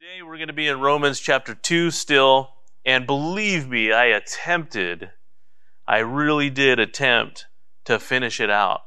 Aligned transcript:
Today 0.00 0.22
we're 0.22 0.38
going 0.38 0.46
to 0.46 0.54
be 0.54 0.66
in 0.66 0.80
Romans 0.80 1.20
chapter 1.20 1.54
2 1.54 1.90
still, 1.90 2.52
and 2.86 3.06
believe 3.06 3.68
me, 3.68 3.92
I 3.92 4.06
attempted, 4.06 5.10
I 5.86 5.98
really 5.98 6.48
did 6.48 6.80
attempt 6.80 7.44
to 7.84 7.98
finish 7.98 8.40
it 8.40 8.48
out, 8.48 8.80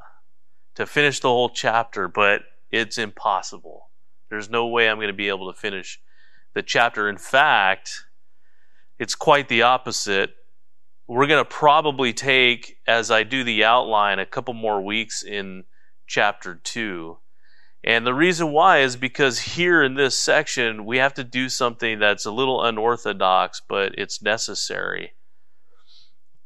to 0.73 0.87
finish 0.87 1.19
the 1.19 1.27
whole 1.27 1.49
chapter, 1.49 2.07
but 2.07 2.41
it's 2.71 2.97
impossible. 2.97 3.91
There's 4.31 4.49
no 4.49 4.65
way 4.65 4.89
I'm 4.89 4.97
going 4.97 5.05
to 5.05 5.13
be 5.13 5.27
able 5.27 5.53
to 5.53 5.59
finish 5.59 6.01
the 6.55 6.63
chapter. 6.63 7.07
In 7.07 7.17
fact, 7.17 8.05
it's 8.97 9.13
quite 9.13 9.49
the 9.49 9.61
opposite. 9.61 10.35
We're 11.05 11.27
going 11.27 11.45
to 11.45 11.47
probably 11.47 12.13
take, 12.13 12.79
as 12.87 13.11
I 13.11 13.21
do 13.21 13.43
the 13.43 13.63
outline, 13.63 14.17
a 14.17 14.25
couple 14.25 14.55
more 14.55 14.81
weeks 14.81 15.21
in 15.21 15.65
chapter 16.07 16.55
2 16.55 17.19
and 17.83 18.07
the 18.07 18.13
reason 18.13 18.51
why 18.51 18.79
is 18.79 18.95
because 18.95 19.39
here 19.39 19.83
in 19.83 19.95
this 19.95 20.17
section, 20.17 20.85
we 20.85 20.97
have 20.99 21.13
to 21.15 21.23
do 21.23 21.49
something 21.49 21.99
that's 21.99 22.25
a 22.25 22.31
little 22.31 22.63
unorthodox, 22.63 23.61
but 23.67 23.93
it's 23.97 24.21
necessary. 24.21 25.13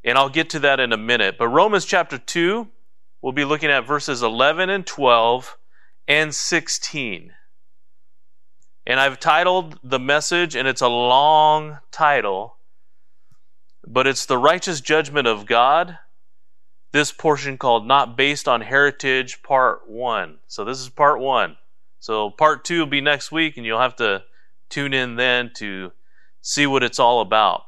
And 0.03 0.17
I'll 0.17 0.29
get 0.29 0.49
to 0.51 0.59
that 0.59 0.79
in 0.79 0.91
a 0.91 0.97
minute. 0.97 1.37
But 1.37 1.49
Romans 1.49 1.85
chapter 1.85 2.17
2, 2.17 2.67
we'll 3.21 3.33
be 3.33 3.45
looking 3.45 3.69
at 3.69 3.85
verses 3.85 4.23
11 4.23 4.69
and 4.69 4.85
12 4.85 5.57
and 6.07 6.33
16. 6.33 7.33
And 8.87 8.99
I've 8.99 9.19
titled 9.19 9.79
the 9.83 9.99
message, 9.99 10.55
and 10.55 10.67
it's 10.67 10.81
a 10.81 10.87
long 10.87 11.79
title, 11.91 12.55
but 13.85 14.07
it's 14.07 14.25
the 14.25 14.37
righteous 14.37 14.81
judgment 14.81 15.27
of 15.27 15.45
God 15.45 15.99
this 16.97 17.11
portion 17.11 17.59
called 17.59 17.85
Not 17.85 18.17
Based 18.17 18.47
on 18.47 18.61
Heritage, 18.61 19.43
Part 19.43 19.87
1. 19.87 20.39
So 20.47 20.65
this 20.65 20.79
is 20.79 20.89
Part 20.89 21.19
1. 21.19 21.55
So 21.99 22.31
Part 22.31 22.65
2 22.65 22.79
will 22.79 22.85
be 22.87 23.01
next 23.01 23.31
week, 23.31 23.55
and 23.55 23.63
you'll 23.63 23.79
have 23.79 23.97
to 23.97 24.23
tune 24.67 24.95
in 24.95 25.15
then 25.15 25.51
to 25.57 25.91
see 26.41 26.65
what 26.65 26.81
it's 26.81 26.97
all 26.97 27.21
about. 27.21 27.65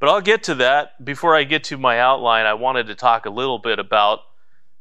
But 0.00 0.08
I'll 0.08 0.20
get 0.20 0.42
to 0.42 0.56
that. 0.56 1.04
Before 1.04 1.36
I 1.36 1.44
get 1.44 1.62
to 1.64 1.78
my 1.78 2.00
outline, 2.00 2.46
I 2.46 2.54
wanted 2.54 2.88
to 2.88 2.96
talk 2.96 3.26
a 3.26 3.30
little 3.30 3.60
bit 3.60 3.78
about 3.78 4.22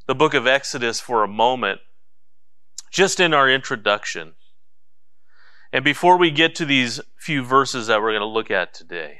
the 0.08 0.16
book 0.16 0.34
of 0.34 0.48
Exodus 0.48 1.00
for 1.00 1.24
a 1.24 1.28
moment, 1.28 1.82
just 2.90 3.20
in 3.20 3.32
our 3.32 3.48
introduction. 3.48 4.34
And 5.72 5.86
before 5.86 6.18
we 6.18 6.32
get 6.32 6.56
to 6.56 6.66
these 6.66 7.00
few 7.16 7.44
verses 7.44 7.86
that 7.86 8.02
we're 8.02 8.10
going 8.10 8.22
to 8.22 8.26
look 8.26 8.50
at 8.50 8.74
today, 8.74 9.20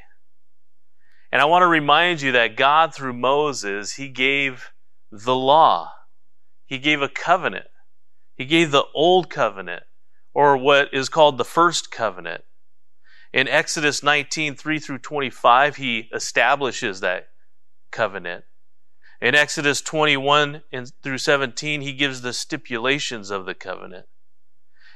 and 1.36 1.42
I 1.42 1.46
want 1.48 1.64
to 1.64 1.68
remind 1.68 2.22
you 2.22 2.32
that 2.32 2.56
God, 2.56 2.96
through 2.96 3.12
Moses, 3.12 3.96
he 3.96 4.08
gave 4.08 4.72
the 5.12 5.36
law. 5.36 5.92
He 6.66 6.78
gave 6.78 7.02
a 7.02 7.10
covenant. 7.10 7.66
He 8.38 8.46
gave 8.46 8.72
the 8.72 8.86
old 8.94 9.30
covenant, 9.30 9.84
or 10.34 10.56
what 10.56 10.94
is 10.94 11.10
called 11.10 11.38
the 11.38 11.44
first 11.44 11.92
covenant. 11.92 12.46
In 13.34 13.50
Exodus 13.50 14.02
19, 14.02 14.56
3 14.56 14.80
through 14.80 15.00
25, 15.00 15.76
he 15.76 16.10
establishes 16.14 17.02
that 17.02 17.28
covenant. 17.92 18.46
In 19.20 19.36
Exodus 19.36 19.82
21 19.82 20.62
through 21.04 21.18
17, 21.18 21.82
he 21.82 21.92
gives 21.92 22.22
the 22.22 22.32
stipulations 22.32 23.30
of 23.30 23.46
the 23.46 23.54
covenant. 23.54 24.06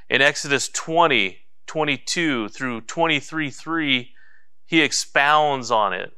In 0.08 0.22
Exodus 0.22 0.70
20, 0.70 1.36
22 1.66 2.48
through 2.48 2.80
23, 2.80 3.50
3, 3.50 4.14
he 4.64 4.80
expounds 4.80 5.70
on 5.70 5.92
it. 5.92 6.14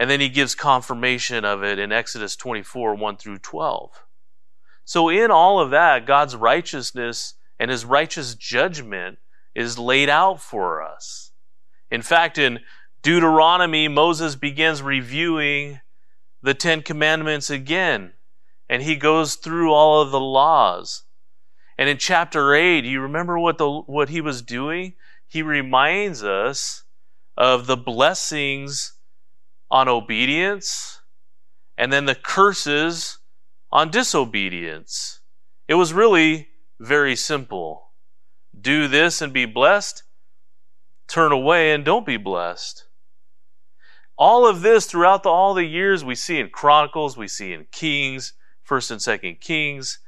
And 0.00 0.08
then 0.08 0.20
he 0.20 0.30
gives 0.30 0.54
confirmation 0.54 1.44
of 1.44 1.62
it 1.62 1.78
in 1.78 1.92
Exodus 1.92 2.34
24, 2.34 2.94
1 2.94 3.16
through 3.18 3.36
12. 3.36 4.06
So, 4.86 5.10
in 5.10 5.30
all 5.30 5.60
of 5.60 5.72
that, 5.72 6.06
God's 6.06 6.34
righteousness 6.34 7.34
and 7.58 7.70
his 7.70 7.84
righteous 7.84 8.34
judgment 8.34 9.18
is 9.54 9.78
laid 9.78 10.08
out 10.08 10.40
for 10.40 10.82
us. 10.82 11.32
In 11.90 12.00
fact, 12.00 12.38
in 12.38 12.60
Deuteronomy, 13.02 13.88
Moses 13.88 14.36
begins 14.36 14.80
reviewing 14.80 15.80
the 16.42 16.54
Ten 16.54 16.80
Commandments 16.80 17.50
again, 17.50 18.14
and 18.70 18.82
he 18.82 18.96
goes 18.96 19.34
through 19.34 19.70
all 19.70 20.00
of 20.00 20.12
the 20.12 20.20
laws. 20.20 21.02
And 21.76 21.90
in 21.90 21.98
chapter 21.98 22.54
8, 22.54 22.86
you 22.86 23.02
remember 23.02 23.38
what, 23.38 23.58
the, 23.58 23.70
what 23.70 24.08
he 24.08 24.22
was 24.22 24.40
doing? 24.40 24.94
He 25.28 25.42
reminds 25.42 26.24
us 26.24 26.84
of 27.36 27.66
the 27.66 27.76
blessings 27.76 28.94
on 29.70 29.88
obedience 29.88 31.00
and 31.78 31.92
then 31.92 32.04
the 32.04 32.14
curses 32.14 33.18
on 33.72 33.90
disobedience. 33.90 35.20
It 35.68 35.74
was 35.74 35.92
really 35.92 36.48
very 36.78 37.16
simple. 37.16 37.90
Do 38.60 38.88
this 38.88 39.22
and 39.22 39.32
be 39.32 39.46
blessed, 39.46 40.02
turn 41.06 41.32
away 41.32 41.72
and 41.72 41.84
don't 41.84 42.04
be 42.04 42.16
blessed. 42.16 42.84
All 44.18 44.46
of 44.46 44.60
this 44.60 44.84
throughout 44.86 45.22
the, 45.22 45.30
all 45.30 45.54
the 45.54 45.64
years 45.64 46.04
we 46.04 46.14
see 46.14 46.38
in 46.38 46.50
Chronicles, 46.50 47.16
we 47.16 47.28
see 47.28 47.52
in 47.52 47.66
Kings, 47.72 48.34
1st 48.68 48.90
and 48.90 49.00
2nd 49.00 49.40
Kings, 49.40 49.98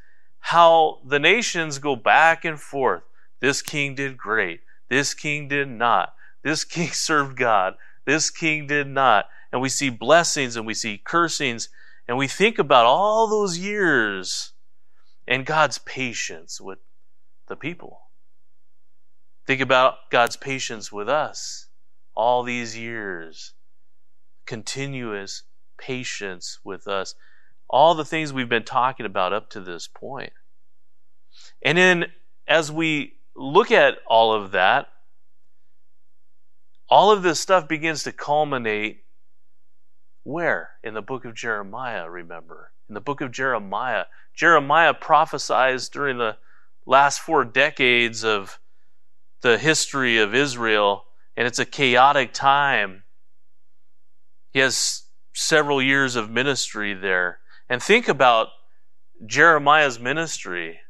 how 0.41 1.01
the 1.07 1.19
nations 1.19 1.79
go 1.79 1.97
back 1.97 2.45
and 2.45 2.61
forth. 2.61 3.05
This 3.41 3.63
king 3.63 3.95
did 3.95 4.17
great. 4.17 4.61
This 4.89 5.15
king 5.15 5.49
did 5.49 5.69
not. 5.69 6.15
This 6.43 6.65
king 6.65 6.89
served 6.93 7.37
God. 7.37 7.75
This 8.05 8.31
king 8.31 8.67
did 8.67 8.87
not 8.87 9.27
and 9.53 9.61
we 9.61 9.69
see 9.69 9.91
blessings 9.91 10.57
and 10.57 10.67
we 10.67 10.75
see 10.75 10.99
cursings, 11.05 11.69
and 12.09 12.17
we 12.17 12.27
think 12.27 12.59
about 12.59 12.87
all 12.87 13.29
those 13.29 13.59
years 13.59 14.53
and 15.29 15.47
God's 15.47 15.79
patience 15.79 16.61
with 16.61 16.79
the 17.47 17.55
people. 17.55 18.01
Think 19.47 19.61
about 19.61 20.11
God's 20.11 20.37
patience 20.37 20.91
with 20.91 21.09
us 21.09 21.67
all 22.15 22.43
these 22.43 22.77
years, 22.77 23.53
continuous 24.47 25.43
patience 25.77 26.59
with 26.65 26.89
us, 26.89 27.15
all 27.69 27.95
the 27.95 28.05
things 28.05 28.33
we've 28.33 28.49
been 28.49 28.65
talking 28.65 29.07
about 29.07 29.33
up 29.33 29.51
to 29.51 29.61
this 29.61 29.87
point. 29.87 30.33
And 31.63 31.77
then 31.77 32.07
as 32.47 32.71
we 32.71 33.15
look 33.35 33.71
at 33.71 33.99
all 34.07 34.33
of 34.33 34.53
that, 34.53 34.89
all 36.93 37.11
of 37.11 37.23
this 37.23 37.41
stuff 37.41 37.67
begins 37.67 38.03
to 38.03 38.13
culminate 38.13 39.03
where? 40.25 40.73
In 40.85 40.93
the 40.93 41.01
book 41.01 41.25
of 41.25 41.35
Jeremiah, 41.35 42.09
remember. 42.09 42.71
In 42.87 42.95
the 42.95 43.01
book 43.01 43.23
of 43.23 43.31
Jeremiah. 43.31 44.05
Jeremiah 44.35 44.93
prophesies 44.93 45.89
during 45.89 46.19
the 46.19 46.37
last 46.85 47.21
four 47.21 47.47
decades 47.47 48.27
of 48.27 48.59
the 49.41 49.57
history 49.57 50.19
of 50.19 50.35
Israel, 50.35 51.07
and 51.35 51.47
it's 51.47 51.59
a 51.59 51.65
chaotic 51.65 52.35
time. 52.35 53.05
He 54.51 54.59
has 54.59 55.05
several 55.33 55.81
years 55.81 56.15
of 56.15 56.29
ministry 56.29 56.93
there. 56.93 57.39
And 57.71 57.83
think 57.83 58.07
about 58.07 58.49
Jeremiah's 59.25 59.99
ministry. 59.99 60.81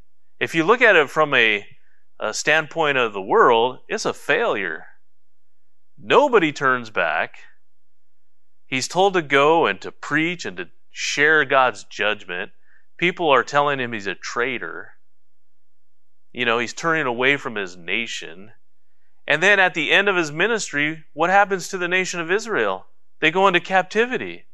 If 0.41 0.57
you 0.57 0.65
look 0.65 0.83
at 0.83 0.97
it 0.97 1.11
from 1.11 1.33
a, 1.33 1.65
a 2.19 2.35
standpoint 2.35 2.99
of 2.99 3.13
the 3.13 3.23
world, 3.23 3.79
it's 3.89 4.05
a 4.05 4.13
failure. 4.13 4.87
Nobody 6.05 6.51
turns 6.51 6.91
back. 6.91 7.39
He's 8.67 8.89
told 8.89 9.15
to 9.15 9.23
go 9.23 9.67
and 9.67 9.81
to 9.83 9.93
preach 9.93 10.45
and 10.45 10.57
to 10.57 10.69
share 10.91 11.45
God's 11.45 11.85
judgment. 11.85 12.51
People 12.97 13.31
are 13.31 13.45
telling 13.45 13.79
him 13.79 13.93
he's 13.93 14.09
a 14.09 14.17
traitor. 14.17 14.95
You 16.33 16.45
know, 16.45 16.59
he's 16.59 16.73
turning 16.73 17.07
away 17.07 17.37
from 17.37 17.55
his 17.55 17.77
nation. 17.77 18.51
And 19.29 19.41
then 19.41 19.61
at 19.61 19.75
the 19.75 19.93
end 19.93 20.09
of 20.09 20.17
his 20.17 20.33
ministry, 20.33 21.05
what 21.13 21.31
happens 21.31 21.69
to 21.69 21.79
the 21.79 21.87
nation 21.87 22.19
of 22.19 22.33
Israel? 22.33 22.87
They 23.21 23.31
go 23.31 23.47
into 23.47 23.61
captivity. 23.61 24.47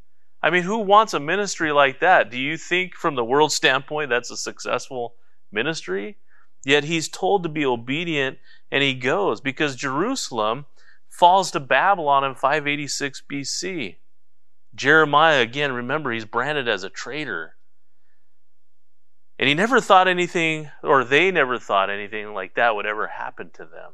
I 0.42 0.50
mean, 0.50 0.64
who 0.64 0.78
wants 0.78 1.14
a 1.14 1.20
ministry 1.20 1.72
like 1.72 2.00
that? 2.00 2.31
Do 2.31 2.38
you 2.38 2.58
think, 2.58 2.94
from 2.94 3.14
the 3.14 3.25
world 3.25 3.53
standpoint, 3.53 4.10
that's 4.10 4.31
a 4.31 4.37
successful 4.37 5.14
ministry? 5.50 6.19
Yet 6.62 6.84
he's 6.84 7.08
told 7.08 7.42
to 7.44 7.48
be 7.48 7.64
obedient 7.64 8.37
and 8.70 8.82
he 8.82 8.92
goes 8.92 9.41
because 9.41 9.76
Jerusalem 9.76 10.67
falls 11.08 11.50
to 11.50 11.60
Babylon 11.60 12.25
in 12.25 12.34
586 12.34 13.22
BC. 13.31 13.96
Jeremiah, 14.75 15.40
again, 15.40 15.72
remember, 15.72 16.12
he's 16.12 16.25
branded 16.25 16.69
as 16.69 16.84
a 16.84 16.90
traitor. 16.90 17.56
And 19.38 19.49
he 19.49 19.55
never 19.55 19.81
thought 19.81 20.08
anything, 20.08 20.70
or 20.82 21.05
they 21.05 21.31
never 21.31 21.58
thought 21.58 21.90
anything 21.90 22.34
like 22.34 22.55
that 22.55 22.75
would 22.75 22.87
ever 22.87 23.06
happen 23.06 23.50
to 23.55 23.64
them. 23.64 23.93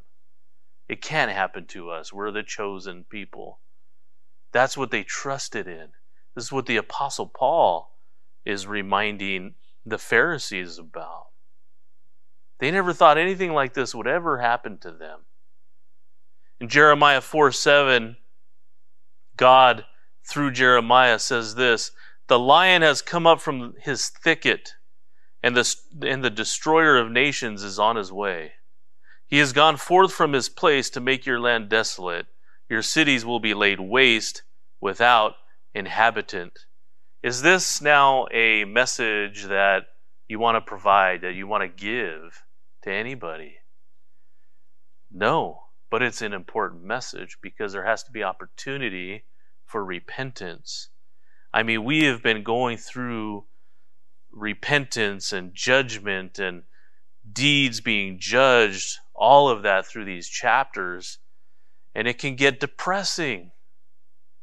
It 0.87 1.01
can't 1.01 1.31
happen 1.31 1.65
to 1.67 1.89
us. 1.91 2.13
We're 2.13 2.31
the 2.31 2.43
chosen 2.43 3.05
people. 3.05 3.59
That's 4.51 4.77
what 4.77 4.91
they 4.91 5.03
trusted 5.03 5.67
in. 5.67 5.89
This 6.33 6.45
is 6.45 6.51
what 6.51 6.65
the 6.65 6.77
Apostle 6.77 7.27
Paul 7.27 7.95
is 8.45 8.67
reminding 8.67 9.55
the 9.85 9.97
Pharisees 9.97 10.77
about. 10.77 11.27
They 12.59 12.71
never 12.71 12.93
thought 12.93 13.17
anything 13.17 13.53
like 13.53 13.73
this 13.73 13.93
would 13.93 14.07
ever 14.07 14.39
happen 14.39 14.77
to 14.79 14.91
them. 14.91 15.21
In 16.59 16.69
Jeremiah 16.69 17.21
4 17.21 17.51
7, 17.51 18.17
God 19.35 19.85
through 20.23 20.51
Jeremiah 20.51 21.19
says 21.19 21.55
this 21.55 21.91
The 22.27 22.39
lion 22.39 22.81
has 22.81 23.01
come 23.01 23.27
up 23.27 23.41
from 23.41 23.75
his 23.81 24.09
thicket, 24.09 24.73
and 25.43 25.55
the, 25.55 25.75
and 26.01 26.23
the 26.23 26.29
destroyer 26.29 26.97
of 26.97 27.11
nations 27.11 27.63
is 27.63 27.77
on 27.77 27.97
his 27.97 28.11
way. 28.11 28.53
He 29.27 29.39
has 29.39 29.53
gone 29.53 29.77
forth 29.77 30.13
from 30.13 30.33
his 30.33 30.49
place 30.49 30.89
to 30.91 31.01
make 31.01 31.25
your 31.25 31.39
land 31.39 31.69
desolate. 31.69 32.27
Your 32.69 32.81
cities 32.81 33.25
will 33.25 33.39
be 33.39 33.53
laid 33.53 33.79
waste 33.79 34.43
without 34.79 35.35
inhabitant. 35.73 36.65
Is 37.21 37.41
this 37.41 37.81
now 37.81 38.27
a 38.31 38.65
message 38.65 39.45
that 39.45 39.87
you 40.27 40.39
want 40.39 40.55
to 40.55 40.61
provide, 40.61 41.21
that 41.21 41.33
you 41.33 41.47
want 41.47 41.63
to 41.63 41.67
give 41.67 42.43
to 42.83 42.91
anybody? 42.91 43.57
No, 45.11 45.64
but 45.89 46.01
it's 46.01 46.21
an 46.21 46.33
important 46.33 46.83
message 46.83 47.37
because 47.41 47.73
there 47.73 47.85
has 47.85 48.03
to 48.03 48.11
be 48.11 48.23
opportunity 48.23 49.23
for 49.65 49.83
repentance. 49.83 50.89
I 51.53 51.63
mean, 51.63 51.83
we 51.83 52.03
have 52.03 52.21
been 52.21 52.43
going 52.43 52.77
through 52.77 53.45
repentance 54.31 55.31
and 55.31 55.53
judgment 55.53 56.39
and 56.39 56.63
deeds 57.31 57.81
being 57.81 58.19
judged, 58.19 58.97
all 59.13 59.49
of 59.49 59.63
that 59.63 59.85
through 59.85 60.05
these 60.05 60.27
chapters, 60.27 61.19
and 61.93 62.07
it 62.07 62.17
can 62.17 62.35
get 62.35 62.59
depressing. 62.59 63.51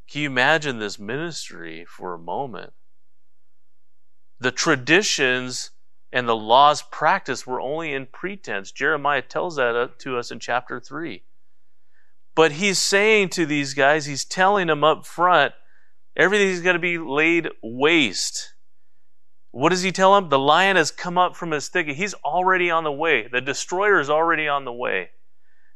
Can 0.08 0.22
you 0.22 0.26
imagine 0.28 0.78
this 0.78 0.98
ministry 0.98 1.84
for 1.84 2.14
a 2.14 2.18
moment? 2.18 2.72
The 4.40 4.50
traditions 4.50 5.70
and 6.12 6.28
the 6.28 6.36
laws 6.36 6.82
practiced 6.82 7.46
were 7.46 7.60
only 7.60 7.92
in 7.92 8.06
pretense. 8.06 8.72
Jeremiah 8.72 9.22
tells 9.22 9.56
that 9.56 9.74
uh, 9.74 9.88
to 9.98 10.18
us 10.18 10.30
in 10.30 10.40
chapter 10.40 10.80
3. 10.80 11.22
But 12.34 12.52
he's 12.52 12.79
saying 12.79 13.31
to 13.31 13.46
these 13.46 13.75
guys, 13.75 14.06
he's 14.06 14.25
telling 14.25 14.69
them 14.69 14.82
up 14.84 15.06
front, 15.06 15.52
everything's 16.17 16.61
going 16.61 16.75
to 16.75 16.81
be 16.81 16.99
laid 16.99 17.49
waste. 17.62 18.55
What 19.50 19.69
does 19.69 19.82
he 19.82 19.93
tell 19.93 20.14
them? 20.14 20.31
The 20.31 20.38
lion 20.38 20.76
has 20.76 20.90
come 20.90 21.19
up 21.19 21.37
from 21.37 21.50
his 21.50 21.69
thicket. 21.69 21.96
He's 21.96 22.14
already 22.14 22.70
on 22.70 22.84
the 22.84 22.93
way. 22.93 23.29
The 23.31 23.43
destroyer 23.43 24.00
is 24.00 24.08
already 24.08 24.49
on 24.49 24.64
the 24.64 24.73
way. 24.73 25.11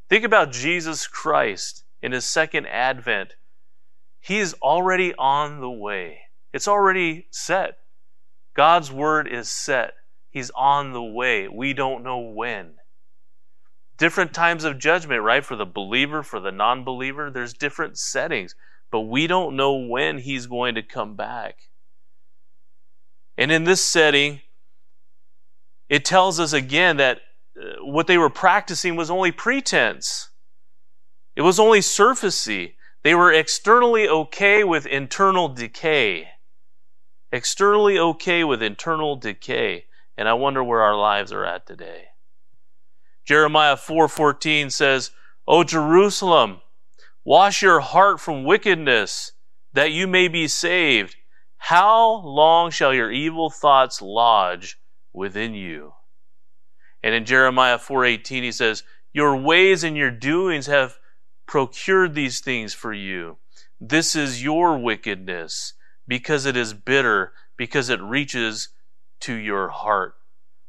Think 0.09 0.25
about 0.25 0.53
Jesus 0.53 1.07
Christ 1.07 1.85
in 2.01 2.13
his 2.13 2.25
second 2.25 2.67
advent. 2.67 3.35
He 4.19 4.39
is 4.39 4.55
already 4.63 5.15
on 5.15 5.61
the 5.61 5.71
way. 5.71 6.21
It's 6.55 6.69
already 6.69 7.27
set. 7.31 7.79
God's 8.55 8.91
word 8.91 9.29
is 9.29 9.51
set. 9.51 9.93
He's 10.31 10.51
on 10.51 10.93
the 10.93 11.03
way. 11.03 11.47
We 11.49 11.75
don't 11.75 12.03
know 12.03 12.19
when. 12.19 12.77
Different 13.99 14.35
times 14.35 14.65
of 14.65 14.79
judgment, 14.79 15.23
right? 15.23 15.45
For 15.45 15.57
the 15.57 15.67
believer, 15.67 16.23
for 16.23 16.41
the 16.41 16.53
non 16.53 16.85
believer, 16.85 17.31
there's 17.31 17.55
different 17.55 17.99
settings. 17.99 18.55
But 18.91 19.01
we 19.03 19.27
don't 19.27 19.57
know 19.57 19.75
when 19.75 20.19
he's 20.19 20.47
going 20.47 20.75
to 20.75 20.83
come 20.83 21.17
back. 21.17 21.69
And 23.39 23.51
in 23.51 23.65
this 23.65 23.85
setting, 23.85 24.41
it 25.89 26.05
tells 26.05 26.41
us 26.41 26.53
again 26.53 26.97
that 26.99 27.21
uh, 27.59 27.85
what 27.85 28.07
they 28.07 28.19
were 28.19 28.31
practicing 28.31 28.97
was 28.97 29.11
only 29.11 29.33
pretense. 29.33 30.31
It 31.35 31.43
was 31.43 31.59
only 31.59 31.81
surfacey. 31.81 32.75
They 33.03 33.15
were 33.15 33.33
externally 33.33 34.09
okay 34.09 34.65
with 34.65 34.87
internal 34.87 35.49
decay. 35.49 36.29
Externally 37.31 37.99
okay 37.99 38.45
with 38.45 38.63
internal 38.63 39.17
decay. 39.17 39.85
And 40.17 40.29
I 40.29 40.35
wonder 40.35 40.65
where 40.65 40.81
our 40.83 40.97
lives 40.97 41.33
are 41.33 41.45
at 41.45 41.67
today. 41.67 42.07
Jeremiah 43.27 43.77
4:14 43.77 44.71
says, 44.71 45.11
"O 45.49 45.65
Jerusalem, 45.65 46.63
wash 47.25 47.61
your 47.61 47.81
heart 47.81 48.21
from 48.21 48.45
wickedness, 48.45 49.33
that 49.73 49.91
you 49.91 50.07
may 50.07 50.29
be 50.29 50.47
saved. 50.47 51.17
How 51.59 52.23
long 52.23 52.71
shall 52.71 52.95
your 52.95 53.11
evil 53.11 53.51
thoughts 53.51 54.01
lodge 54.01 54.79
within 55.13 55.55
you? 55.55 55.95
And 57.03 57.15
in 57.17 57.25
Jeremiah 57.25 57.79
4:18 57.79 58.45
he 58.45 58.53
says, 58.53 58.85
"Your 59.13 59.37
ways 59.37 59.83
and 59.83 59.97
your 59.97 60.13
doings 60.13 60.67
have 60.67 60.99
procured 61.47 62.15
these 62.15 62.39
things 62.39 62.75
for 62.75 62.93
you. 62.93 63.39
This 63.81 64.15
is 64.15 64.45
your 64.45 64.79
wickedness, 64.79 65.73
because 66.07 66.47
it 66.47 66.57
is 66.57 66.75
bitter, 66.75 67.35
because 67.57 67.89
it 67.89 68.01
reaches 68.01 68.69
to 69.21 69.35
your 69.35 69.71
heart." 69.71 70.15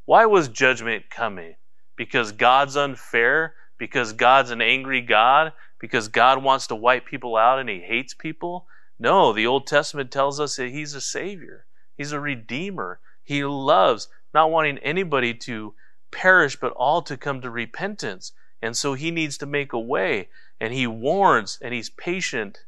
Why 0.05 0.25
was 0.25 0.47
judgment 0.47 1.11
coming? 1.11 1.55
Because 1.97 2.31
God's 2.31 2.77
unfair, 2.77 3.55
because 3.77 4.13
God's 4.13 4.51
an 4.51 4.61
angry 4.61 5.01
God, 5.01 5.51
because 5.79 6.07
God 6.07 6.41
wants 6.41 6.67
to 6.67 6.75
wipe 6.75 7.05
people 7.05 7.35
out 7.35 7.59
and 7.59 7.67
he 7.67 7.79
hates 7.79 8.13
people? 8.13 8.67
No, 8.99 9.31
the 9.31 9.45
Old 9.45 9.67
Testament 9.67 10.11
tells 10.11 10.39
us 10.39 10.55
that 10.55 10.69
He's 10.69 10.93
a 10.93 11.01
Savior, 11.01 11.65
He's 11.95 12.11
a 12.11 12.19
Redeemer. 12.19 12.99
He 13.23 13.43
loves, 13.43 14.07
not 14.33 14.51
wanting 14.51 14.77
anybody 14.77 15.33
to 15.33 15.73
perish, 16.11 16.55
but 16.55 16.71
all 16.73 17.01
to 17.01 17.17
come 17.17 17.41
to 17.41 17.49
repentance. 17.49 18.31
And 18.61 18.75
so 18.75 18.93
He 18.93 19.11
needs 19.11 19.37
to 19.39 19.45
make 19.45 19.73
a 19.73 19.79
way. 19.79 20.29
And 20.59 20.73
He 20.73 20.87
warns, 20.87 21.59
and 21.61 21.73
He's 21.73 21.89
patient, 21.89 22.63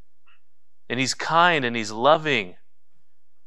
and 0.89 0.99
He's 0.99 1.13
kind, 1.13 1.63
and 1.63 1.75
He's 1.75 1.91
loving. 1.91 2.55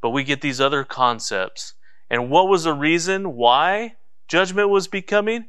But 0.01 0.11
we 0.11 0.25
get 0.25 0.41
these 0.41 0.61
other 0.61 0.85
concepts. 0.85 1.75
And 2.11 2.31
what 2.31 2.49
was 2.49 2.65
the 2.65 2.73
reason 2.73 3.37
why 3.37 3.97
judgment 4.27 4.71
was 4.71 4.89
becoming? 4.89 5.47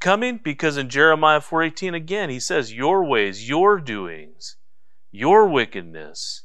Coming 0.00 0.40
because 0.42 0.76
in 0.76 0.88
Jeremiah 0.88 1.40
4:18 1.40 1.94
again 1.94 2.30
he 2.30 2.40
says 2.40 2.72
your 2.72 3.04
ways 3.04 3.48
your 3.48 3.78
doings 3.80 4.56
your 5.10 5.48
wickedness 5.48 6.42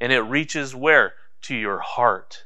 and 0.00 0.12
it 0.12 0.20
reaches 0.20 0.74
where? 0.74 1.14
To 1.42 1.54
your 1.56 1.78
heart. 1.78 2.44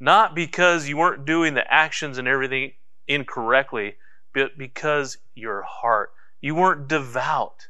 Not 0.00 0.34
because 0.34 0.88
you 0.88 0.96
weren't 0.96 1.26
doing 1.26 1.52
the 1.52 1.70
actions 1.70 2.16
and 2.16 2.26
everything 2.26 2.72
incorrectly, 3.06 3.96
but 4.32 4.56
because 4.56 5.18
your 5.34 5.60
heart. 5.62 6.12
You 6.40 6.54
weren't 6.54 6.88
devout 6.88 7.68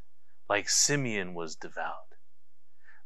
like 0.48 0.68
Simeon 0.68 1.34
was 1.34 1.56
devout. 1.56 2.14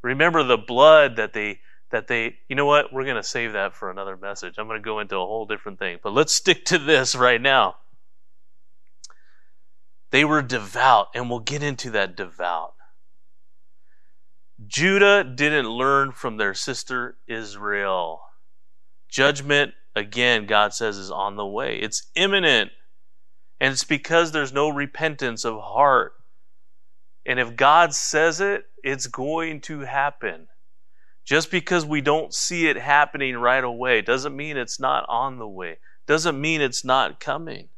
Remember 0.02 0.42
the 0.42 0.58
blood 0.58 1.16
that 1.16 1.32
they 1.32 1.60
that 1.88 2.08
they 2.08 2.36
you 2.48 2.56
know 2.56 2.66
what 2.66 2.92
we're 2.92 3.04
going 3.04 3.16
to 3.16 3.22
save 3.22 3.52
that 3.52 3.74
for 3.74 3.90
another 3.90 4.16
message 4.16 4.54
i'm 4.56 4.66
going 4.66 4.80
to 4.80 4.82
go 4.82 4.98
into 4.98 5.14
a 5.14 5.18
whole 5.18 5.44
different 5.44 5.78
thing 5.78 5.98
but 6.02 6.14
let's 6.14 6.32
stick 6.32 6.64
to 6.64 6.78
this 6.78 7.14
right 7.14 7.42
now 7.42 7.76
they 10.12 10.24
were 10.24 10.42
devout 10.42 11.08
and 11.14 11.28
we'll 11.28 11.40
get 11.40 11.62
into 11.62 11.90
that 11.90 12.16
devout 12.16 12.74
Judah 14.66 15.24
didn't 15.24 15.68
learn 15.68 16.12
from 16.12 16.36
their 16.36 16.54
sister 16.54 17.16
Israel. 17.26 18.22
Judgment, 19.08 19.74
again, 19.94 20.46
God 20.46 20.72
says, 20.72 20.98
is 20.98 21.10
on 21.10 21.36
the 21.36 21.46
way. 21.46 21.76
It's 21.76 22.10
imminent. 22.14 22.70
And 23.60 23.72
it's 23.72 23.84
because 23.84 24.32
there's 24.32 24.52
no 24.52 24.68
repentance 24.68 25.44
of 25.44 25.60
heart. 25.60 26.14
And 27.24 27.38
if 27.38 27.56
God 27.56 27.94
says 27.94 28.40
it, 28.40 28.64
it's 28.82 29.06
going 29.06 29.60
to 29.62 29.80
happen. 29.80 30.48
Just 31.24 31.50
because 31.50 31.86
we 31.86 32.00
don't 32.00 32.34
see 32.34 32.66
it 32.66 32.76
happening 32.76 33.36
right 33.36 33.62
away 33.62 34.02
doesn't 34.02 34.34
mean 34.34 34.56
it's 34.56 34.80
not 34.80 35.04
on 35.08 35.38
the 35.38 35.48
way, 35.48 35.78
doesn't 36.06 36.40
mean 36.40 36.60
it's 36.60 36.84
not 36.84 37.20
coming. 37.20 37.68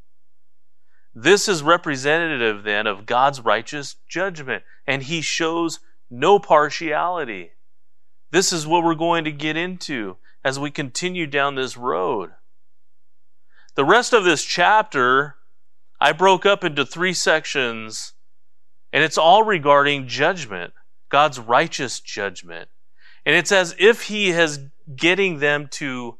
This 1.14 1.48
is 1.48 1.62
representative 1.62 2.64
then 2.64 2.86
of 2.86 3.06
God's 3.06 3.40
righteous 3.40 3.96
judgment, 4.08 4.64
and 4.86 5.02
He 5.02 5.20
shows 5.20 5.78
no 6.10 6.38
partiality. 6.38 7.52
This 8.30 8.52
is 8.52 8.66
what 8.66 8.82
we're 8.82 8.96
going 8.96 9.24
to 9.24 9.32
get 9.32 9.56
into 9.56 10.16
as 10.44 10.58
we 10.58 10.70
continue 10.70 11.26
down 11.26 11.54
this 11.54 11.76
road. 11.76 12.30
The 13.76 13.84
rest 13.84 14.12
of 14.12 14.24
this 14.24 14.44
chapter, 14.44 15.36
I 16.00 16.12
broke 16.12 16.44
up 16.44 16.64
into 16.64 16.84
three 16.84 17.14
sections, 17.14 18.14
and 18.92 19.04
it's 19.04 19.18
all 19.18 19.44
regarding 19.44 20.08
judgment, 20.08 20.72
God's 21.08 21.38
righteous 21.38 22.00
judgment. 22.00 22.68
And 23.24 23.36
it's 23.36 23.52
as 23.52 23.74
if 23.78 24.02
He 24.02 24.30
has 24.30 24.60
getting 24.96 25.38
them 25.38 25.68
to 25.72 26.18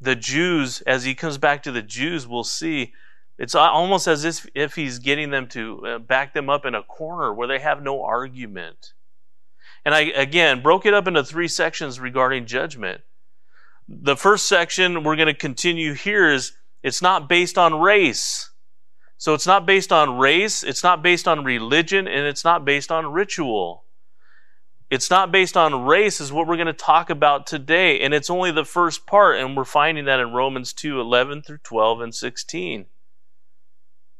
the 0.00 0.14
Jews, 0.14 0.82
as 0.82 1.04
He 1.04 1.14
comes 1.14 1.38
back 1.38 1.62
to 1.62 1.72
the 1.72 1.82
Jews, 1.82 2.26
we'll 2.26 2.44
see. 2.44 2.92
It's 3.38 3.54
almost 3.54 4.08
as 4.08 4.24
if, 4.54 4.74
He's 4.74 4.98
getting 4.98 5.30
them 5.30 5.46
to 5.48 5.86
uh, 5.86 5.98
back 5.98 6.34
them 6.34 6.50
up 6.50 6.64
in 6.66 6.74
a 6.74 6.82
corner 6.82 7.32
where 7.32 7.46
they 7.46 7.60
have 7.60 7.82
no 7.82 8.02
argument. 8.02 8.92
And 9.84 9.94
I, 9.94 10.00
again, 10.00 10.60
broke 10.60 10.84
it 10.86 10.94
up 10.94 11.06
into 11.06 11.22
three 11.22 11.48
sections 11.48 12.00
regarding 12.00 12.46
judgment. 12.46 13.02
The 13.88 14.16
first 14.16 14.46
section 14.46 15.04
we're 15.04 15.16
going 15.16 15.28
to 15.28 15.34
continue 15.34 15.94
here 15.94 16.28
is 16.28 16.52
it's 16.82 17.00
not 17.00 17.28
based 17.28 17.56
on 17.56 17.80
race. 17.80 18.50
So 19.16 19.34
it's 19.34 19.46
not 19.46 19.66
based 19.66 19.92
on 19.92 20.18
race, 20.18 20.62
it's 20.62 20.84
not 20.84 21.02
based 21.02 21.26
on 21.26 21.42
religion, 21.44 22.06
and 22.06 22.26
it's 22.26 22.44
not 22.44 22.64
based 22.64 22.92
on 22.92 23.06
ritual. 23.06 23.84
It's 24.90 25.10
not 25.10 25.32
based 25.32 25.56
on 25.56 25.84
race, 25.84 26.20
is 26.20 26.32
what 26.32 26.46
we're 26.46 26.56
going 26.56 26.66
to 26.66 26.72
talk 26.72 27.10
about 27.10 27.46
today. 27.46 28.00
And 28.00 28.14
it's 28.14 28.30
only 28.30 28.52
the 28.52 28.64
first 28.64 29.06
part, 29.06 29.38
and 29.38 29.56
we're 29.56 29.64
finding 29.64 30.04
that 30.06 30.20
in 30.20 30.32
Romans 30.32 30.72
2 30.72 31.00
11 31.00 31.42
through 31.42 31.58
12 31.58 32.00
and 32.00 32.14
16. 32.14 32.86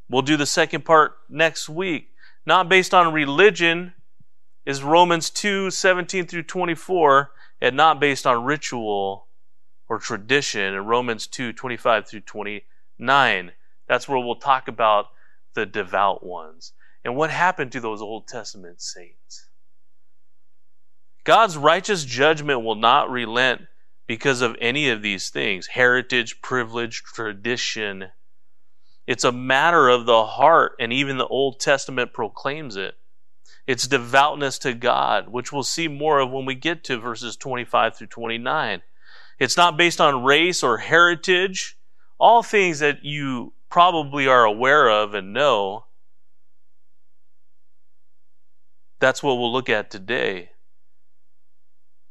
We'll 0.09 0.23
do 0.23 0.37
the 0.37 0.47
second 0.47 0.85
part 0.85 1.17
next 1.29 1.69
week. 1.69 2.11
Not 2.47 2.69
based 2.69 2.95
on 2.95 3.13
religion, 3.13 3.93
is 4.69 4.83
Romans 4.83 5.31
2 5.31 5.71
17 5.71 6.27
through 6.27 6.43
24 6.43 7.31
and 7.63 7.75
not 7.75 7.99
based 7.99 8.27
on 8.27 8.45
ritual 8.45 9.27
or 9.89 9.99
tradition 9.99 10.75
in 10.75 10.85
Romans 10.85 11.27
2 11.27 11.55
25 11.55 12.07
through 12.07 12.21
29. 12.21 13.53
That's 13.87 14.07
where 14.07 14.19
we'll 14.19 14.37
talk 14.37 14.69
about 14.69 15.07
the 15.55 15.65
devout 15.65 16.25
ones. 16.25 16.73
And 17.03 17.17
what 17.17 17.31
happened 17.31 17.73
to 17.73 17.81
those 17.81 18.03
Old 18.03 18.29
Testament 18.29 18.83
saints? 18.83 19.47
God's 21.25 21.57
righteous 21.57 22.05
judgment 22.05 22.63
will 22.63 22.75
not 22.75 23.11
relent 23.11 23.63
because 24.07 24.43
of 24.43 24.57
any 24.61 24.91
of 24.91 25.01
these 25.01 25.31
things 25.31 25.69
heritage, 25.69 26.43
privilege, 26.43 27.03
tradition. 27.03 28.11
It's 29.09 29.25
a 29.25 29.33
matter 29.33 29.89
of 29.89 30.05
the 30.05 30.27
heart, 30.27 30.73
and 30.79 30.93
even 30.93 31.17
the 31.17 31.27
Old 31.27 31.59
Testament 31.59 32.13
proclaims 32.13 32.77
it. 32.77 32.99
It's 33.67 33.89
devoutness 33.89 34.59
to 34.59 34.75
God, 34.75 35.31
which 35.31 35.51
we'll 35.51 35.63
see 35.63 35.89
more 35.89 36.19
of 36.19 36.31
when 36.31 36.45
we 36.45 36.55
get 36.55 36.85
to 36.85 36.99
verses 36.99 37.35
25 37.35 37.97
through 37.97 38.09
29. 38.09 38.83
It's 39.39 39.57
not 39.57 39.79
based 39.79 39.99
on 39.99 40.25
race 40.25 40.63
or 40.63 40.77
heritage, 40.77 41.79
all 42.21 42.43
things 42.43 42.81
that 42.81 43.03
you 43.03 43.55
probably 43.71 44.27
are 44.27 44.45
aware 44.45 44.91
of 44.91 45.15
and 45.15 45.33
know. 45.33 45.87
That's 48.99 49.23
what 49.23 49.39
we'll 49.39 49.53
look 49.53 49.71
at 49.71 49.91
today. 49.91 50.51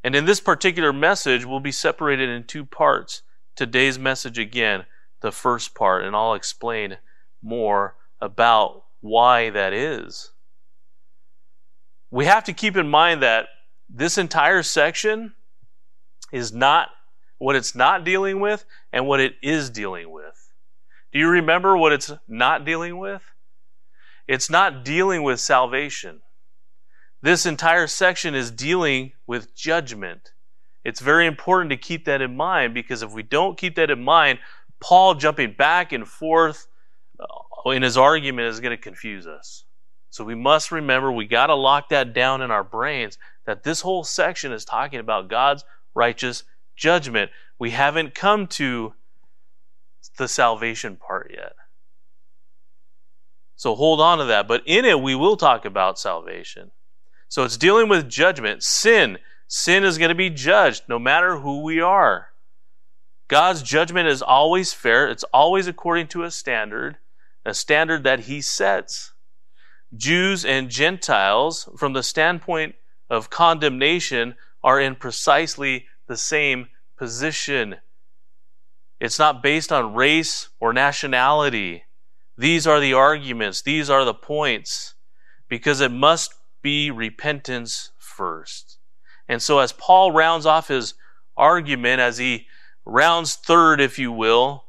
And 0.04 0.16
in 0.16 0.26
this 0.26 0.40
particular 0.40 0.92
message, 0.92 1.46
we'll 1.46 1.60
be 1.60 1.72
separated 1.72 2.28
in 2.28 2.46
two 2.46 2.66
parts. 2.66 3.22
Today's 3.56 4.00
message, 4.00 4.40
again, 4.40 4.86
the 5.22 5.32
first 5.32 5.76
part, 5.76 6.04
and 6.04 6.16
I'll 6.16 6.34
explain 6.34 6.98
more 7.42 7.96
about 8.22 8.84
why 9.02 9.50
that 9.50 9.74
is. 9.74 10.32
We 12.10 12.26
have 12.26 12.44
to 12.46 12.54
keep 12.54 12.78
in 12.78 12.88
mind 12.88 13.22
that 13.24 13.48
this 13.90 14.18
entire 14.18 14.64
section 14.64 15.34
is 16.32 16.52
not 16.54 16.90
what 17.38 17.56
it's 17.56 17.76
not 17.76 18.04
dealing 18.04 18.40
with 18.40 18.66
and 18.92 19.08
what 19.08 19.20
it 19.20 19.36
is 19.42 19.70
dealing 19.70 20.12
with. 20.12 20.52
Do 21.12 21.20
you 21.20 21.30
remember 21.30 21.78
what 21.78 21.94
it's 21.94 22.12
not 22.28 22.66
dealing 22.66 22.98
with? 22.98 23.22
It's 24.28 24.50
not 24.50 24.84
dealing 24.84 25.24
with 25.24 25.40
salvation. 25.40 26.22
This 27.22 27.46
entire 27.46 27.88
section 27.88 28.36
is 28.36 28.52
dealing 28.52 29.14
with 29.26 29.56
judgment. 29.56 30.34
It's 30.84 31.00
very 31.00 31.26
important 31.26 31.70
to 31.72 31.78
keep 31.78 32.06
that 32.06 32.22
in 32.22 32.36
mind 32.36 32.74
because 32.74 33.02
if 33.02 33.12
we 33.12 33.24
don't 33.24 33.58
keep 33.58 33.76
that 33.76 33.90
in 33.90 34.04
mind, 34.04 34.40
Paul 34.80 35.16
jumping 35.16 35.54
back 35.54 35.92
and 35.92 36.08
forth 36.08 36.68
uh, 37.20 37.70
in 37.70 37.82
his 37.84 37.98
argument 37.98 38.48
is 38.48 38.60
going 38.60 38.76
to 38.76 38.82
confuse 38.82 39.28
us. 39.28 39.64
So 40.10 40.24
we 40.24 40.36
must 40.36 40.72
remember 40.72 41.12
we 41.12 41.28
got 41.28 41.48
to 41.48 41.56
lock 41.56 41.90
that 41.90 42.14
down 42.14 42.42
in 42.42 42.52
our 42.52 42.64
brains 42.64 43.18
that 43.46 43.64
this 43.64 43.82
whole 43.82 44.04
section 44.04 44.52
is 44.52 44.66
talking 44.66 45.00
about 45.00 45.30
God's 45.30 45.64
righteous 45.94 46.44
judgment. 46.76 47.32
We 47.60 47.72
haven't 47.72 48.16
come 48.16 48.48
to 48.48 48.94
the 50.18 50.28
salvation 50.28 50.96
part 50.96 51.32
yet. 51.34 51.54
So 53.56 53.76
hold 53.76 54.00
on 54.00 54.20
to 54.20 54.26
that. 54.26 54.48
But 54.48 54.64
in 54.66 54.86
it, 54.86 55.02
we 55.02 55.16
will 55.16 55.36
talk 55.36 55.66
about 55.66 56.00
salvation. 56.00 56.72
So 57.28 57.44
it's 57.44 57.58
dealing 57.58 57.90
with 57.90 58.08
judgment. 58.08 58.64
Sin. 58.64 59.18
Sin 59.48 59.84
is 59.84 59.98
going 59.98 60.10
to 60.10 60.16
be 60.16 60.30
judged 60.30 60.84
no 60.88 61.00
matter 61.00 61.40
who 61.40 61.64
we 61.64 61.82
are. 61.82 62.30
God's 63.28 63.62
judgment 63.62 64.08
is 64.08 64.22
always 64.22 64.74
fair. 64.74 65.08
It's 65.08 65.26
always 65.26 65.68
according 65.68 66.08
to 66.08 66.24
a 66.24 66.32
standard, 66.32 66.98
a 67.46 67.54
standard 67.54 68.04
that 68.04 68.22
He 68.22 68.42
sets. 68.42 69.14
Jews 69.96 70.46
and 70.46 70.70
Gentiles, 70.70 71.70
from 71.78 71.94
the 71.94 72.04
standpoint 72.04 72.76
of 73.10 73.30
condemnation, 73.30 74.36
are 74.64 74.80
in 74.80 74.96
precisely 74.96 75.86
the 76.08 76.18
same 76.18 76.68
position. 76.98 77.78
It's 79.00 79.20
not 79.20 79.44
based 79.44 79.72
on 79.72 79.94
race 79.94 80.50
or 80.60 80.74
nationality. 80.74 81.84
These 82.38 82.68
are 82.68 82.80
the 82.80 82.94
arguments, 82.94 83.62
these 83.62 83.90
are 83.90 84.06
the 84.06 84.14
points, 84.14 84.96
because 85.48 85.82
it 85.82 85.92
must 85.92 86.34
be 86.62 86.92
repentance 86.92 87.92
first. 87.98 88.78
And 89.28 89.42
so, 89.42 89.60
as 89.60 89.72
Paul 89.72 90.12
rounds 90.12 90.46
off 90.46 90.68
his 90.68 90.94
argument, 91.36 92.00
as 92.00 92.18
he 92.18 92.48
rounds 92.88 93.36
third, 93.36 93.82
if 93.82 94.00
you 94.00 94.12
will, 94.12 94.66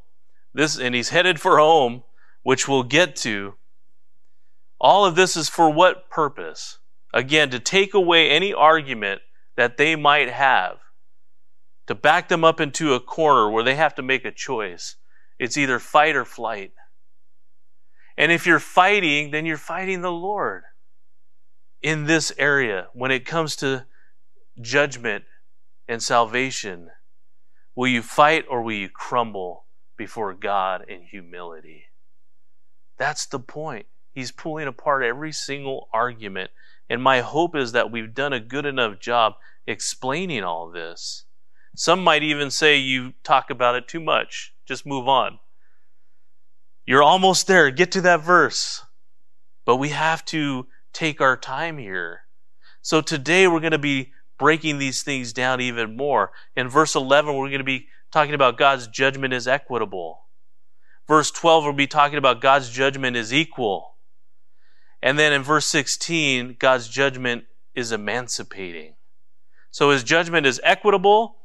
this, 0.52 0.78
and 0.78 0.94
he's 0.94 1.10
headed 1.10 1.40
for 1.40 1.58
home, 1.58 2.02
which 2.42 2.66
we'll 2.66 2.82
get 2.82 3.16
to, 3.16 3.54
all 4.80 5.04
of 5.04 5.14
this 5.14 5.36
is 5.36 5.48
for 5.48 5.70
what 5.70 6.10
purpose? 6.10 6.78
Again, 7.12 7.50
to 7.50 7.58
take 7.58 7.94
away 7.94 8.30
any 8.30 8.52
argument 8.52 9.22
that 9.56 9.76
they 9.76 9.96
might 9.96 10.30
have, 10.30 10.78
to 11.86 11.94
back 11.94 12.28
them 12.28 12.44
up 12.44 12.60
into 12.60 12.94
a 12.94 13.00
corner 13.00 13.50
where 13.50 13.64
they 13.64 13.74
have 13.74 13.94
to 13.94 14.02
make 14.02 14.24
a 14.24 14.30
choice. 14.30 14.96
It's 15.38 15.56
either 15.56 15.78
fight 15.78 16.16
or 16.16 16.24
flight. 16.24 16.72
And 18.16 18.30
if 18.30 18.46
you're 18.46 18.58
fighting, 18.58 19.30
then 19.30 19.46
you're 19.46 19.56
fighting 19.56 20.02
the 20.02 20.12
Lord 20.12 20.64
in 21.82 22.04
this 22.04 22.32
area 22.36 22.88
when 22.92 23.10
it 23.10 23.24
comes 23.24 23.56
to 23.56 23.86
judgment 24.60 25.24
and 25.88 26.02
salvation? 26.02 26.90
Will 27.78 27.86
you 27.86 28.02
fight 28.02 28.44
or 28.50 28.62
will 28.62 28.72
you 28.72 28.88
crumble 28.88 29.64
before 29.96 30.34
God 30.34 30.84
in 30.88 31.00
humility? 31.00 31.84
That's 32.96 33.24
the 33.24 33.38
point. 33.38 33.86
He's 34.12 34.32
pulling 34.32 34.66
apart 34.66 35.04
every 35.04 35.30
single 35.30 35.88
argument. 35.92 36.50
And 36.90 37.00
my 37.00 37.20
hope 37.20 37.54
is 37.54 37.70
that 37.70 37.92
we've 37.92 38.12
done 38.12 38.32
a 38.32 38.40
good 38.40 38.66
enough 38.66 38.98
job 38.98 39.34
explaining 39.64 40.42
all 40.42 40.68
this. 40.68 41.26
Some 41.76 42.02
might 42.02 42.24
even 42.24 42.50
say 42.50 42.78
you 42.78 43.12
talk 43.22 43.48
about 43.48 43.76
it 43.76 43.86
too 43.86 44.00
much. 44.00 44.52
Just 44.66 44.84
move 44.84 45.06
on. 45.06 45.38
You're 46.84 47.04
almost 47.04 47.46
there. 47.46 47.70
Get 47.70 47.92
to 47.92 48.00
that 48.00 48.24
verse. 48.24 48.82
But 49.64 49.76
we 49.76 49.90
have 49.90 50.24
to 50.24 50.66
take 50.92 51.20
our 51.20 51.36
time 51.36 51.78
here. 51.78 52.22
So 52.82 53.00
today 53.00 53.46
we're 53.46 53.60
going 53.60 53.70
to 53.70 53.78
be 53.78 54.10
breaking 54.38 54.78
these 54.78 55.02
things 55.02 55.32
down 55.32 55.60
even 55.60 55.96
more. 55.96 56.32
In 56.56 56.68
verse 56.68 56.94
11, 56.94 57.34
we're 57.34 57.48
going 57.48 57.58
to 57.58 57.64
be 57.64 57.88
talking 58.10 58.34
about 58.34 58.56
God's 58.56 58.86
judgment 58.86 59.34
is 59.34 59.46
equitable. 59.46 60.20
Verse 61.06 61.30
12, 61.30 61.64
we'll 61.64 61.72
be 61.72 61.86
talking 61.86 62.18
about 62.18 62.40
God's 62.40 62.70
judgment 62.70 63.16
is 63.16 63.32
equal. 63.34 63.96
And 65.02 65.18
then 65.18 65.32
in 65.32 65.42
verse 65.42 65.66
16, 65.66 66.56
God's 66.58 66.88
judgment 66.88 67.44
is 67.74 67.92
emancipating. 67.92 68.94
So 69.70 69.90
his 69.90 70.04
judgment 70.04 70.46
is 70.46 70.60
equitable 70.64 71.36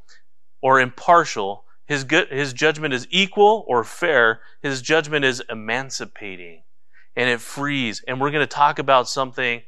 or 0.62 0.80
impartial. 0.80 1.66
His, 1.86 2.04
good, 2.04 2.30
his 2.30 2.54
judgment 2.54 2.94
is 2.94 3.08
equal 3.10 3.66
or 3.68 3.84
fair. 3.84 4.42
His 4.62 4.82
judgment 4.82 5.26
is 5.26 5.42
emancipating 5.50 6.64
and 7.16 7.30
it 7.30 7.42
frees. 7.42 8.04
And 8.08 8.20
we're 8.20 8.32
going 8.32 8.42
to 8.44 8.48
talk 8.48 8.80
about 8.80 9.08
something 9.08 9.62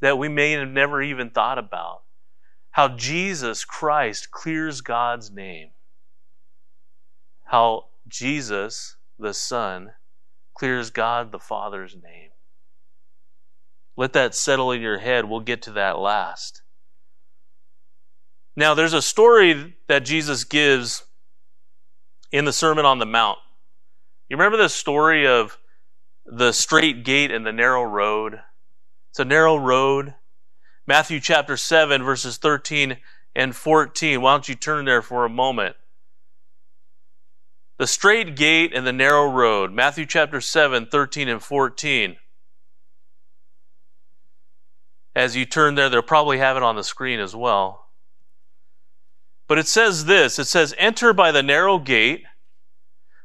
that 0.00 0.18
we 0.18 0.28
may 0.28 0.52
have 0.52 0.68
never 0.68 1.02
even 1.02 1.30
thought 1.30 1.58
about 1.58 2.01
how 2.72 2.88
Jesus 2.88 3.64
Christ 3.64 4.30
clears 4.30 4.80
God's 4.80 5.30
name. 5.30 5.70
How 7.44 7.86
Jesus, 8.08 8.96
the 9.18 9.34
Son, 9.34 9.92
clears 10.54 10.90
God 10.90 11.32
the 11.32 11.38
Father's 11.38 11.94
name. 11.94 12.30
Let 13.96 14.14
that 14.14 14.34
settle 14.34 14.72
in 14.72 14.80
your 14.80 14.98
head. 14.98 15.26
We'll 15.26 15.40
get 15.40 15.62
to 15.62 15.72
that 15.72 15.98
last. 15.98 16.62
Now, 18.56 18.74
there's 18.74 18.94
a 18.94 19.02
story 19.02 19.76
that 19.86 20.04
Jesus 20.04 20.44
gives 20.44 21.04
in 22.30 22.46
the 22.46 22.52
Sermon 22.52 22.86
on 22.86 22.98
the 22.98 23.06
Mount. 23.06 23.38
You 24.28 24.36
remember 24.36 24.56
the 24.56 24.68
story 24.68 25.26
of 25.26 25.58
the 26.24 26.52
straight 26.52 27.04
gate 27.04 27.30
and 27.30 27.44
the 27.44 27.52
narrow 27.52 27.82
road. 27.82 28.40
It's 29.10 29.18
a 29.18 29.24
narrow 29.26 29.56
road. 29.56 30.14
Matthew 30.86 31.20
chapter 31.20 31.56
7, 31.56 32.02
verses 32.02 32.38
13 32.38 32.96
and 33.36 33.54
14. 33.54 34.20
Why 34.20 34.32
don't 34.32 34.48
you 34.48 34.54
turn 34.54 34.84
there 34.84 35.02
for 35.02 35.24
a 35.24 35.30
moment? 35.30 35.76
The 37.78 37.86
straight 37.86 38.36
gate 38.36 38.72
and 38.74 38.86
the 38.86 38.92
narrow 38.92 39.30
road. 39.30 39.72
Matthew 39.72 40.06
chapter 40.06 40.40
7, 40.40 40.86
13 40.86 41.28
and 41.28 41.42
14. 41.42 42.16
As 45.14 45.36
you 45.36 45.44
turn 45.44 45.74
there, 45.74 45.88
they'll 45.88 46.02
probably 46.02 46.38
have 46.38 46.56
it 46.56 46.62
on 46.62 46.76
the 46.76 46.84
screen 46.84 47.20
as 47.20 47.36
well. 47.36 47.86
But 49.46 49.58
it 49.58 49.68
says 49.68 50.06
this 50.06 50.38
it 50.38 50.46
says, 50.46 50.74
Enter 50.78 51.12
by 51.12 51.30
the 51.30 51.42
narrow 51.42 51.78
gate. 51.78 52.24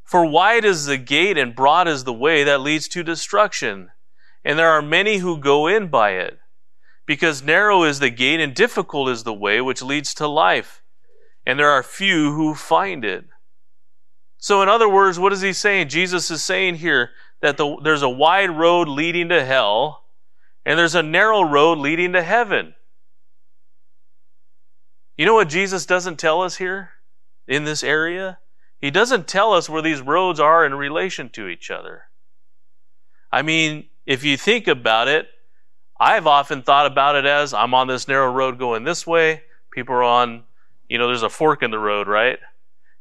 For 0.03 0.25
wide 0.25 0.63
is 0.63 0.85
the 0.85 0.97
gate 0.97 1.37
and 1.37 1.55
broad 1.55 1.87
is 1.87 2.03
the 2.03 2.13
way 2.13 2.43
that 2.43 2.61
leads 2.61 2.87
to 2.89 3.03
destruction, 3.03 3.91
and 4.43 4.57
there 4.57 4.69
are 4.69 4.81
many 4.81 5.17
who 5.17 5.37
go 5.37 5.67
in 5.67 5.87
by 5.87 6.11
it. 6.11 6.39
Because 7.07 7.41
narrow 7.41 7.83
is 7.83 7.99
the 7.99 8.11
gate 8.11 8.41
and 8.41 8.53
difficult 8.53 9.09
is 9.09 9.23
the 9.23 9.33
way 9.33 9.61
which 9.61 9.81
leads 9.81 10.13
to 10.15 10.27
life, 10.27 10.83
and 11.45 11.57
there 11.57 11.71
are 11.71 11.81
few 11.81 12.33
who 12.33 12.53
find 12.53 13.03
it. 13.03 13.25
So, 14.37 14.61
in 14.61 14.69
other 14.69 14.89
words, 14.89 15.17
what 15.17 15.33
is 15.33 15.41
he 15.41 15.53
saying? 15.53 15.87
Jesus 15.87 16.29
is 16.29 16.43
saying 16.43 16.75
here 16.75 17.11
that 17.41 17.57
the, 17.57 17.77
there's 17.81 18.03
a 18.03 18.09
wide 18.09 18.51
road 18.51 18.89
leading 18.89 19.29
to 19.29 19.43
hell, 19.43 20.03
and 20.65 20.77
there's 20.77 20.95
a 20.95 21.01
narrow 21.01 21.41
road 21.41 21.77
leading 21.77 22.11
to 22.11 22.21
heaven. 22.21 22.75
You 25.17 25.25
know 25.25 25.33
what 25.33 25.49
Jesus 25.49 25.85
doesn't 25.85 26.19
tell 26.19 26.41
us 26.41 26.57
here 26.57 26.91
in 27.47 27.63
this 27.63 27.83
area? 27.83 28.37
He 28.79 28.91
doesn't 28.91 29.27
tell 29.27 29.53
us 29.53 29.69
where 29.69 29.81
these 29.81 30.01
roads 30.01 30.39
are 30.41 30.65
in 30.65 30.75
relation 30.75 31.29
to 31.29 31.47
each 31.47 31.71
other. 31.71 32.03
I 33.31 33.41
mean, 33.41 33.85
if 34.05 34.23
you 34.23 34.37
think 34.37 34.67
about 34.67 35.07
it, 35.07 35.27
I've 35.99 36.27
often 36.27 36.61
thought 36.61 36.85
about 36.85 37.15
it 37.15 37.25
as 37.25 37.53
I'm 37.53 37.73
on 37.73 37.87
this 37.87 38.07
narrow 38.07 38.31
road 38.31 38.59
going 38.59 38.83
this 38.83 39.07
way. 39.07 39.43
People 39.71 39.95
are 39.95 40.03
on, 40.03 40.43
you 40.87 40.97
know, 40.97 41.07
there's 41.07 41.23
a 41.23 41.29
fork 41.29 41.63
in 41.63 41.71
the 41.71 41.79
road, 41.79 42.07
right? 42.07 42.39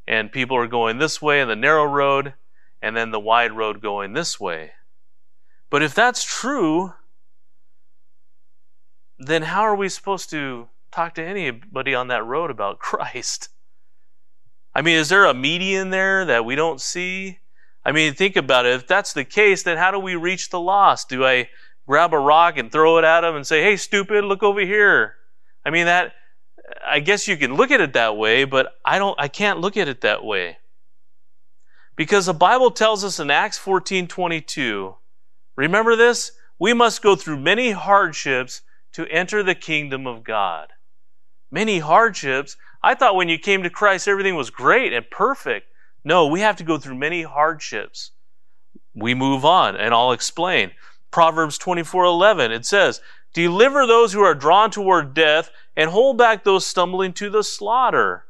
And 0.09 0.33
people 0.33 0.57
are 0.57 0.67
going 0.67 0.99
this 0.99 1.21
way 1.21 1.41
in 1.41 1.49
the 1.49 1.57
narrow 1.57 1.85
road, 1.85 2.35
and 2.81 2.97
then 2.97 3.11
the 3.11 3.21
wide 3.21 3.53
road 3.53 3.83
going 3.83 4.13
this 4.13 4.41
way. 4.41 4.73
But 5.69 5.83
if 5.83 5.95
that's 5.95 6.25
true, 6.25 6.95
then 9.19 9.43
how 9.43 9.63
are 9.63 9.77
we 9.77 9.89
supposed 9.89 10.31
to 10.31 10.69
talk 10.91 11.15
to 11.15 11.25
anybody 11.25 11.95
on 11.95 12.09
that 12.09 12.25
road 12.25 12.51
about 12.51 12.79
Christ? 12.79 13.51
I 14.75 14.83
mean, 14.83 14.97
is 14.97 15.09
there 15.09 15.25
a 15.25 15.35
median 15.35 15.91
there 15.91 16.25
that 16.27 16.45
we 16.45 16.55
don't 16.55 16.81
see? 16.81 17.39
I 17.85 17.93
mean, 17.93 18.15
think 18.15 18.37
about 18.37 18.67
it. 18.67 18.75
If 18.75 18.87
that's 18.87 19.13
the 19.13 19.25
case, 19.25 19.63
then 19.63 19.79
how 19.79 19.91
do 19.91 19.99
we 19.99 20.17
reach 20.17 20.51
the 20.51 20.61
lost? 20.61 21.09
Do 21.09 21.25
I 21.25 21.49
grab 21.87 22.13
a 22.13 22.19
rock 22.19 22.59
and 22.59 22.71
throw 22.71 22.99
it 22.99 23.05
at 23.05 23.21
them 23.21 23.37
and 23.37 23.47
say, 23.47 23.63
hey, 23.63 23.77
stupid, 23.77 24.25
look 24.25 24.43
over 24.43 24.61
here? 24.61 25.15
I 25.65 25.71
mean, 25.71 25.87
that, 25.87 26.13
I 26.85 27.01
guess 27.01 27.29
you 27.29 27.37
can 27.37 27.55
look 27.55 27.71
at 27.71 27.81
it 27.81 27.93
that 27.95 28.17
way, 28.17 28.45
but 28.45 28.75
I 28.85 28.99
don't, 28.99 29.19
I 29.19 29.29
can't 29.29 29.61
look 29.61 29.77
at 29.77 29.89
it 29.89 30.01
that 30.03 30.25
way. 30.25 30.59
Because 31.95 32.27
the 32.27 32.35
Bible 32.35 32.71
tells 32.71 33.05
us 33.05 33.19
in 33.19 33.31
Acts 33.31 33.57
14 33.57 34.07
22, 34.07 34.95
remember 35.57 35.97
this? 35.97 36.33
We 36.59 36.73
must 36.73 37.03
go 37.03 37.17
through 37.17 37.41
many 37.41 37.71
hardships 37.71 38.63
to 38.93 39.07
enter 39.09 39.43
the 39.43 39.55
kingdom 39.55 40.07
of 40.07 40.25
God. 40.25 40.69
Many 41.51 41.79
hardships. 41.79 42.57
I 42.83 42.95
thought 42.95 43.17
when 43.17 43.29
you 43.29 43.39
came 43.39 43.63
to 43.63 43.71
Christ, 43.71 44.09
everything 44.09 44.37
was 44.37 44.51
great 44.51 44.93
and 44.93 45.09
perfect. 45.11 45.69
No, 46.05 46.27
we 46.27 46.41
have 46.41 46.57
to 46.57 46.65
go 46.65 46.79
through 46.79 46.95
many 46.97 47.23
hardships. 47.23 48.13
We 48.95 49.15
move 49.15 49.45
on, 49.45 49.77
and 49.77 49.93
I'll 49.93 50.13
explain. 50.13 50.71
Proverbs 51.17 51.57
24:11 51.57 52.53
it 52.53 52.67
says, 52.67 53.01
"Deliver 53.33 53.87
those 53.87 54.13
who 54.13 54.21
are 54.21 54.35
drawn 54.35 54.71
toward 54.71 55.15
death 55.15 55.51
and 55.75 55.89
hold 55.89 56.19
back 56.19 56.45
those 56.45 56.67
stumbling 56.67 57.15
to 57.15 57.31
the 57.31 57.43
slaughter." 57.43 58.27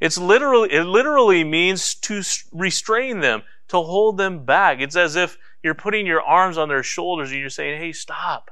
It's 0.00 0.16
literally 0.16 0.72
it 0.72 0.84
literally 0.84 1.44
means 1.44 1.94
to 1.96 2.22
restrain 2.50 3.20
them, 3.20 3.42
to 3.68 3.82
hold 3.82 4.16
them 4.16 4.46
back. 4.46 4.80
It's 4.80 4.96
as 4.96 5.14
if 5.14 5.36
you're 5.62 5.74
putting 5.74 6.06
your 6.06 6.22
arms 6.22 6.56
on 6.56 6.70
their 6.70 6.82
shoulders 6.82 7.30
and 7.30 7.38
you're 7.38 7.50
saying, 7.50 7.78
"Hey, 7.78 7.92
stop." 7.92 8.50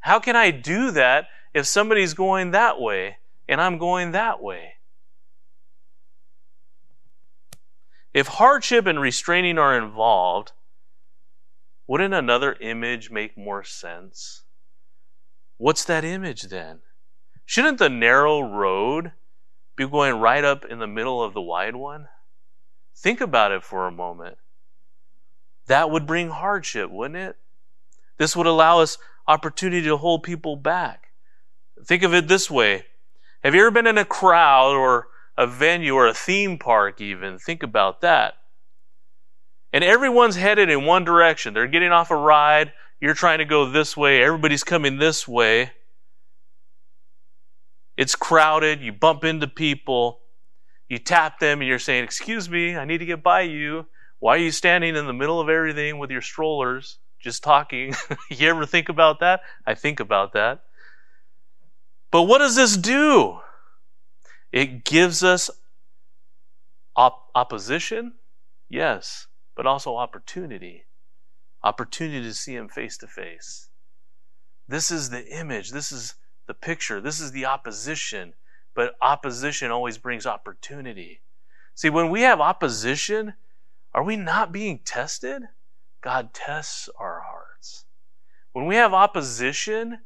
How 0.00 0.20
can 0.20 0.36
I 0.36 0.50
do 0.50 0.90
that 0.90 1.28
if 1.54 1.64
somebody's 1.64 2.12
going 2.12 2.50
that 2.50 2.78
way 2.78 3.16
and 3.48 3.62
I'm 3.62 3.78
going 3.78 4.12
that 4.12 4.42
way? 4.42 4.74
If 8.12 8.26
hardship 8.26 8.84
and 8.84 9.00
restraining 9.00 9.56
are 9.56 9.74
involved, 9.74 10.52
wouldn't 11.86 12.14
another 12.14 12.54
image 12.60 13.10
make 13.10 13.36
more 13.36 13.62
sense? 13.62 14.42
What's 15.56 15.84
that 15.84 16.04
image 16.04 16.42
then? 16.42 16.80
Shouldn't 17.46 17.78
the 17.78 17.90
narrow 17.90 18.40
road 18.40 19.12
be 19.76 19.86
going 19.86 20.18
right 20.18 20.44
up 20.44 20.64
in 20.64 20.78
the 20.78 20.86
middle 20.86 21.22
of 21.22 21.34
the 21.34 21.42
wide 21.42 21.76
one? 21.76 22.08
Think 22.96 23.20
about 23.20 23.52
it 23.52 23.62
for 23.62 23.86
a 23.86 23.92
moment. 23.92 24.38
That 25.66 25.90
would 25.90 26.06
bring 26.06 26.30
hardship, 26.30 26.90
wouldn't 26.90 27.18
it? 27.18 27.36
This 28.18 28.36
would 28.36 28.46
allow 28.46 28.80
us 28.80 28.98
opportunity 29.26 29.86
to 29.86 29.96
hold 29.96 30.22
people 30.22 30.56
back. 30.56 31.12
Think 31.84 32.02
of 32.02 32.14
it 32.14 32.28
this 32.28 32.50
way. 32.50 32.86
Have 33.42 33.54
you 33.54 33.60
ever 33.60 33.70
been 33.70 33.86
in 33.86 33.98
a 33.98 34.04
crowd 34.04 34.74
or 34.74 35.08
a 35.36 35.46
venue 35.46 35.94
or 35.94 36.06
a 36.06 36.14
theme 36.14 36.58
park 36.58 37.00
even? 37.00 37.38
Think 37.38 37.62
about 37.62 38.00
that. 38.00 38.34
And 39.74 39.82
everyone's 39.82 40.36
headed 40.36 40.70
in 40.70 40.86
one 40.86 41.04
direction. 41.04 41.52
They're 41.52 41.66
getting 41.66 41.92
off 41.92 42.10
a 42.10 42.16
ride. 42.16 42.72
You're 43.00 43.12
trying 43.12 43.38
to 43.38 43.44
go 43.44 43.68
this 43.68 43.94
way. 43.96 44.22
Everybody's 44.22 44.64
coming 44.64 44.98
this 44.98 45.28
way. 45.28 45.72
It's 47.96 48.14
crowded. 48.14 48.80
You 48.80 48.92
bump 48.92 49.24
into 49.24 49.48
people. 49.48 50.20
You 50.88 50.98
tap 50.98 51.38
them 51.40 51.60
and 51.60 51.68
you're 51.68 51.78
saying, 51.78 52.04
Excuse 52.04 52.48
me, 52.48 52.76
I 52.76 52.84
need 52.84 52.98
to 52.98 53.06
get 53.06 53.22
by 53.22 53.42
you. 53.42 53.86
Why 54.20 54.36
are 54.36 54.38
you 54.38 54.52
standing 54.52 54.96
in 54.96 55.06
the 55.06 55.12
middle 55.12 55.40
of 55.40 55.48
everything 55.48 55.98
with 55.98 56.10
your 56.10 56.22
strollers? 56.22 56.98
just 57.24 57.42
talking. 57.42 57.94
you 58.30 58.48
ever 58.48 58.66
think 58.66 58.88
about 58.88 59.20
that? 59.20 59.40
I 59.66 59.74
think 59.74 59.98
about 59.98 60.34
that. 60.34 60.60
But 62.12 62.22
what 62.22 62.38
does 62.38 62.54
this 62.54 62.76
do? 62.76 63.40
It 64.52 64.84
gives 64.84 65.24
us 65.24 65.50
op- 66.94 67.30
opposition, 67.34 68.12
yes, 68.68 69.26
but 69.54 69.66
also 69.66 69.96
opportunity. 69.96 70.84
Opportunity 71.62 72.22
to 72.22 72.34
see 72.34 72.54
Him 72.54 72.68
face 72.68 72.96
to 72.98 73.06
face. 73.06 73.68
This 74.68 74.90
is 74.90 75.10
the 75.10 75.26
image, 75.26 75.70
this 75.70 75.92
is 75.92 76.14
the 76.46 76.54
picture, 76.54 77.00
this 77.00 77.20
is 77.20 77.32
the 77.32 77.46
opposition. 77.46 78.34
But 78.74 78.96
opposition 79.00 79.70
always 79.70 79.98
brings 79.98 80.26
opportunity. 80.26 81.20
See, 81.74 81.90
when 81.90 82.10
we 82.10 82.22
have 82.22 82.40
opposition, 82.40 83.34
are 83.92 84.02
we 84.02 84.16
not 84.16 84.52
being 84.52 84.80
tested? 84.84 85.42
God 86.00 86.34
tests 86.34 86.88
our 86.98 87.20
hearts. 87.20 87.84
When 88.52 88.66
we 88.66 88.74
have 88.76 88.92
opposition, 88.92 90.00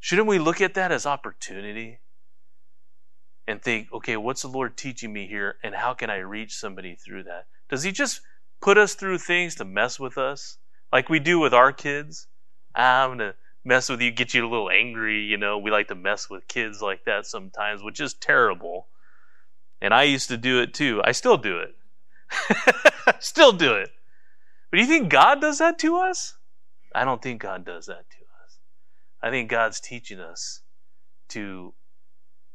shouldn't 0.00 0.28
we 0.28 0.38
look 0.38 0.60
at 0.60 0.74
that 0.74 0.92
as 0.92 1.06
opportunity 1.06 2.00
and 3.46 3.62
think, 3.62 3.92
okay, 3.92 4.16
what's 4.16 4.42
the 4.42 4.48
Lord 4.48 4.76
teaching 4.76 5.12
me 5.12 5.26
here 5.26 5.56
and 5.62 5.74
how 5.74 5.94
can 5.94 6.10
I 6.10 6.18
reach 6.18 6.54
somebody 6.54 6.94
through 6.94 7.24
that? 7.24 7.46
Does 7.68 7.82
He 7.82 7.92
just 7.92 8.20
put 8.60 8.78
us 8.78 8.94
through 8.94 9.18
things 9.18 9.54
to 9.56 9.64
mess 9.64 9.98
with 9.98 10.18
us 10.18 10.58
like 10.92 11.08
we 11.08 11.18
do 11.18 11.38
with 11.38 11.54
our 11.54 11.72
kids? 11.72 12.26
I'm 12.74 13.10
going 13.10 13.18
to 13.18 13.34
mess 13.64 13.88
with 13.88 14.00
you, 14.00 14.10
get 14.10 14.34
you 14.34 14.46
a 14.46 14.48
little 14.48 14.70
angry. 14.70 15.22
You 15.22 15.36
know, 15.36 15.58
we 15.58 15.70
like 15.70 15.88
to 15.88 15.94
mess 15.94 16.30
with 16.30 16.46
kids 16.48 16.80
like 16.80 17.04
that 17.04 17.26
sometimes, 17.26 17.82
which 17.82 18.00
is 18.00 18.14
terrible. 18.14 18.86
And 19.80 19.92
I 19.92 20.04
used 20.04 20.28
to 20.28 20.36
do 20.36 20.60
it 20.60 20.72
too. 20.72 21.02
I 21.04 21.12
still 21.12 21.36
do 21.36 21.58
it. 21.58 21.74
still 23.20 23.52
do 23.52 23.74
it. 23.74 23.90
But 24.70 24.78
do 24.78 24.82
you 24.82 24.88
think 24.88 25.10
God 25.10 25.40
does 25.40 25.58
that 25.58 25.78
to 25.80 25.96
us? 25.96 26.34
I 26.94 27.04
don't 27.04 27.20
think 27.20 27.42
God 27.42 27.64
does 27.64 27.86
that 27.86 28.08
to 28.10 28.24
us. 28.44 28.58
I 29.22 29.30
think 29.30 29.50
God's 29.50 29.80
teaching 29.80 30.20
us 30.20 30.60
to 31.28 31.74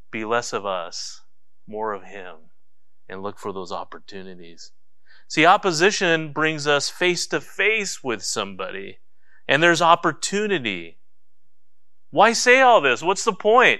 be 0.09 0.25
less 0.25 0.53
of 0.53 0.65
us, 0.65 1.21
more 1.67 1.93
of 1.93 2.03
Him, 2.03 2.35
and 3.07 3.21
look 3.21 3.37
for 3.37 3.53
those 3.53 3.71
opportunities. 3.71 4.71
See, 5.31 5.45
opposition 5.45 6.33
brings 6.33 6.67
us 6.67 6.89
face 6.89 7.25
to 7.27 7.39
face 7.39 8.03
with 8.03 8.21
somebody, 8.21 8.99
and 9.47 9.63
there's 9.63 9.81
opportunity. 9.81 10.97
Why 12.09 12.33
say 12.33 12.59
all 12.59 12.81
this? 12.81 13.01
What's 13.01 13.23
the 13.23 13.31
point? 13.31 13.79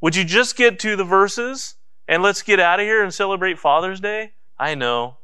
Would 0.00 0.14
you 0.14 0.22
just 0.22 0.56
get 0.56 0.78
to 0.78 0.94
the 0.94 1.02
verses 1.02 1.74
and 2.06 2.22
let's 2.22 2.42
get 2.42 2.60
out 2.60 2.78
of 2.78 2.86
here 2.86 3.02
and 3.02 3.12
celebrate 3.12 3.58
Father's 3.58 3.98
Day? 3.98 4.34
I 4.60 4.76
know. 4.76 5.16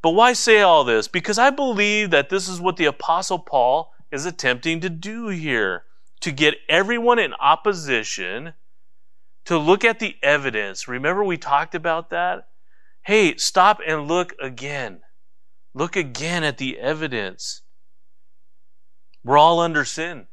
But 0.00 0.10
why 0.10 0.32
say 0.32 0.60
all 0.60 0.84
this? 0.84 1.08
Because 1.08 1.36
I 1.36 1.50
believe 1.50 2.10
that 2.10 2.28
this 2.28 2.48
is 2.48 2.60
what 2.60 2.76
the 2.76 2.84
Apostle 2.84 3.40
Paul 3.40 3.92
is 4.12 4.26
attempting 4.26 4.78
to 4.82 4.90
do 4.90 5.26
here 5.26 5.86
to 6.20 6.30
get 6.30 6.54
everyone 6.68 7.18
in 7.18 7.34
opposition 7.40 8.52
to 9.46 9.58
look 9.58 9.84
at 9.84 9.98
the 9.98 10.14
evidence. 10.22 10.86
Remember, 10.86 11.24
we 11.24 11.36
talked 11.36 11.74
about 11.74 12.10
that? 12.10 12.46
Hey, 13.04 13.36
stop 13.36 13.80
and 13.86 14.08
look 14.08 14.34
again. 14.40 15.00
Look 15.74 15.96
again 15.96 16.44
at 16.44 16.58
the 16.58 16.78
evidence. 16.78 17.62
We're 19.22 19.38
all 19.38 19.60
under 19.60 19.84
sin. 19.84 20.26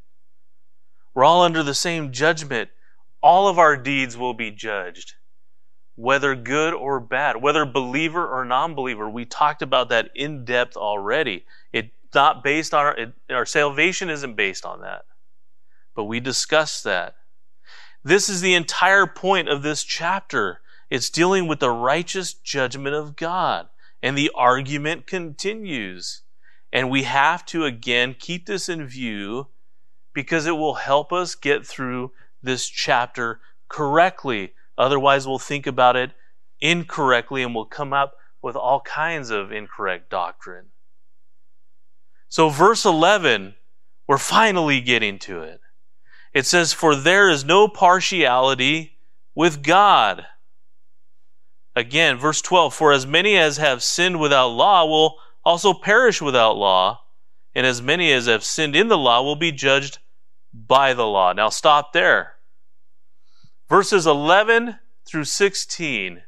We're 1.13 1.23
all 1.23 1.41
under 1.41 1.63
the 1.63 1.73
same 1.73 2.11
judgment. 2.11 2.69
All 3.21 3.47
of 3.47 3.59
our 3.59 3.77
deeds 3.77 4.17
will 4.17 4.33
be 4.33 4.51
judged 4.51 5.15
whether 5.95 6.35
good 6.35 6.73
or 6.73 6.99
bad, 6.99 7.41
whether 7.41 7.63
believer 7.65 8.27
or 8.27 8.43
non-believer. 8.43 9.07
We 9.07 9.25
talked 9.25 9.61
about 9.61 9.89
that 9.89 10.09
in 10.15 10.45
depth 10.45 10.75
already. 10.75 11.45
It's 11.71 11.89
not 12.13 12.43
based 12.43 12.73
on 12.73 12.85
our, 12.85 12.97
it, 12.97 13.13
our 13.29 13.45
salvation 13.45 14.09
isn't 14.09 14.35
based 14.35 14.65
on 14.65 14.81
that. 14.81 15.05
But 15.95 16.05
we 16.05 16.19
discussed 16.19 16.83
that. 16.85 17.15
This 18.03 18.29
is 18.29 18.41
the 18.41 18.55
entire 18.55 19.05
point 19.05 19.47
of 19.47 19.61
this 19.61 19.83
chapter. 19.83 20.61
It's 20.91 21.09
dealing 21.09 21.47
with 21.47 21.59
the 21.59 21.71
righteous 21.71 22.33
judgment 22.33 22.95
of 22.95 23.15
God. 23.15 23.69
And 24.03 24.15
the 24.15 24.31
argument 24.35 25.07
continues. 25.07 26.21
And 26.71 26.91
we 26.91 27.03
have 27.03 27.43
to 27.47 27.65
again 27.65 28.15
keep 28.19 28.45
this 28.45 28.69
in 28.69 28.85
view 28.85 29.47
because 30.13 30.45
it 30.45 30.57
will 30.57 30.75
help 30.75 31.11
us 31.11 31.33
get 31.33 31.65
through 31.65 32.11
this 32.43 32.67
chapter 32.67 33.39
correctly 33.67 34.53
Otherwise, 34.81 35.27
we'll 35.27 35.37
think 35.37 35.67
about 35.67 35.95
it 35.95 36.11
incorrectly 36.59 37.43
and 37.43 37.53
we'll 37.53 37.65
come 37.65 37.93
up 37.93 38.15
with 38.41 38.55
all 38.55 38.81
kinds 38.81 39.29
of 39.29 39.51
incorrect 39.51 40.09
doctrine. 40.09 40.65
So, 42.29 42.49
verse 42.49 42.83
11, 42.83 43.53
we're 44.07 44.17
finally 44.17 44.81
getting 44.81 45.19
to 45.19 45.41
it. 45.43 45.61
It 46.33 46.47
says, 46.47 46.73
For 46.73 46.95
there 46.95 47.29
is 47.29 47.45
no 47.45 47.67
partiality 47.67 48.97
with 49.35 49.61
God. 49.61 50.25
Again, 51.75 52.17
verse 52.17 52.41
12, 52.41 52.73
For 52.73 52.91
as 52.91 53.05
many 53.07 53.37
as 53.37 53.57
have 53.57 53.81
sinned 53.81 54.19
without 54.19 54.49
law 54.49 54.85
will 54.85 55.17
also 55.43 55.73
perish 55.73 56.21
without 56.21 56.57
law, 56.57 57.03
and 57.55 57.65
as 57.65 57.81
many 57.81 58.11
as 58.11 58.25
have 58.25 58.43
sinned 58.43 58.75
in 58.75 58.87
the 58.87 58.97
law 58.97 59.21
will 59.21 59.35
be 59.35 59.51
judged 59.51 59.99
by 60.53 60.93
the 60.93 61.05
law. 61.05 61.33
Now 61.33 61.49
stop 61.49 61.93
there. 61.93 62.35
Verses 63.69 64.05
11 64.05 64.79
through 65.05 65.23
16, 65.23 66.23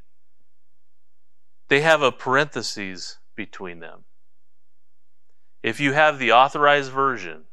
they 1.68 1.82
have 1.82 2.02
a 2.02 2.12
parenthesis 2.12 3.18
between 3.36 3.80
them. 3.80 4.06
If 5.62 5.80
you 5.80 5.94
have 5.94 6.20
the 6.20 6.32
authorized 6.32 6.92
version, 6.92 7.44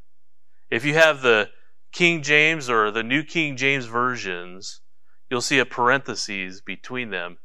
if 0.71 0.85
you 0.85 0.95
have 0.95 1.23
the 1.23 1.51
King 1.91 2.23
James 2.23 2.71
or 2.71 2.91
the 2.93 3.03
New 3.03 3.25
King 3.25 3.57
James 3.57 3.87
versions, 3.87 4.81
you'll 5.29 5.41
see 5.41 5.59
a 5.59 5.67
parenthesis 5.67 6.61
between 6.61 7.11
them 7.11 7.39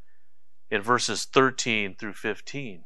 in 0.69 0.81
verses 0.81 1.25
13 1.25 1.95
through 1.95 2.13
15. 2.13 2.83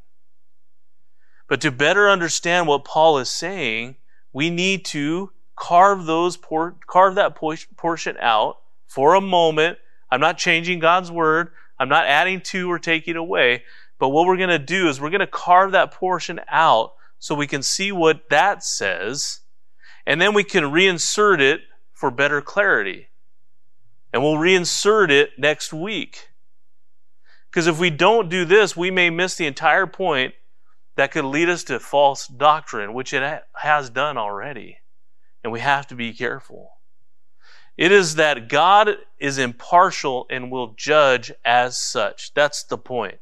But 1.47 1.61
to 1.61 1.71
better 1.71 2.09
understand 2.09 2.67
what 2.67 2.85
Paul 2.85 3.17
is 3.17 3.29
saying, 3.29 3.95
we 4.31 4.49
need 4.49 4.85
to 4.85 5.31
carve 5.55 6.05
those 6.05 6.37
por- 6.37 6.77
carve 6.87 7.15
that 7.15 7.35
portion 7.35 8.17
out 8.19 8.59
for 8.87 9.15
a 9.15 9.21
moment. 9.21 9.77
I'm 10.11 10.21
not 10.21 10.37
changing 10.37 10.79
God's 10.79 11.11
word. 11.11 11.51
I'm 11.79 11.89
not 11.89 12.05
adding 12.05 12.41
to 12.41 12.71
or 12.71 12.79
taking 12.79 13.15
away. 13.15 13.63
But 13.97 14.09
what 14.09 14.25
we're 14.25 14.37
going 14.37 14.49
to 14.49 14.59
do 14.59 14.87
is 14.87 14.99
we're 14.99 15.09
going 15.09 15.19
to 15.19 15.27
carve 15.27 15.71
that 15.73 15.91
portion 15.91 16.39
out 16.49 16.93
so 17.19 17.35
we 17.35 17.47
can 17.47 17.61
see 17.61 17.91
what 17.91 18.29
that 18.29 18.63
says, 18.63 19.41
and 20.05 20.21
then 20.21 20.33
we 20.33 20.43
can 20.43 20.63
reinsert 20.63 21.41
it 21.41 21.61
for 21.93 22.09
better 22.09 22.41
clarity. 22.41 23.09
And 24.13 24.23
we'll 24.23 24.35
reinsert 24.35 25.11
it 25.11 25.31
next 25.37 25.73
week. 25.73 26.28
Because 27.49 27.67
if 27.67 27.79
we 27.79 27.89
don't 27.89 28.29
do 28.29 28.45
this, 28.45 28.77
we 28.77 28.91
may 28.91 29.09
miss 29.09 29.35
the 29.35 29.47
entire 29.47 29.87
point 29.87 30.33
that 30.95 31.11
could 31.11 31.25
lead 31.25 31.49
us 31.49 31.63
to 31.65 31.79
false 31.79 32.27
doctrine, 32.27 32.93
which 32.93 33.13
it 33.13 33.43
has 33.55 33.89
done 33.89 34.17
already. 34.17 34.79
And 35.43 35.53
we 35.53 35.61
have 35.61 35.87
to 35.87 35.95
be 35.95 36.13
careful. 36.13 36.73
It 37.77 37.91
is 37.93 38.15
that 38.15 38.49
God 38.49 38.97
is 39.17 39.37
impartial 39.37 40.27
and 40.29 40.51
will 40.51 40.73
judge 40.75 41.31
as 41.45 41.79
such. 41.79 42.33
That's 42.33 42.63
the 42.63 42.77
point. 42.77 43.19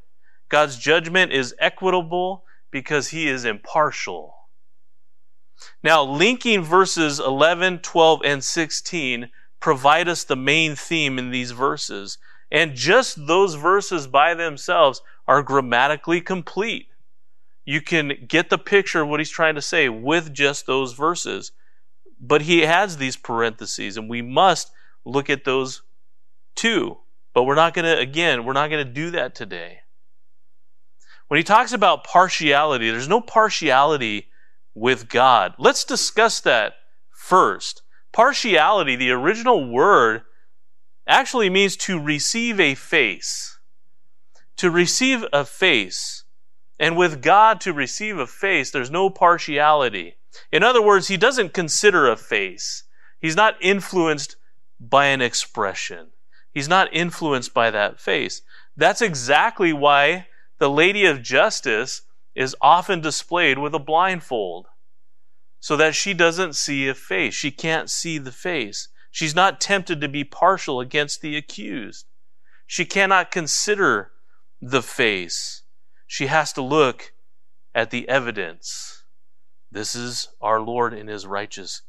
God's 0.49 0.77
judgment 0.77 1.31
is 1.31 1.53
equitable 1.59 2.43
because 2.71 3.09
he 3.09 3.27
is 3.27 3.45
impartial. 3.45 4.33
Now, 5.83 6.03
linking 6.03 6.63
verses 6.63 7.19
11, 7.19 7.79
12, 7.79 8.21
and 8.25 8.43
16 8.43 9.29
provide 9.59 10.07
us 10.07 10.23
the 10.23 10.35
main 10.35 10.75
theme 10.75 11.19
in 11.19 11.29
these 11.29 11.51
verses. 11.51 12.17
And 12.51 12.75
just 12.75 13.27
those 13.27 13.55
verses 13.55 14.07
by 14.07 14.33
themselves 14.33 15.01
are 15.27 15.43
grammatically 15.43 16.21
complete. 16.21 16.87
You 17.65 17.81
can 17.81 18.25
get 18.27 18.49
the 18.49 18.57
picture 18.57 19.01
of 19.01 19.09
what 19.09 19.19
he's 19.19 19.29
trying 19.29 19.55
to 19.55 19.61
say 19.61 19.89
with 19.89 20.33
just 20.33 20.65
those 20.65 20.93
verses. 20.93 21.51
But 22.19 22.43
he 22.43 22.61
has 22.61 22.97
these 22.97 23.17
parentheses, 23.17 23.97
and 23.97 24.09
we 24.09 24.21
must 24.21 24.71
look 25.05 25.29
at 25.29 25.43
those 25.43 25.81
too. 26.55 26.97
But 27.33 27.43
we're 27.43 27.55
not 27.55 27.73
going 27.73 27.85
to, 27.85 27.99
again, 27.99 28.45
we're 28.45 28.53
not 28.53 28.69
going 28.69 28.85
to 28.85 28.91
do 28.91 29.11
that 29.11 29.35
today. 29.35 29.81
When 31.27 31.37
he 31.37 31.43
talks 31.43 31.73
about 31.73 32.05
partiality, 32.05 32.89
there's 32.89 33.09
no 33.09 33.21
partiality 33.21 34.29
with 34.73 35.09
God. 35.09 35.53
Let's 35.57 35.83
discuss 35.83 36.39
that 36.41 36.75
first. 37.11 37.81
Partiality, 38.13 38.95
the 38.95 39.11
original 39.11 39.69
word, 39.69 40.23
actually 41.07 41.49
means 41.49 41.75
to 41.77 41.99
receive 41.99 42.59
a 42.59 42.75
face. 42.75 43.59
To 44.57 44.69
receive 44.69 45.25
a 45.31 45.45
face. 45.45 46.23
And 46.79 46.95
with 46.95 47.21
God 47.21 47.59
to 47.61 47.73
receive 47.73 48.17
a 48.17 48.27
face, 48.27 48.71
there's 48.71 48.91
no 48.91 49.09
partiality. 49.09 50.17
In 50.51 50.63
other 50.63 50.81
words, 50.81 51.07
he 51.07 51.17
doesn't 51.17 51.53
consider 51.53 52.07
a 52.07 52.15
face. 52.15 52.83
He's 53.19 53.35
not 53.35 53.55
influenced 53.61 54.35
by 54.79 55.07
an 55.07 55.21
expression. 55.21 56.07
He's 56.53 56.67
not 56.67 56.93
influenced 56.93 57.53
by 57.53 57.71
that 57.71 57.99
face. 57.99 58.41
That's 58.75 59.01
exactly 59.01 59.73
why 59.73 60.27
the 60.59 60.69
Lady 60.69 61.05
of 61.05 61.21
Justice 61.21 62.03
is 62.35 62.55
often 62.61 63.01
displayed 63.01 63.57
with 63.57 63.73
a 63.73 63.79
blindfold 63.79 64.67
so 65.59 65.75
that 65.75 65.95
she 65.95 66.13
doesn't 66.13 66.55
see 66.55 66.87
a 66.87 66.93
face. 66.93 67.33
She 67.33 67.51
can't 67.51 67.89
see 67.89 68.17
the 68.17 68.31
face. 68.31 68.89
She's 69.17 69.33
not 69.33 69.59
tempted 69.59 69.99
to 70.01 70.07
be 70.07 70.23
partial 70.23 70.79
against 70.79 71.21
the 71.21 71.35
accused. 71.35 72.05
She 72.67 72.85
cannot 72.85 73.31
consider 73.31 74.11
the 74.61 74.83
face. 74.83 75.63
She 76.05 76.27
has 76.27 76.53
to 76.53 76.61
look 76.61 77.13
at 77.73 77.89
the 77.89 78.07
evidence. 78.07 79.05
This 79.71 79.95
is 79.95 80.27
our 80.39 80.61
Lord 80.61 80.93
in 80.93 81.07
his 81.07 81.25
righteous 81.25 81.81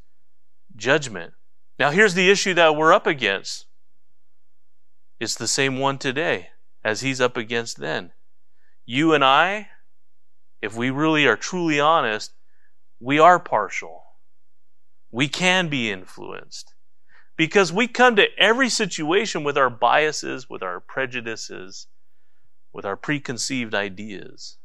judgment. 0.75 1.35
Now, 1.79 1.91
here's 1.91 2.15
the 2.15 2.31
issue 2.31 2.55
that 2.55 2.75
we're 2.75 2.95
up 2.95 3.07
against. 3.07 3.67
It's 5.21 5.35
the 5.35 5.47
same 5.47 5.79
one 5.79 5.99
today 5.99 6.49
as 6.83 7.03
he's 7.03 7.21
up 7.21 7.37
against 7.37 7.77
then. 7.77 8.13
You 8.87 9.13
and 9.13 9.23
I, 9.23 9.69
if 10.63 10.75
we 10.75 10.89
really 10.89 11.27
are 11.27 11.37
truly 11.37 11.79
honest, 11.79 12.33
we 12.99 13.19
are 13.19 13.39
partial. 13.39 14.05
We 15.11 15.29
can 15.29 15.69
be 15.69 15.91
influenced 15.91 16.73
because 17.39 17.73
we 17.73 17.87
come 17.87 18.17
to 18.17 18.27
every 18.37 18.69
situation 18.69 19.45
with 19.45 19.57
our 19.57 19.71
biases, 19.71 20.51
with 20.51 20.61
our 20.61 20.81
prejudices, 20.81 21.87
with 22.73 22.85
our 22.85 22.97
preconceived 22.97 23.77
ideas. 23.77 24.59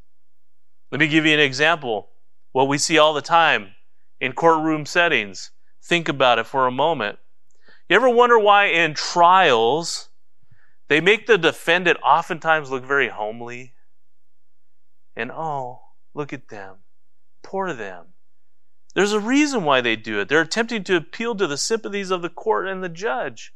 Let 0.92 1.00
me 1.00 1.08
give 1.08 1.24
you 1.26 1.34
an 1.34 1.40
example. 1.40 2.10
What 2.52 2.68
we 2.68 2.80
see 2.80 2.98
all 2.98 3.14
the 3.14 3.22
time 3.22 3.76
in 4.20 4.34
courtroom 4.34 4.88
settings. 4.88 5.52
Think 5.84 6.10
about 6.10 6.40
it 6.40 6.48
for 6.48 6.66
a 6.66 6.72
moment. 6.72 7.20
You 7.88 7.96
ever 7.96 8.10
wonder 8.10 8.40
why 8.40 8.66
in 8.66 8.96
trials 8.96 10.10
they 10.88 11.00
make 11.00 11.28
the 11.28 11.38
defendant 11.38 12.00
oftentimes 12.04 12.72
look 12.72 12.84
very 12.84 13.10
homely? 13.10 13.76
And 15.16 15.32
oh, 15.32 15.82
look 16.16 16.34
at 16.34 16.48
them. 16.48 16.78
Poor 17.44 17.72
them. 17.72 18.13
There's 18.94 19.14
a 19.14 19.20
reason 19.20 19.64
why 19.64 19.82
they 19.82 19.96
do 19.96 20.20
it. 20.20 20.30
They're 20.30 20.42
attempting 20.42 20.84
to 20.86 20.96
appeal 20.96 21.36
to 21.36 21.48
the 21.48 21.58
sympathies 21.58 22.12
of 22.12 22.22
the 22.22 22.30
court 22.30 22.68
and 22.68 22.84
the 22.84 22.90
judge. 22.90 23.54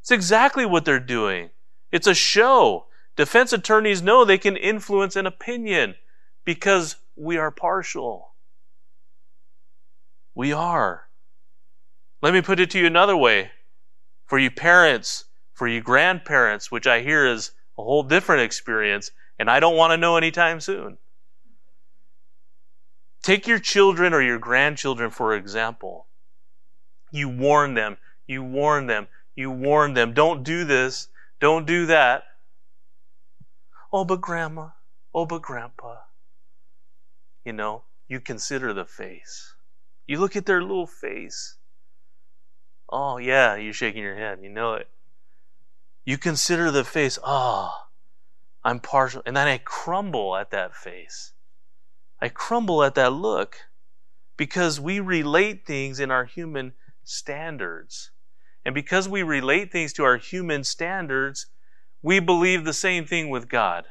It's 0.00 0.10
exactly 0.10 0.64
what 0.64 0.84
they're 0.84 1.00
doing. 1.00 1.50
It's 1.90 2.06
a 2.06 2.14
show. 2.14 2.86
Defense 3.16 3.52
attorneys 3.52 4.02
know 4.02 4.24
they 4.24 4.38
can 4.38 4.56
influence 4.56 5.16
an 5.16 5.26
opinion 5.26 5.96
because 6.44 6.96
we 7.16 7.36
are 7.36 7.50
partial. 7.50 8.34
We 10.34 10.52
are. 10.52 11.08
Let 12.22 12.32
me 12.32 12.40
put 12.40 12.60
it 12.60 12.70
to 12.70 12.78
you 12.78 12.86
another 12.86 13.16
way. 13.16 13.50
For 14.26 14.38
you 14.38 14.50
parents, 14.50 15.24
for 15.52 15.66
you 15.66 15.80
grandparents, 15.80 16.70
which 16.70 16.86
I 16.86 17.02
hear 17.02 17.26
is 17.26 17.50
a 17.76 17.82
whole 17.82 18.04
different 18.04 18.42
experience, 18.42 19.10
and 19.38 19.50
I 19.50 19.58
don't 19.58 19.76
want 19.76 19.90
to 19.90 19.96
know 19.96 20.16
anytime 20.16 20.60
soon. 20.60 20.98
Take 23.22 23.46
your 23.46 23.58
children 23.58 24.14
or 24.14 24.22
your 24.22 24.38
grandchildren, 24.38 25.10
for 25.10 25.34
example. 25.34 26.06
You 27.10 27.28
warn 27.28 27.74
them, 27.74 27.98
you 28.26 28.42
warn 28.42 28.86
them, 28.86 29.08
you 29.34 29.50
warn 29.50 29.94
them. 29.94 30.14
Don't 30.14 30.42
do 30.42 30.64
this, 30.64 31.08
don't 31.38 31.66
do 31.66 31.86
that. 31.86 32.24
Oh, 33.92 34.04
but 34.04 34.20
grandma, 34.20 34.68
oh, 35.14 35.26
but 35.26 35.42
grandpa. 35.42 35.96
You 37.44 37.52
know, 37.52 37.82
you 38.08 38.20
consider 38.20 38.72
the 38.72 38.84
face. 38.84 39.54
You 40.06 40.18
look 40.18 40.36
at 40.36 40.46
their 40.46 40.62
little 40.62 40.86
face. 40.86 41.56
Oh, 42.88 43.18
yeah, 43.18 43.54
you're 43.56 43.72
shaking 43.72 44.02
your 44.02 44.16
head. 44.16 44.40
You 44.42 44.50
know 44.50 44.74
it. 44.74 44.88
You 46.04 46.18
consider 46.18 46.70
the 46.70 46.84
face. 46.84 47.18
Ah, 47.22 47.72
oh, 47.72 47.88
I'm 48.64 48.80
partial. 48.80 49.22
And 49.26 49.36
then 49.36 49.46
I 49.46 49.58
crumble 49.58 50.36
at 50.36 50.50
that 50.50 50.74
face. 50.74 51.32
I 52.22 52.28
crumble 52.28 52.82
at 52.82 52.94
that 52.96 53.12
look 53.12 53.56
because 54.36 54.78
we 54.78 55.00
relate 55.00 55.66
things 55.66 56.00
in 56.00 56.10
our 56.10 56.24
human 56.24 56.72
standards. 57.02 58.10
And 58.64 58.74
because 58.74 59.08
we 59.08 59.22
relate 59.22 59.72
things 59.72 59.92
to 59.94 60.04
our 60.04 60.16
human 60.16 60.64
standards, 60.64 61.46
we 62.02 62.20
believe 62.20 62.64
the 62.64 62.72
same 62.72 63.06
thing 63.06 63.30
with 63.30 63.48
God. 63.48 63.84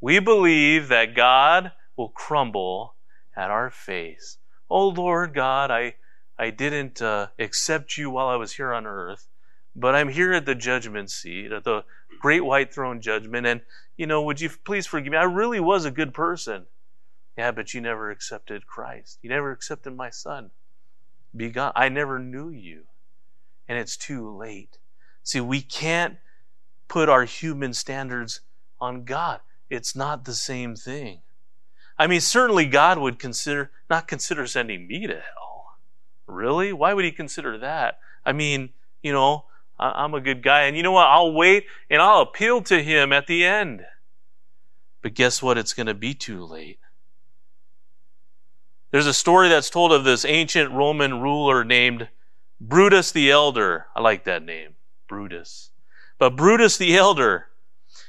We 0.00 0.18
believe 0.18 0.88
that 0.88 1.16
God 1.16 1.72
will 1.96 2.10
crumble 2.10 2.94
at 3.36 3.50
our 3.50 3.70
face. 3.70 4.38
Oh 4.70 4.88
Lord 4.88 5.34
God, 5.34 5.70
I, 5.70 5.94
I 6.38 6.50
didn't 6.50 7.02
uh, 7.02 7.28
accept 7.38 7.96
you 7.96 8.10
while 8.10 8.28
I 8.28 8.36
was 8.36 8.52
here 8.52 8.72
on 8.72 8.86
earth, 8.86 9.28
but 9.74 9.94
I'm 9.94 10.08
here 10.08 10.32
at 10.32 10.46
the 10.46 10.54
judgment 10.54 11.10
seat, 11.10 11.52
at 11.52 11.64
the 11.64 11.84
great 12.20 12.44
white 12.44 12.72
throne 12.72 13.00
judgment, 13.00 13.46
and, 13.46 13.62
you 13.96 14.06
know, 14.06 14.22
would 14.22 14.40
you 14.40 14.50
please 14.64 14.86
forgive 14.86 15.12
me? 15.12 15.18
I 15.18 15.24
really 15.24 15.60
was 15.60 15.84
a 15.84 15.90
good 15.90 16.14
person. 16.14 16.66
Yeah, 17.36 17.50
but 17.50 17.74
you 17.74 17.80
never 17.80 18.10
accepted 18.10 18.66
Christ. 18.66 19.18
You 19.22 19.30
never 19.30 19.50
accepted 19.50 19.96
my 19.96 20.10
son. 20.10 20.50
Be 21.34 21.50
gone. 21.50 21.72
I 21.74 21.88
never 21.88 22.18
knew 22.18 22.48
you. 22.48 22.84
And 23.68 23.78
it's 23.78 23.96
too 23.96 24.30
late. 24.36 24.78
See, 25.22 25.40
we 25.40 25.60
can't 25.60 26.16
put 26.86 27.08
our 27.08 27.24
human 27.24 27.72
standards 27.72 28.40
on 28.80 29.04
God. 29.04 29.40
It's 29.68 29.96
not 29.96 30.24
the 30.24 30.34
same 30.34 30.76
thing. 30.76 31.22
I 31.98 32.06
mean, 32.06 32.20
certainly 32.20 32.66
God 32.66 32.98
would 32.98 33.18
consider, 33.18 33.70
not 33.88 34.06
consider 34.06 34.46
sending 34.46 34.86
me 34.86 35.06
to 35.06 35.14
hell. 35.14 35.76
Really? 36.26 36.72
Why 36.72 36.94
would 36.94 37.04
he 37.04 37.12
consider 37.12 37.58
that? 37.58 37.98
I 38.24 38.32
mean, 38.32 38.70
you 39.02 39.12
know, 39.12 39.46
I'm 39.78 40.14
a 40.14 40.20
good 40.20 40.42
guy. 40.42 40.62
And 40.62 40.76
you 40.76 40.82
know 40.82 40.92
what? 40.92 41.06
I'll 41.06 41.32
wait 41.32 41.66
and 41.90 42.00
I'll 42.00 42.20
appeal 42.20 42.62
to 42.62 42.82
him 42.82 43.12
at 43.12 43.26
the 43.26 43.44
end. 43.44 43.84
But 45.02 45.14
guess 45.14 45.42
what? 45.42 45.58
It's 45.58 45.74
going 45.74 45.86
to 45.86 45.94
be 45.94 46.14
too 46.14 46.44
late. 46.44 46.78
There's 48.94 49.06
a 49.08 49.12
story 49.12 49.48
that's 49.48 49.70
told 49.70 49.90
of 49.90 50.04
this 50.04 50.24
ancient 50.24 50.70
Roman 50.70 51.20
ruler 51.20 51.64
named 51.64 52.10
Brutus 52.60 53.10
the 53.10 53.28
Elder. 53.28 53.86
I 53.92 54.00
like 54.00 54.22
that 54.22 54.44
name, 54.44 54.76
Brutus. 55.08 55.70
But 56.16 56.36
Brutus 56.36 56.76
the 56.76 56.96
Elder, 56.96 57.48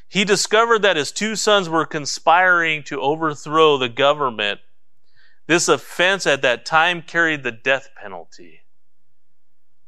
he 0.08 0.24
discovered 0.24 0.84
that 0.84 0.96
his 0.96 1.12
two 1.12 1.36
sons 1.36 1.68
were 1.68 1.88
conspiring 1.88 2.84
to 2.84 3.02
overthrow 3.02 3.80
the 3.80 3.90
government. 3.90 4.60
This 5.48 5.68
offense 5.68 6.28
at 6.28 6.44
that 6.44 6.68
time 6.68 7.02
carried 7.02 7.42
the 7.42 7.52
death 7.52 7.90
penalty. 8.00 8.60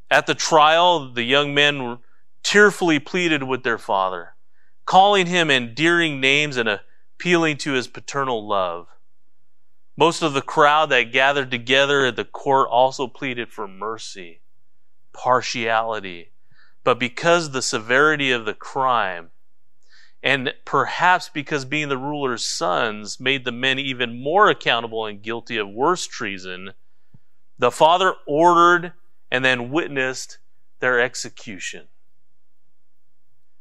At 0.10 0.26
the 0.26 0.34
trial, 0.34 1.14
the 1.14 1.22
young 1.22 1.54
men 1.54 2.00
tearfully 2.42 2.98
pleaded 2.98 3.44
with 3.44 3.62
their 3.62 3.78
father, 3.78 4.34
calling 4.88 5.28
him 5.28 5.52
endearing 5.52 6.20
names 6.20 6.58
and 6.58 6.68
appealing 6.68 7.58
to 7.58 7.74
his 7.74 7.88
paternal 7.88 8.48
love. 8.48 8.88
Most 10.00 10.22
of 10.22 10.34
the 10.34 10.44
crowd 10.44 10.92
that 10.92 11.12
gathered 11.12 11.50
together 11.50 12.06
at 12.06 12.16
the 12.16 12.24
court 12.24 12.70
also 12.70 13.08
pleaded 13.08 13.52
for 13.52 13.68
mercy, 13.68 14.42
partiality. 15.12 16.30
But 16.84 17.00
because 17.00 17.50
the 17.50 17.64
severity 17.64 18.32
of 18.32 18.46
the 18.46 18.54
crime, 18.54 19.32
and 20.22 20.54
perhaps 20.66 21.30
because 21.30 21.66
being 21.66 21.90
the 21.90 21.98
ruler's 21.98 22.46
sons 22.46 23.20
made 23.20 23.44
the 23.44 23.52
men 23.52 23.80
even 23.80 24.22
more 24.22 24.50
accountable 24.50 25.08
and 25.08 25.22
guilty 25.22 25.58
of 25.58 25.68
worse 25.68 26.06
treason, 26.06 26.74
the 27.58 27.72
father 27.72 28.14
ordered 28.28 28.94
and 29.32 29.44
then 29.44 29.72
witnessed 29.72 30.38
their 30.80 31.00
execution. 31.00 31.88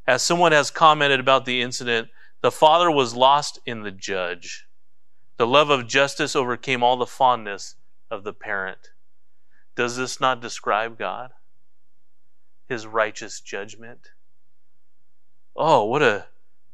As 0.05 0.21
someone 0.21 0.51
has 0.51 0.69
commented 0.69 1.19
about 1.19 1.45
the 1.45 1.63
incident, 1.63 2.09
the 2.41 2.51
father 2.51 2.91
was 2.91 3.15
lost 3.15 3.59
in 3.65 3.81
the 3.81 3.91
judge. 3.91 4.66
The 5.37 5.47
love 5.47 5.69
of 5.69 5.87
justice 5.87 6.35
overcame 6.35 6.81
all 6.81 6.97
the 6.97 7.05
fondness 7.05 7.75
of 8.09 8.23
the 8.23 8.33
parent. 8.33 8.91
Does 9.75 9.95
this 9.95 10.19
not 10.19 10.41
describe 10.41 10.97
God? 10.97 11.31
His 12.67 12.87
righteous 12.87 13.39
judgment? 13.39 14.09
Oh, 15.55 15.83
what 15.85 16.01
a 16.01 16.25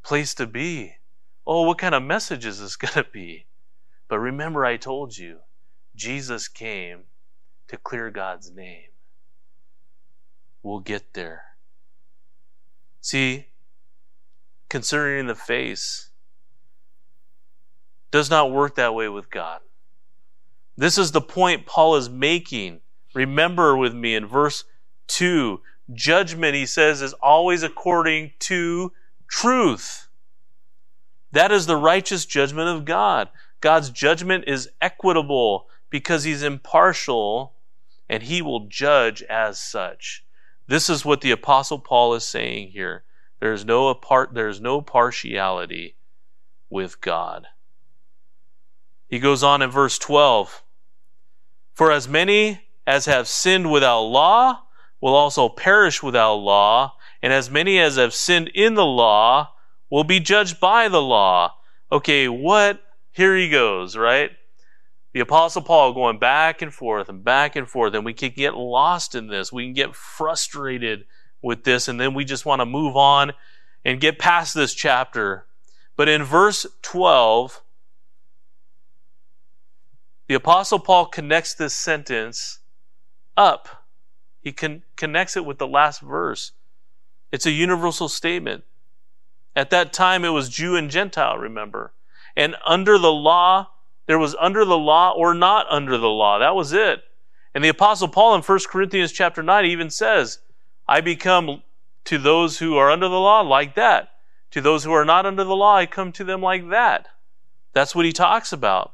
place 0.02 0.34
to 0.34 0.46
be. 0.46 0.96
Oh, 1.46 1.62
what 1.62 1.76
kind 1.78 1.94
of 1.94 2.02
message 2.02 2.46
is 2.46 2.60
this 2.60 2.76
going 2.76 2.94
to 2.94 3.04
be? 3.04 3.44
But 4.08 4.18
remember, 4.18 4.64
I 4.64 4.78
told 4.78 5.18
you, 5.18 5.40
Jesus 5.94 6.48
came 6.48 7.04
to 7.68 7.76
clear 7.76 8.10
God's 8.10 8.50
name. 8.50 8.88
We'll 10.62 10.80
get 10.80 11.12
there. 11.12 11.42
See, 13.02 13.48
considering 14.70 15.26
the 15.26 15.34
face 15.34 16.10
does 18.14 18.30
not 18.30 18.52
work 18.52 18.76
that 18.76 18.94
way 18.94 19.08
with 19.08 19.28
God. 19.28 19.58
This 20.76 20.98
is 20.98 21.10
the 21.10 21.20
point 21.20 21.66
Paul 21.66 21.96
is 21.96 22.08
making. 22.08 22.80
Remember 23.12 23.76
with 23.76 23.92
me 23.92 24.14
in 24.14 24.24
verse 24.24 24.62
2 25.08 25.60
judgment, 25.92 26.54
he 26.54 26.64
says, 26.64 27.02
is 27.02 27.12
always 27.14 27.64
according 27.64 28.30
to 28.38 28.92
truth. 29.26 30.06
That 31.32 31.50
is 31.50 31.66
the 31.66 31.74
righteous 31.74 32.24
judgment 32.24 32.68
of 32.68 32.84
God. 32.84 33.30
God's 33.60 33.90
judgment 33.90 34.44
is 34.46 34.70
equitable 34.80 35.66
because 35.90 36.22
he's 36.22 36.44
impartial 36.44 37.54
and 38.08 38.22
he 38.22 38.42
will 38.42 38.68
judge 38.68 39.24
as 39.24 39.58
such. 39.58 40.24
This 40.68 40.88
is 40.88 41.04
what 41.04 41.20
the 41.20 41.32
apostle 41.32 41.80
Paul 41.80 42.14
is 42.14 42.22
saying 42.22 42.68
here. 42.68 43.02
There 43.40 43.52
is 43.52 43.64
no 43.64 43.88
apart, 43.88 44.34
there 44.34 44.48
is 44.48 44.60
no 44.60 44.80
partiality 44.82 45.96
with 46.70 47.00
God. 47.00 47.48
He 49.14 49.20
goes 49.20 49.44
on 49.44 49.62
in 49.62 49.70
verse 49.70 49.96
12. 49.96 50.64
For 51.72 51.92
as 51.92 52.08
many 52.08 52.62
as 52.84 53.06
have 53.06 53.28
sinned 53.28 53.70
without 53.70 54.00
law 54.00 54.64
will 55.00 55.14
also 55.14 55.48
perish 55.48 56.02
without 56.02 56.34
law, 56.34 56.96
and 57.22 57.32
as 57.32 57.48
many 57.48 57.78
as 57.78 57.94
have 57.94 58.12
sinned 58.12 58.48
in 58.56 58.74
the 58.74 58.84
law 58.84 59.52
will 59.88 60.02
be 60.02 60.18
judged 60.18 60.58
by 60.58 60.88
the 60.88 61.00
law. 61.00 61.54
Okay, 61.92 62.26
what? 62.26 62.82
Here 63.12 63.36
he 63.36 63.48
goes, 63.48 63.96
right? 63.96 64.32
The 65.12 65.20
Apostle 65.20 65.62
Paul 65.62 65.92
going 65.92 66.18
back 66.18 66.60
and 66.60 66.74
forth 66.74 67.08
and 67.08 67.22
back 67.22 67.54
and 67.54 67.68
forth, 67.68 67.94
and 67.94 68.04
we 68.04 68.14
can 68.14 68.32
get 68.32 68.56
lost 68.56 69.14
in 69.14 69.28
this. 69.28 69.52
We 69.52 69.66
can 69.66 69.74
get 69.74 69.94
frustrated 69.94 71.04
with 71.40 71.62
this, 71.62 71.86
and 71.86 72.00
then 72.00 72.14
we 72.14 72.24
just 72.24 72.46
want 72.46 72.62
to 72.62 72.66
move 72.66 72.96
on 72.96 73.32
and 73.84 74.00
get 74.00 74.18
past 74.18 74.54
this 74.54 74.74
chapter. 74.74 75.46
But 75.94 76.08
in 76.08 76.24
verse 76.24 76.66
12, 76.82 77.60
the 80.26 80.34
Apostle 80.34 80.78
Paul 80.78 81.06
connects 81.06 81.54
this 81.54 81.74
sentence 81.74 82.60
up. 83.36 83.84
He 84.40 84.52
con- 84.52 84.82
connects 84.96 85.36
it 85.36 85.44
with 85.44 85.58
the 85.58 85.66
last 85.66 86.00
verse. 86.00 86.52
It's 87.32 87.46
a 87.46 87.50
universal 87.50 88.08
statement. 88.08 88.64
At 89.56 89.70
that 89.70 89.92
time, 89.92 90.24
it 90.24 90.30
was 90.30 90.48
Jew 90.48 90.76
and 90.76 90.90
Gentile, 90.90 91.38
remember. 91.38 91.92
And 92.36 92.56
under 92.66 92.98
the 92.98 93.12
law, 93.12 93.70
there 94.06 94.18
was 94.18 94.34
under 94.40 94.64
the 94.64 94.78
law 94.78 95.12
or 95.12 95.34
not 95.34 95.66
under 95.70 95.96
the 95.96 96.08
law. 96.08 96.38
That 96.38 96.54
was 96.54 96.72
it. 96.72 97.02
And 97.54 97.62
the 97.62 97.68
apostle 97.68 98.08
Paul 98.08 98.34
in 98.34 98.42
1 98.42 98.58
Corinthians 98.68 99.12
chapter 99.12 99.42
9 99.42 99.64
even 99.64 99.90
says, 99.90 100.40
I 100.88 101.00
become 101.00 101.62
to 102.04 102.18
those 102.18 102.58
who 102.58 102.76
are 102.76 102.90
under 102.90 103.08
the 103.08 103.20
law 103.20 103.40
like 103.40 103.76
that. 103.76 104.10
To 104.50 104.60
those 104.60 104.84
who 104.84 104.92
are 104.92 105.04
not 105.04 105.26
under 105.26 105.44
the 105.44 105.56
law, 105.56 105.76
I 105.76 105.86
come 105.86 106.12
to 106.12 106.24
them 106.24 106.40
like 106.40 106.68
that. 106.70 107.08
That's 107.72 107.94
what 107.94 108.04
he 108.04 108.12
talks 108.12 108.52
about. 108.52 108.92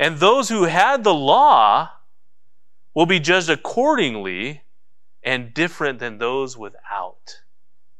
And 0.00 0.16
those 0.16 0.48
who 0.48 0.64
had 0.64 1.04
the 1.04 1.12
law 1.12 1.90
will 2.94 3.04
be 3.04 3.20
judged 3.20 3.50
accordingly 3.50 4.62
and 5.22 5.52
different 5.52 5.98
than 5.98 6.16
those 6.16 6.56
without. 6.56 7.42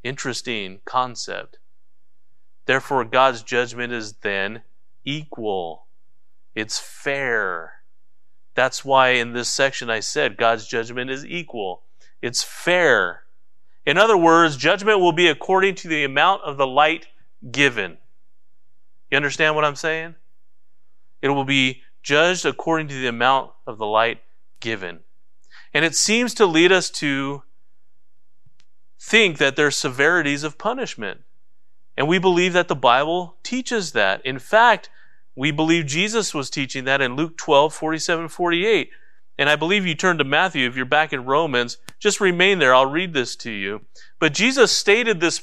Interesting 0.02 0.80
concept. 0.86 1.58
Therefore, 2.64 3.04
God's 3.04 3.42
judgment 3.42 3.92
is 3.92 4.14
then 4.14 4.62
equal. 5.04 5.88
It's 6.54 6.78
fair. 6.78 7.74
That's 8.54 8.82
why 8.82 9.10
in 9.10 9.34
this 9.34 9.50
section 9.50 9.90
I 9.90 10.00
said 10.00 10.38
God's 10.38 10.66
judgment 10.66 11.10
is 11.10 11.26
equal. 11.26 11.82
It's 12.22 12.42
fair. 12.42 13.24
In 13.84 13.98
other 13.98 14.16
words, 14.16 14.56
judgment 14.56 15.00
will 15.00 15.12
be 15.12 15.28
according 15.28 15.74
to 15.76 15.88
the 15.88 16.04
amount 16.04 16.44
of 16.44 16.56
the 16.56 16.66
light 16.66 17.08
given. 17.50 17.98
You 19.10 19.16
understand 19.16 19.54
what 19.54 19.66
I'm 19.66 19.76
saying? 19.76 20.14
It 21.20 21.28
will 21.28 21.44
be 21.44 21.82
judged 22.02 22.46
according 22.46 22.88
to 22.88 22.94
the 22.94 23.06
amount 23.06 23.50
of 23.66 23.78
the 23.78 23.86
light 23.86 24.22
given. 24.60 25.00
And 25.72 25.84
it 25.84 25.94
seems 25.94 26.34
to 26.34 26.46
lead 26.46 26.72
us 26.72 26.90
to 26.90 27.42
think 28.98 29.38
that 29.38 29.56
there's 29.56 29.76
severities 29.76 30.44
of 30.44 30.58
punishment. 30.58 31.22
And 31.96 32.08
we 32.08 32.18
believe 32.18 32.52
that 32.52 32.68
the 32.68 32.76
Bible 32.76 33.36
teaches 33.42 33.92
that. 33.92 34.24
In 34.24 34.38
fact, 34.38 34.90
we 35.36 35.50
believe 35.50 35.86
Jesus 35.86 36.34
was 36.34 36.50
teaching 36.50 36.84
that 36.84 37.00
in 37.00 37.16
Luke 37.16 37.36
12, 37.36 37.72
47, 37.72 38.28
48. 38.28 38.90
And 39.38 39.48
I 39.48 39.56
believe 39.56 39.86
you 39.86 39.94
turn 39.94 40.18
to 40.18 40.24
Matthew 40.24 40.66
if 40.68 40.76
you're 40.76 40.84
back 40.84 41.12
in 41.12 41.24
Romans. 41.24 41.78
Just 41.98 42.20
remain 42.20 42.58
there. 42.58 42.74
I'll 42.74 42.90
read 42.90 43.14
this 43.14 43.36
to 43.36 43.50
you. 43.50 43.82
But 44.18 44.34
Jesus 44.34 44.70
stated 44.70 45.20
this 45.20 45.42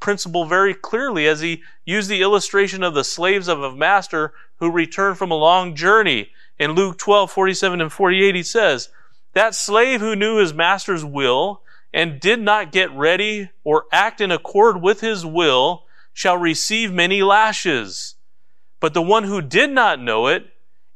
principle 0.00 0.44
very 0.44 0.74
clearly 0.74 1.26
as 1.26 1.40
he 1.40 1.62
used 1.84 2.08
the 2.08 2.22
illustration 2.22 2.82
of 2.82 2.94
the 2.94 3.04
slaves 3.04 3.48
of 3.48 3.62
a 3.62 3.74
master 3.74 4.32
who 4.56 4.70
returned 4.70 5.18
from 5.18 5.30
a 5.30 5.36
long 5.36 5.74
journey. 5.74 6.30
In 6.58 6.72
Luke 6.72 6.98
12, 6.98 7.30
47 7.30 7.80
and 7.80 7.92
48, 7.92 8.34
he 8.34 8.42
says, 8.42 8.88
That 9.32 9.54
slave 9.54 10.00
who 10.00 10.16
knew 10.16 10.38
his 10.38 10.54
master's 10.54 11.04
will 11.04 11.62
and 11.92 12.20
did 12.20 12.40
not 12.40 12.72
get 12.72 12.90
ready 12.92 13.50
or 13.64 13.84
act 13.92 14.20
in 14.20 14.30
accord 14.30 14.82
with 14.82 15.00
his 15.00 15.24
will 15.24 15.84
shall 16.12 16.36
receive 16.36 16.92
many 16.92 17.22
lashes. 17.22 18.16
But 18.80 18.94
the 18.94 19.02
one 19.02 19.24
who 19.24 19.40
did 19.40 19.70
not 19.70 20.00
know 20.00 20.26
it 20.26 20.46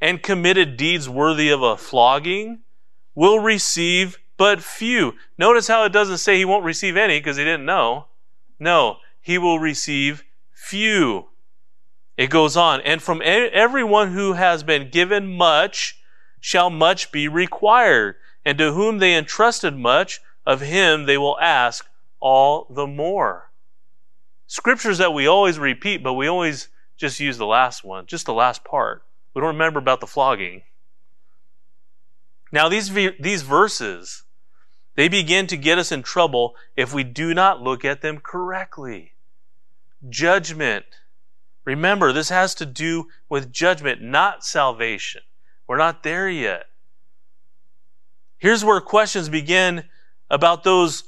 and 0.00 0.22
committed 0.22 0.76
deeds 0.76 1.08
worthy 1.08 1.50
of 1.50 1.62
a 1.62 1.76
flogging 1.76 2.60
will 3.14 3.38
receive 3.38 4.18
but 4.36 4.62
few. 4.62 5.14
Notice 5.38 5.68
how 5.68 5.84
it 5.84 5.92
doesn't 5.92 6.18
say 6.18 6.36
he 6.36 6.44
won't 6.44 6.64
receive 6.64 6.96
any 6.96 7.20
because 7.20 7.36
he 7.36 7.44
didn't 7.44 7.64
know. 7.64 8.06
No, 8.62 8.98
he 9.20 9.38
will 9.38 9.58
receive 9.58 10.22
few. 10.52 11.30
It 12.16 12.30
goes 12.30 12.56
on, 12.56 12.80
and 12.82 13.02
from 13.02 13.20
everyone 13.24 14.12
who 14.12 14.34
has 14.34 14.62
been 14.62 14.88
given 14.88 15.36
much 15.36 16.00
shall 16.40 16.70
much 16.70 17.10
be 17.10 17.26
required, 17.26 18.14
and 18.44 18.56
to 18.58 18.72
whom 18.72 18.98
they 18.98 19.16
entrusted 19.16 19.76
much, 19.76 20.20
of 20.46 20.60
him 20.60 21.06
they 21.06 21.18
will 21.18 21.40
ask 21.40 21.88
all 22.20 22.68
the 22.70 22.86
more. 22.86 23.50
Scriptures 24.46 24.98
that 24.98 25.12
we 25.12 25.26
always 25.26 25.58
repeat, 25.58 26.04
but 26.04 26.12
we 26.12 26.28
always 26.28 26.68
just 26.96 27.18
use 27.18 27.38
the 27.38 27.46
last 27.46 27.82
one, 27.82 28.06
just 28.06 28.26
the 28.26 28.32
last 28.32 28.62
part. 28.62 29.02
We 29.34 29.40
don't 29.40 29.58
remember 29.58 29.80
about 29.80 29.98
the 29.98 30.06
flogging. 30.06 30.62
Now, 32.52 32.68
these, 32.68 32.92
these 33.18 33.42
verses, 33.42 34.22
they 34.94 35.08
begin 35.08 35.46
to 35.46 35.56
get 35.56 35.78
us 35.78 35.90
in 35.90 36.02
trouble 36.02 36.54
if 36.76 36.92
we 36.92 37.04
do 37.04 37.32
not 37.34 37.62
look 37.62 37.84
at 37.84 38.02
them 38.02 38.18
correctly. 38.18 39.12
Judgment. 40.08 40.84
Remember, 41.64 42.12
this 42.12 42.28
has 42.28 42.54
to 42.56 42.66
do 42.66 43.08
with 43.28 43.52
judgment, 43.52 44.02
not 44.02 44.44
salvation. 44.44 45.22
We're 45.66 45.78
not 45.78 46.02
there 46.02 46.28
yet. 46.28 46.66
Here's 48.38 48.64
where 48.64 48.80
questions 48.80 49.28
begin 49.28 49.84
about 50.28 50.64
those 50.64 51.04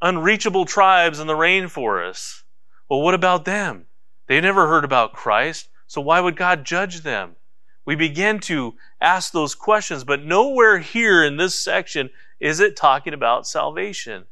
unreachable 0.00 0.64
tribes 0.64 1.20
in 1.20 1.26
the 1.26 1.34
rainforest. 1.34 2.42
Well, 2.88 3.02
what 3.02 3.14
about 3.14 3.44
them? 3.44 3.86
They 4.26 4.40
never 4.40 4.66
heard 4.66 4.84
about 4.84 5.12
Christ, 5.12 5.68
so 5.86 6.00
why 6.00 6.20
would 6.20 6.36
God 6.36 6.64
judge 6.64 7.02
them? 7.02 7.36
We 7.84 7.94
begin 7.94 8.40
to 8.40 8.74
ask 9.00 9.32
those 9.32 9.54
questions, 9.54 10.04
but 10.04 10.24
nowhere 10.24 10.78
here 10.78 11.24
in 11.24 11.36
this 11.36 11.54
section 11.54 12.10
is 12.40 12.60
it 12.60 12.76
talking 12.76 13.14
about 13.14 13.46
salvation. 13.46 14.24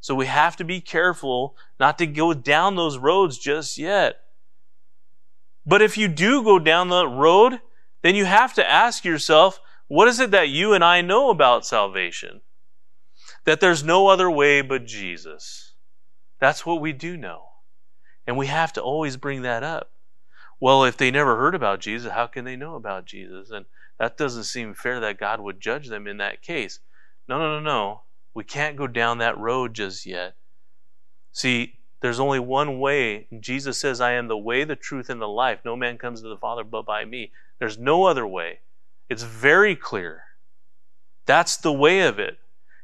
So 0.00 0.14
we 0.14 0.26
have 0.26 0.56
to 0.56 0.64
be 0.64 0.80
careful 0.80 1.56
not 1.78 1.98
to 1.98 2.06
go 2.06 2.34
down 2.34 2.74
those 2.74 2.98
roads 2.98 3.38
just 3.38 3.78
yet. 3.78 4.20
But 5.64 5.82
if 5.82 5.96
you 5.96 6.08
do 6.08 6.42
go 6.42 6.58
down 6.58 6.88
the 6.88 7.06
road, 7.06 7.60
then 8.02 8.14
you 8.14 8.24
have 8.24 8.52
to 8.54 8.68
ask 8.68 9.04
yourself, 9.04 9.60
what 9.86 10.08
is 10.08 10.18
it 10.18 10.30
that 10.32 10.48
you 10.48 10.72
and 10.72 10.82
I 10.82 11.02
know 11.02 11.30
about 11.30 11.66
salvation? 11.66 12.40
That 13.44 13.60
there's 13.60 13.84
no 13.84 14.08
other 14.08 14.30
way 14.30 14.60
but 14.60 14.86
Jesus. 14.86 15.74
That's 16.40 16.66
what 16.66 16.80
we 16.80 16.92
do 16.92 17.16
know. 17.16 17.44
And 18.26 18.36
we 18.36 18.46
have 18.46 18.72
to 18.72 18.82
always 18.82 19.16
bring 19.16 19.42
that 19.42 19.62
up. 19.62 19.90
Well, 20.58 20.84
if 20.84 20.96
they 20.96 21.10
never 21.10 21.36
heard 21.36 21.54
about 21.54 21.80
Jesus, 21.80 22.12
how 22.12 22.26
can 22.26 22.44
they 22.44 22.56
know 22.56 22.74
about 22.74 23.04
Jesus? 23.04 23.50
And 23.50 23.66
that 23.98 24.16
doesn't 24.16 24.44
seem 24.44 24.74
fair 24.74 25.00
that 25.00 25.18
God 25.18 25.40
would 25.40 25.60
judge 25.60 25.88
them 25.88 26.06
in 26.06 26.16
that 26.18 26.42
case. 26.42 26.80
No, 27.32 27.38
no, 27.38 27.58
no, 27.58 27.60
no. 27.60 28.00
We 28.34 28.44
can't 28.44 28.76
go 28.76 28.86
down 28.86 29.16
that 29.16 29.38
road 29.38 29.72
just 29.72 30.04
yet. 30.04 30.34
See, 31.32 31.78
there's 32.02 32.20
only 32.20 32.38
one 32.38 32.78
way. 32.78 33.26
Jesus 33.40 33.80
says, 33.80 34.02
I 34.02 34.12
am 34.12 34.28
the 34.28 34.36
way, 34.36 34.64
the 34.64 34.76
truth, 34.76 35.08
and 35.08 35.18
the 35.18 35.26
life. 35.26 35.60
No 35.64 35.74
man 35.74 35.96
comes 35.96 36.20
to 36.20 36.28
the 36.28 36.36
Father 36.36 36.62
but 36.62 36.84
by 36.84 37.06
me. 37.06 37.32
There's 37.58 37.78
no 37.78 38.04
other 38.04 38.26
way. 38.26 38.58
It's 39.08 39.22
very 39.22 39.74
clear. 39.74 40.24
That's 41.24 41.56
the 41.56 41.72
way 41.72 42.00
of 42.00 42.18
it. 42.18 42.36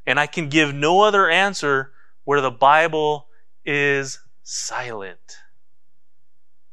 And 0.07 0.19
I 0.19 0.25
can 0.25 0.49
give 0.49 0.73
no 0.73 1.01
other 1.01 1.29
answer 1.29 1.91
where 2.23 2.41
the 2.41 2.49
Bible 2.49 3.27
is 3.67 4.17
silent. 4.41 5.43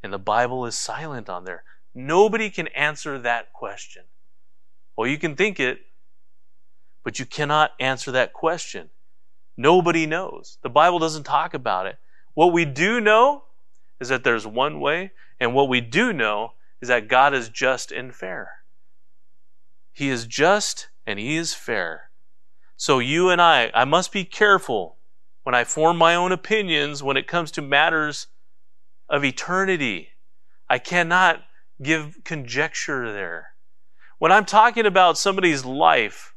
And 0.03 0.15
the 0.15 0.19
Bible 0.19 0.65
is 0.65 0.79
silent 0.79 1.29
on 1.29 1.45
there. 1.45 1.62
Nobody 1.95 2.49
can 2.49 2.69
answer 2.69 3.19
that 3.19 3.53
question. 3.53 4.05
Well, 4.97 5.07
you 5.07 5.19
can 5.19 5.37
think 5.37 5.61
it, 5.61 5.81
but 7.07 7.21
you 7.21 7.25
cannot 7.25 7.71
answer 7.79 8.11
that 8.11 8.33
question. 8.33 8.90
Nobody 9.57 10.07
knows. 10.07 10.59
The 10.62 10.69
Bible 10.69 10.99
doesn't 10.99 11.23
talk 11.23 11.55
about 11.55 11.87
it. 11.87 12.01
What 12.35 12.53
we 12.53 12.64
do 12.64 13.01
know 13.01 13.45
is 14.01 14.09
that 14.09 14.25
there's 14.25 14.45
one 14.45 14.81
way, 14.81 15.12
and 15.38 15.55
what 15.55 15.69
we 15.69 15.81
do 15.81 16.12
know 16.12 16.55
is 16.81 16.88
that 16.88 17.07
God 17.07 17.33
is 17.33 17.49
just 17.49 17.92
and 17.92 18.12
fair. 18.12 18.51
He 19.92 20.09
is 20.09 20.27
just 20.27 20.88
and 21.07 21.21
He 21.21 21.37
is 21.37 21.55
fair. 21.55 22.11
So 22.77 22.99
you 22.99 23.31
and 23.31 23.40
I, 23.40 23.71
I 23.73 23.85
must 23.85 24.11
be 24.11 24.25
careful 24.25 24.97
when 25.45 25.55
I 25.55 25.62
form 25.62 25.97
my 25.97 26.16
own 26.16 26.33
opinions 26.33 27.05
when 27.05 27.16
it 27.16 27.29
comes 27.29 27.53
to 27.53 27.62
matters 27.62 28.27
of 29.09 29.25
eternity. 29.25 30.09
I 30.69 30.81
cannot 30.81 31.45
give 31.81 32.25
conjecture 32.25 33.12
there. 33.12 33.51
When 34.19 34.33
I'm 34.33 34.45
talking 34.45 34.87
about 34.87 35.16
somebody's 35.16 35.64
life 35.64 36.33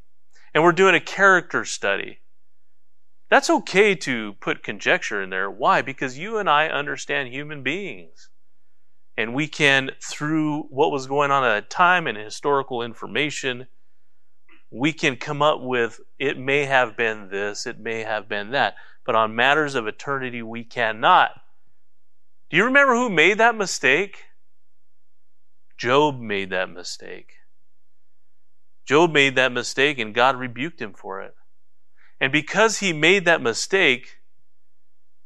and 0.54 0.64
we're 0.64 0.72
doing 0.72 0.96
a 0.96 1.00
character 1.00 1.66
study, 1.66 2.20
that's 3.30 3.50
okay 3.50 3.94
to 3.96 4.34
put 4.40 4.64
conjecture 4.64 5.22
in 5.22 5.30
there. 5.30 5.50
Why? 5.50 5.82
Because 5.82 6.18
you 6.18 6.38
and 6.38 6.50
I 6.50 6.68
understand 6.68 7.30
human 7.30 7.62
beings. 7.62 8.30
And 9.16 9.34
we 9.36 9.48
can, 9.48 9.92
through 10.02 10.64
what 10.70 10.92
was 10.92 11.06
going 11.06 11.30
on 11.30 11.44
at 11.44 11.64
the 11.64 11.70
time 11.70 12.08
and 12.08 12.18
historical 12.18 12.82
information, 12.82 13.68
we 14.72 14.94
can 14.94 15.16
come 15.18 15.42
up 15.42 15.62
with 15.62 16.00
it 16.18 16.38
may 16.38 16.66
have 16.66 16.96
been 16.96 17.30
this, 17.30 17.66
it 17.66 17.80
may 17.80 18.04
have 18.04 18.30
been 18.30 18.52
that. 18.52 18.76
But 19.06 19.16
on 19.16 19.36
matters 19.36 19.76
of 19.76 19.88
eternity, 19.88 20.42
we 20.42 20.64
cannot. 20.64 21.32
Do 22.50 22.58
you 22.58 22.66
remember 22.66 22.96
who 22.96 23.10
made 23.10 23.38
that 23.38 23.56
mistake? 23.56 24.26
Job 25.78 26.20
made 26.20 26.50
that 26.50 26.70
mistake. 26.70 27.39
Job 28.90 29.12
made 29.12 29.36
that 29.36 29.52
mistake 29.52 30.00
and 30.00 30.16
God 30.16 30.36
rebuked 30.36 30.82
him 30.82 30.94
for 30.94 31.22
it. 31.22 31.36
And 32.20 32.32
because 32.32 32.80
he 32.80 32.92
made 32.92 33.24
that 33.26 33.40
mistake, 33.40 34.18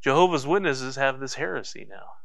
Jehovah's 0.02 0.46
Witnesses 0.46 0.96
have 0.96 1.18
this 1.18 1.36
heresy 1.36 1.86
now. 1.88 2.16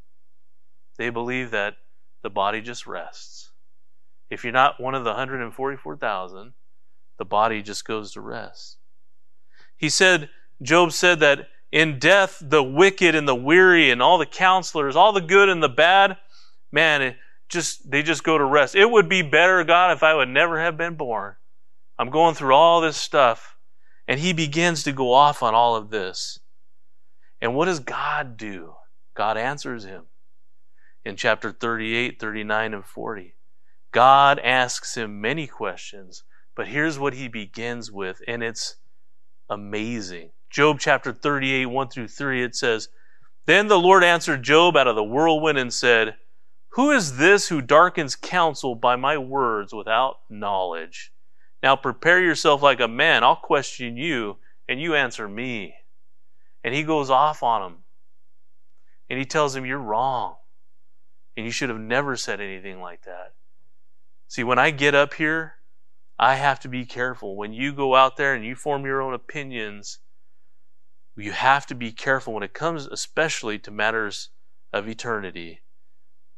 They 0.98 1.10
believe 1.10 1.52
that 1.52 1.76
the 2.24 2.30
body 2.30 2.60
just 2.60 2.86
rests. 2.86 3.52
If 4.30 4.44
you're 4.44 4.52
not 4.52 4.82
one 4.82 4.96
of 4.96 5.06
the 5.06 5.12
144,000, 5.12 6.52
the 7.18 7.24
body 7.24 7.62
just 7.62 7.86
goes 7.86 8.12
to 8.12 8.20
rest. 8.20 8.76
He 9.78 9.88
said, 9.88 10.30
Job 10.62 10.92
said 10.92 11.22
that 11.22 11.48
in 11.72 12.00
death, 12.00 12.38
the 12.42 12.62
wicked 12.62 13.16
and 13.16 13.30
the 13.30 13.34
weary 13.34 13.92
and 13.92 14.02
all 14.02 14.18
the 14.18 14.26
counselors, 14.26 14.98
all 14.98 15.14
the 15.14 15.22
good 15.22 15.48
and 15.48 15.64
the 15.64 15.70
bad, 15.70 16.18
man, 16.70 17.16
just 17.50 17.90
they 17.90 18.04
just 18.04 18.24
go 18.24 18.38
to 18.38 18.44
rest. 18.44 18.76
It 18.76 18.90
would 18.90 19.10
be 19.10 19.22
better, 19.22 19.64
God, 19.64 19.92
if 19.92 20.04
I 20.04 20.14
would 20.14 20.30
never 20.30 20.62
have 20.62 20.78
been 20.78 20.96
born. 20.96 21.36
I'm 21.98 22.10
going 22.10 22.36
through 22.36 22.54
all 22.54 22.80
this 22.80 22.98
stuff. 22.98 23.58
And 24.08 24.20
he 24.20 24.34
begins 24.34 24.84
to 24.84 24.92
go 24.92 25.14
off 25.14 25.44
on 25.44 25.54
all 25.54 25.76
of 25.76 25.92
this. 25.92 26.40
And 27.42 27.54
what 27.54 27.66
does 27.66 27.80
God 27.80 28.38
do? 28.38 28.76
God 29.14 29.38
answers 29.38 29.84
him 29.84 30.06
in 31.06 31.16
chapter 31.16 31.52
38, 31.52 32.20
39, 32.20 32.74
and 32.74 32.86
40. 32.86 33.36
God 33.92 34.40
asks 34.40 34.96
him 34.96 35.22
many 35.22 35.46
questions, 35.48 36.24
but 36.56 36.68
here's 36.68 37.00
what 37.00 37.14
he 37.14 37.28
begins 37.28 37.92
with, 37.92 38.22
and 38.28 38.44
it's 38.44 38.76
amazing. 39.50 40.32
Job 40.50 40.80
chapter 40.80 41.14
38, 41.14 41.68
1 41.68 41.90
through 41.90 42.08
3, 42.08 42.44
it 42.44 42.56
says, 42.56 42.90
Then 43.46 43.68
the 43.68 43.80
Lord 43.80 44.04
answered 44.04 44.44
Job 44.44 44.76
out 44.76 44.88
of 44.88 44.96
the 44.96 45.04
whirlwind 45.04 45.58
and 45.58 45.74
said, 45.74 46.16
Who 46.74 46.92
is 46.92 47.18
this 47.18 47.50
who 47.50 47.62
darkens 47.62 48.16
counsel 48.16 48.76
by 48.76 48.96
my 48.96 49.18
words 49.18 49.74
without 49.74 50.20
knowledge? 50.30 51.12
Now 51.64 51.76
prepare 51.76 52.22
yourself 52.22 52.62
like 52.62 52.80
a 52.80 52.88
man. 52.88 53.24
I'll 53.24 53.36
question 53.36 53.98
you, 53.98 54.38
and 54.68 54.80
you 54.80 54.96
answer 54.96 55.28
me. 55.28 55.76
And 56.64 56.74
he 56.74 56.84
goes 56.84 57.10
off 57.10 57.42
on 57.42 57.64
him. 57.64 57.78
And 59.10 59.18
he 59.18 59.26
tells 59.26 59.56
him, 59.56 59.66
You're 59.66 59.80
wrong. 59.80 60.36
And 61.36 61.46
you 61.46 61.52
should 61.52 61.70
have 61.70 61.80
never 61.80 62.16
said 62.16 62.40
anything 62.40 62.80
like 62.82 63.04
that. 63.04 63.34
See, 64.28 64.44
when 64.44 64.60
I 64.60 64.72
get 64.72 64.94
up 64.94 65.16
here, 65.16 65.56
I 66.20 66.36
have 66.36 66.60
to 66.62 66.68
be 66.68 66.86
careful. 66.86 67.36
When 67.36 67.54
you 67.54 67.74
go 67.74 67.96
out 67.96 68.18
there 68.18 68.34
and 68.36 68.46
you 68.46 68.56
form 68.56 68.86
your 68.86 69.02
own 69.02 69.14
opinions, 69.14 70.00
you 71.16 71.32
have 71.32 71.66
to 71.68 71.76
be 71.76 71.92
careful 71.92 72.34
when 72.34 72.44
it 72.44 72.54
comes, 72.54 72.86
especially 72.86 73.58
to 73.60 73.72
matters 73.72 74.30
of 74.72 74.88
eternity. 74.88 75.62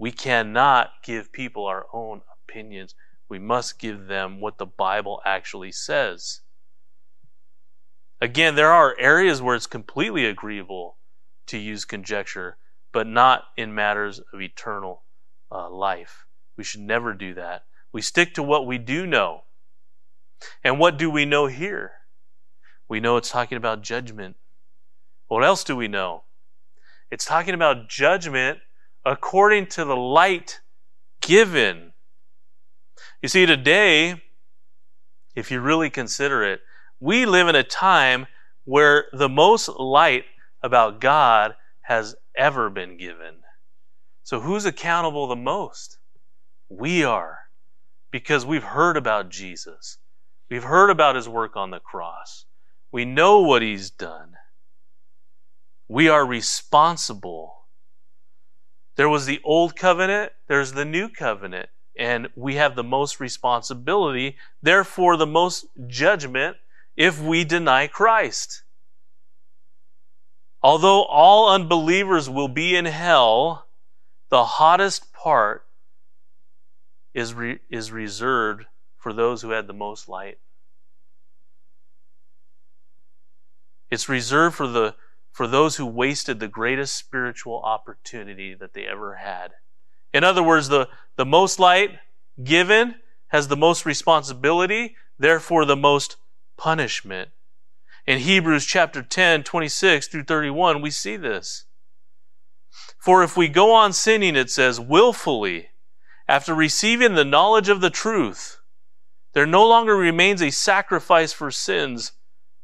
We 0.02 0.12
cannot 0.12 1.04
give 1.04 1.32
people 1.32 1.68
our 1.68 1.86
own 1.94 2.24
opinions. 2.34 2.96
We 3.30 3.38
must 3.38 3.78
give 3.78 4.08
them 4.08 4.42
what 4.42 4.58
the 4.58 4.66
Bible 4.66 5.22
actually 5.28 5.72
says. 5.72 6.40
Again, 8.20 8.56
there 8.56 8.72
are 8.72 8.98
areas 8.98 9.44
where 9.44 9.56
it's 9.56 9.68
completely 9.68 10.26
agreeable 10.26 10.98
to 11.46 11.60
use 11.60 11.86
conjecture, 11.86 12.58
but 12.92 13.06
not 13.06 13.44
in 13.56 13.76
matters 13.76 14.20
of 14.34 14.42
eternal 14.42 15.04
uh, 15.52 15.70
life. 15.70 16.26
We 16.58 16.64
should 16.64 16.82
never 16.82 17.14
do 17.14 17.36
that. 17.36 17.66
We 17.92 18.02
stick 18.02 18.34
to 18.34 18.42
what 18.42 18.66
we 18.66 18.80
do 18.80 19.06
know. 19.06 19.44
And 20.64 20.80
what 20.80 20.98
do 20.98 21.12
we 21.12 21.26
know 21.26 21.46
here? 21.46 21.92
We 22.90 23.00
know 23.00 23.18
it's 23.18 23.30
talking 23.30 23.56
about 23.56 23.84
judgment. 23.84 24.36
What 25.28 25.44
else 25.44 25.64
do 25.64 25.76
we 25.76 25.88
know? 25.88 26.24
It's 27.12 27.26
talking 27.26 27.54
about 27.54 27.88
judgment 27.88 28.62
according 29.06 29.68
to 29.68 29.86
the 29.86 29.96
light 29.96 30.60
given 31.22 31.92
you 33.22 33.30
see, 33.30 33.46
today, 33.46 34.22
if 35.36 35.52
you 35.52 35.62
really 35.62 35.92
consider 35.92 36.44
it, 36.44 36.62
we 37.00 37.28
live 37.28 37.48
in 37.48 37.56
a 37.56 37.64
time 37.64 38.26
where 38.66 39.06
the 39.14 39.30
most 39.30 39.70
light 39.70 40.26
about 40.64 41.00
God 41.00 41.56
has 41.82 42.16
ever 42.36 42.70
been 42.72 42.98
given. 42.98 43.36
So, 44.24 44.40
who's 44.40 44.66
accountable 44.66 45.28
the 45.28 45.36
most? 45.36 45.98
We 46.68 47.04
are, 47.04 47.40
because 48.10 48.46
we've 48.46 48.64
heard 48.64 48.98
about 48.98 49.30
Jesus. 49.30 49.98
We've 50.50 50.64
heard 50.64 50.90
about 50.90 51.16
his 51.16 51.30
work 51.30 51.56
on 51.56 51.70
the 51.70 51.80
cross. 51.80 52.46
We 52.92 53.06
know 53.06 53.42
what 53.42 53.62
he's 53.62 53.92
done. 53.92 54.36
We 55.88 56.10
are 56.10 56.26
responsible 56.26 57.61
There 58.96 59.10
was 59.10 59.26
the 59.26 59.42
old 59.44 59.76
covenant, 59.76 60.34
there's 60.48 60.74
the 60.74 60.86
new 60.86 61.10
covenant, 61.10 61.70
and 61.98 62.30
we 62.36 62.56
have 62.56 62.76
the 62.76 62.84
most 62.84 63.20
responsibility, 63.20 64.38
therefore, 64.62 65.18
the 65.18 65.28
most 65.28 65.66
judgment 65.88 66.58
if 66.96 67.22
we 67.22 67.44
deny 67.44 67.88
Christ. 67.88 68.64
Although 70.62 71.04
all 71.04 71.50
unbelievers 71.50 72.30
will 72.30 72.48
be 72.48 72.76
in 72.76 72.86
hell, 72.86 73.68
the 74.30 74.46
hottest 74.46 75.12
part 75.14 75.66
is, 77.14 77.34
re- 77.34 77.60
is 77.70 77.92
reserved 77.92 78.66
for 78.98 79.14
those 79.14 79.42
who 79.42 79.50
had 79.50 79.68
the 79.68 79.74
most 79.74 80.08
light. 80.08 80.38
It's 83.90 84.08
reserved 84.08 84.56
for 84.56 84.68
the 84.68 84.96
for 85.32 85.48
those 85.48 85.78
who 85.78 85.86
wasted 85.86 86.40
the 86.40 86.48
greatest 86.48 86.96
spiritual 86.96 87.62
opportunity 87.64 88.54
that 88.54 88.74
they 88.74 88.86
ever 88.86 89.16
had. 89.16 89.54
In 90.14 90.24
other 90.24 90.44
words, 90.44 90.70
the, 90.70 90.90
the 91.16 91.26
most 91.26 91.60
light 91.60 92.00
given 92.44 92.96
has 93.30 93.48
the 93.48 93.58
most 93.58 93.86
responsibility, 93.86 94.96
therefore 95.18 95.66
the 95.66 95.76
most 95.76 96.18
punishment. 96.58 97.30
In 98.06 98.20
Hebrews 98.20 98.66
chapter 98.66 99.02
10, 99.02 99.44
26 99.44 100.08
through 100.08 100.24
31, 100.24 100.82
we 100.82 100.90
see 100.90 101.16
this. 101.16 101.66
For 102.98 103.24
if 103.24 103.38
we 103.38 103.48
go 103.48 103.74
on 103.74 103.94
sinning, 103.94 104.36
it 104.36 104.50
says, 104.50 104.80
willfully, 104.80 105.70
after 106.28 106.54
receiving 106.54 107.16
the 107.16 107.26
knowledge 107.26 107.70
of 107.70 107.82
the 107.82 107.90
truth, 107.90 108.60
there 109.34 109.46
no 109.46 109.68
longer 109.68 109.96
remains 109.96 110.42
a 110.42 110.52
sacrifice 110.52 111.32
for 111.32 111.52
sins, 111.52 112.12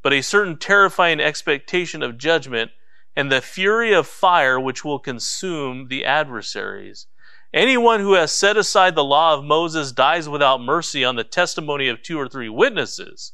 but 0.07 0.13
a 0.13 0.23
certain 0.23 0.55
terrifying 0.55 1.19
expectation 1.19 2.01
of 2.01 2.17
judgment 2.17 2.71
and 3.13 3.29
the 3.29 3.41
fury 3.41 3.91
of 3.91 4.07
fire 4.07 4.57
which 4.57 4.85
will 4.85 4.99
consume 4.99 5.89
the 5.89 6.05
adversaries. 6.05 7.07
Anyone 7.53 7.99
who 7.99 8.13
has 8.13 8.31
set 8.31 8.55
aside 8.55 8.95
the 8.95 9.03
law 9.03 9.33
of 9.33 9.43
Moses 9.43 9.91
dies 9.91 10.29
without 10.29 10.61
mercy 10.61 11.03
on 11.03 11.17
the 11.17 11.25
testimony 11.25 11.89
of 11.89 12.01
two 12.01 12.17
or 12.17 12.29
three 12.29 12.47
witnesses. 12.47 13.33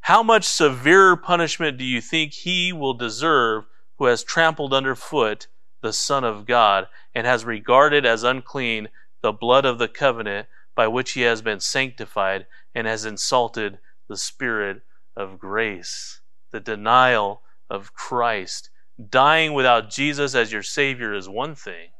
How 0.00 0.20
much 0.20 0.42
severer 0.42 1.16
punishment 1.16 1.78
do 1.78 1.84
you 1.84 2.00
think 2.00 2.32
he 2.32 2.72
will 2.72 2.94
deserve 2.94 3.62
who 3.98 4.06
has 4.06 4.24
trampled 4.24 4.74
underfoot 4.74 5.46
the 5.80 5.92
Son 5.92 6.24
of 6.24 6.44
God 6.44 6.88
and 7.14 7.24
has 7.24 7.44
regarded 7.44 8.04
as 8.04 8.24
unclean 8.24 8.88
the 9.20 9.30
blood 9.30 9.64
of 9.64 9.78
the 9.78 9.86
covenant 9.86 10.48
by 10.74 10.88
which 10.88 11.12
he 11.12 11.20
has 11.20 11.40
been 11.40 11.60
sanctified 11.60 12.46
and 12.74 12.88
has 12.88 13.04
insulted 13.04 13.78
the 14.08 14.16
Spirit 14.16 14.82
of 15.16 15.38
grace? 15.38 16.20
The 16.50 16.60
denial 16.60 17.42
of 17.68 17.94
Christ. 17.94 18.70
Dying 19.10 19.54
without 19.54 19.90
Jesus 19.90 20.34
as 20.34 20.52
your 20.52 20.62
Savior 20.62 21.14
is 21.14 21.28
one 21.28 21.54
thing 21.54 21.90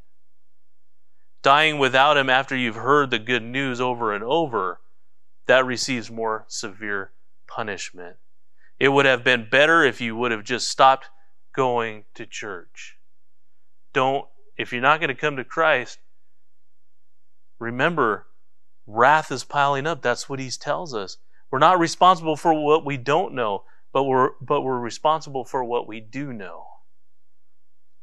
dying 1.45 1.79
without 1.79 2.17
him 2.17 2.31
after 2.31 2.57
you've 2.57 2.75
heard 2.75 3.11
the 3.11 3.19
good 3.19 3.43
news 3.43 3.79
over 3.79 4.15
and 4.15 4.25
over, 4.25 4.81
that 5.47 5.65
receives 5.65 6.11
more 6.11 6.47
severe 6.49 7.13
punishment. 7.47 8.17
It 8.81 8.89
would 8.89 9.05
have 9.05 9.23
been 9.23 9.49
better 9.49 9.85
if 9.85 10.01
you 10.01 10.17
would 10.17 10.33
have 10.33 10.43
just 10.43 10.69
stopped 10.69 11.11
going 11.55 12.05
to 12.15 12.25
church. 12.25 12.97
Don't, 13.93 14.27
if 14.57 14.73
you're 14.73 14.81
not 14.81 15.01
going 15.01 15.09
to 15.09 15.15
come 15.15 15.37
to 15.37 15.45
Christ, 15.45 15.99
remember, 17.59 18.27
wrath 18.87 19.31
is 19.31 19.45
piling 19.45 19.87
up. 19.87 20.01
That's 20.01 20.31
what 20.31 20.41
he 20.41 20.49
tells 20.49 20.95
us. 20.95 21.19
We're 21.55 21.61
not 21.61 21.79
responsible 21.79 22.35
for 22.35 22.53
what 22.53 22.85
we 22.85 22.97
don't 22.97 23.33
know, 23.33 23.63
but 23.93 24.03
we're, 24.03 24.31
but 24.41 24.63
we're 24.63 24.81
responsible 24.81 25.45
for 25.45 25.63
what 25.63 25.87
we 25.87 26.01
do 26.01 26.33
know. 26.33 26.67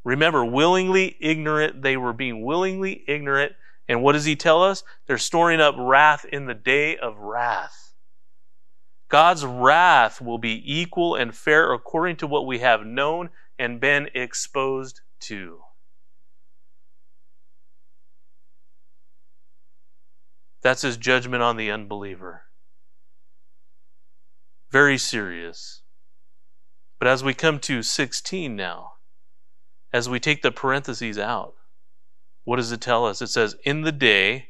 Remember, 0.04 0.42
willingly 0.42 1.18
ignorant, 1.20 1.82
they 1.82 1.98
were 1.98 2.14
being 2.14 2.46
willingly 2.46 3.04
ignorant. 3.06 3.52
And 3.90 4.02
what 4.02 4.12
does 4.12 4.24
he 4.24 4.36
tell 4.36 4.62
us? 4.62 4.84
They're 5.04 5.18
storing 5.18 5.60
up 5.60 5.74
wrath 5.76 6.24
in 6.24 6.46
the 6.46 6.54
day 6.54 6.96
of 6.96 7.18
wrath. 7.18 7.92
God's 9.10 9.44
wrath 9.44 10.22
will 10.22 10.38
be 10.38 10.62
equal 10.64 11.14
and 11.14 11.34
fair 11.34 11.74
according 11.74 12.16
to 12.16 12.26
what 12.26 12.46
we 12.46 12.60
have 12.60 12.86
known 12.86 13.28
and 13.58 13.78
been 13.78 14.08
exposed 14.14 15.02
to. 15.20 15.60
That's 20.62 20.80
his 20.80 20.96
judgment 20.96 21.42
on 21.42 21.58
the 21.58 21.70
unbeliever. 21.70 22.44
Very 24.72 24.96
serious. 24.96 25.82
But 26.98 27.06
as 27.06 27.22
we 27.22 27.34
come 27.34 27.58
to 27.60 27.82
16 27.82 28.56
now, 28.56 28.94
as 29.92 30.08
we 30.08 30.18
take 30.18 30.40
the 30.40 30.50
parentheses 30.50 31.18
out, 31.18 31.56
what 32.44 32.56
does 32.56 32.72
it 32.72 32.80
tell 32.80 33.04
us? 33.04 33.20
It 33.20 33.26
says, 33.26 33.54
In 33.64 33.82
the 33.82 33.92
day 33.92 34.48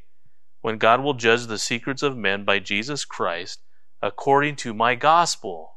when 0.60 0.78
God 0.78 1.02
will 1.02 1.14
judge 1.14 1.46
the 1.46 1.58
secrets 1.58 2.04
of 2.04 2.16
men 2.16 2.44
by 2.44 2.60
Jesus 2.60 3.04
Christ 3.04 3.62
according 4.00 4.54
to 4.56 4.72
my 4.72 4.94
gospel. 4.94 5.72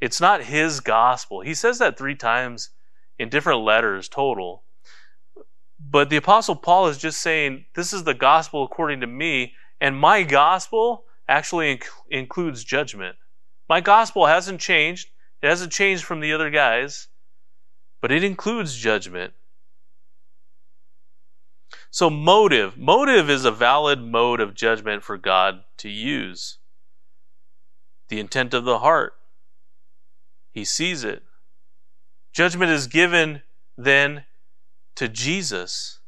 It's 0.00 0.20
not 0.20 0.44
his 0.44 0.78
gospel. 0.78 1.40
He 1.40 1.54
says 1.54 1.80
that 1.80 1.98
three 1.98 2.14
times 2.14 2.70
in 3.18 3.28
different 3.28 3.62
letters 3.62 4.08
total. 4.08 4.62
But 5.80 6.10
the 6.10 6.16
Apostle 6.16 6.54
Paul 6.54 6.86
is 6.86 6.98
just 6.98 7.20
saying, 7.20 7.64
This 7.74 7.92
is 7.92 8.04
the 8.04 8.14
gospel 8.14 8.62
according 8.62 9.00
to 9.00 9.08
me, 9.08 9.54
and 9.80 9.96
my 9.96 10.22
gospel 10.22 11.06
actually 11.28 11.76
inc- 11.76 11.88
includes 12.08 12.62
judgment. 12.62 13.16
My 13.68 13.80
gospel 13.80 14.26
hasn't 14.26 14.60
changed. 14.60 15.08
It 15.40 15.48
hasn't 15.48 15.72
changed 15.72 16.04
from 16.04 16.20
the 16.20 16.32
other 16.32 16.50
guys 16.50 17.08
but 18.02 18.12
it 18.12 18.24
includes 18.24 18.76
judgment. 18.76 19.32
So, 21.90 22.10
motive. 22.10 22.76
Motive 22.76 23.30
is 23.30 23.44
a 23.44 23.52
valid 23.52 24.00
mode 24.02 24.40
of 24.40 24.54
judgment 24.54 25.04
for 25.04 25.16
God 25.16 25.62
to 25.78 25.88
use. 25.88 26.58
The 28.08 28.18
intent 28.18 28.52
of 28.52 28.64
the 28.64 28.80
heart. 28.80 29.14
He 30.50 30.64
sees 30.64 31.04
it. 31.04 31.22
Judgment 32.32 32.72
is 32.72 32.88
given 32.88 33.42
then 33.78 34.24
to 34.96 35.08
Jesus, 35.08 36.00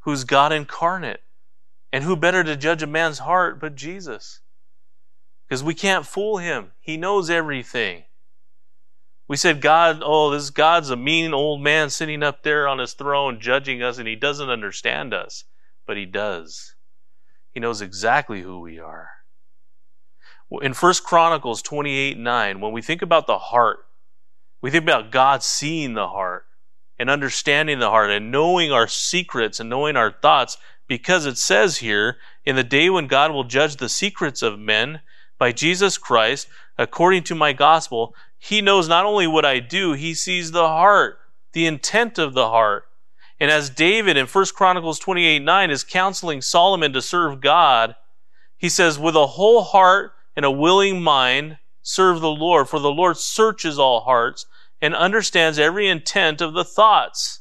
who's 0.00 0.24
God 0.24 0.52
incarnate. 0.52 1.20
And 1.92 2.02
who 2.02 2.16
better 2.16 2.42
to 2.42 2.56
judge 2.56 2.82
a 2.82 2.88
man's 2.88 3.20
heart 3.20 3.60
but 3.60 3.76
Jesus? 3.76 4.40
Because 5.46 5.62
we 5.62 5.74
can't 5.74 6.06
fool 6.06 6.38
him. 6.38 6.72
He 6.80 6.96
knows 6.96 7.28
everything. 7.30 8.04
We 9.26 9.36
said, 9.36 9.60
God, 9.60 10.02
oh, 10.04 10.30
this 10.30 10.50
God's 10.50 10.90
a 10.90 10.96
mean 10.96 11.32
old 11.32 11.62
man 11.62 11.90
sitting 11.90 12.22
up 12.22 12.42
there 12.42 12.68
on 12.68 12.78
his 12.78 12.92
throne 12.92 13.40
judging 13.40 13.82
us, 13.82 13.98
and 13.98 14.06
he 14.06 14.16
doesn't 14.16 14.50
understand 14.50 15.14
us. 15.14 15.44
But 15.86 15.96
he 15.96 16.04
does. 16.04 16.74
He 17.52 17.60
knows 17.60 17.80
exactly 17.80 18.42
who 18.42 18.60
we 18.60 18.78
are. 18.78 19.10
In 20.62 20.74
1 20.74 20.94
Chronicles 21.04 21.62
28 21.62 22.18
9, 22.18 22.60
when 22.60 22.72
we 22.72 22.82
think 22.82 23.00
about 23.00 23.26
the 23.26 23.38
heart, 23.38 23.86
we 24.60 24.70
think 24.70 24.84
about 24.84 25.10
God 25.10 25.42
seeing 25.42 25.94
the 25.94 26.08
heart 26.08 26.46
and 26.98 27.10
understanding 27.10 27.78
the 27.78 27.90
heart 27.90 28.10
and 28.10 28.30
knowing 28.30 28.72
our 28.72 28.86
secrets 28.86 29.58
and 29.58 29.70
knowing 29.70 29.96
our 29.96 30.12
thoughts, 30.12 30.58
because 30.86 31.26
it 31.26 31.38
says 31.38 31.78
here, 31.78 32.18
in 32.44 32.56
the 32.56 32.64
day 32.64 32.90
when 32.90 33.06
God 33.06 33.32
will 33.32 33.44
judge 33.44 33.76
the 33.76 33.88
secrets 33.88 34.42
of 34.42 34.58
men 34.58 35.00
by 35.38 35.52
Jesus 35.52 35.98
Christ, 35.98 36.48
according 36.78 37.24
to 37.24 37.34
my 37.34 37.52
gospel, 37.52 38.14
he 38.38 38.60
knows 38.60 38.88
not 38.88 39.06
only 39.06 39.26
what 39.26 39.44
I 39.44 39.58
do, 39.58 39.92
he 39.92 40.14
sees 40.14 40.52
the 40.52 40.68
heart, 40.68 41.18
the 41.52 41.66
intent 41.66 42.18
of 42.18 42.34
the 42.34 42.48
heart. 42.48 42.84
And 43.40 43.50
as 43.50 43.70
David 43.70 44.16
in 44.16 44.26
1 44.26 44.44
Chronicles 44.54 44.98
28 44.98 45.40
9 45.40 45.70
is 45.70 45.84
counseling 45.84 46.40
Solomon 46.40 46.92
to 46.92 47.02
serve 47.02 47.40
God, 47.40 47.96
he 48.56 48.68
says, 48.68 48.98
with 48.98 49.16
a 49.16 49.26
whole 49.26 49.62
heart 49.62 50.12
and 50.36 50.44
a 50.44 50.50
willing 50.50 51.02
mind, 51.02 51.58
serve 51.82 52.20
the 52.20 52.30
Lord, 52.30 52.68
for 52.68 52.78
the 52.78 52.90
Lord 52.90 53.16
searches 53.16 53.78
all 53.78 54.00
hearts 54.00 54.46
and 54.80 54.94
understands 54.94 55.58
every 55.58 55.88
intent 55.88 56.40
of 56.40 56.54
the 56.54 56.64
thoughts. 56.64 57.40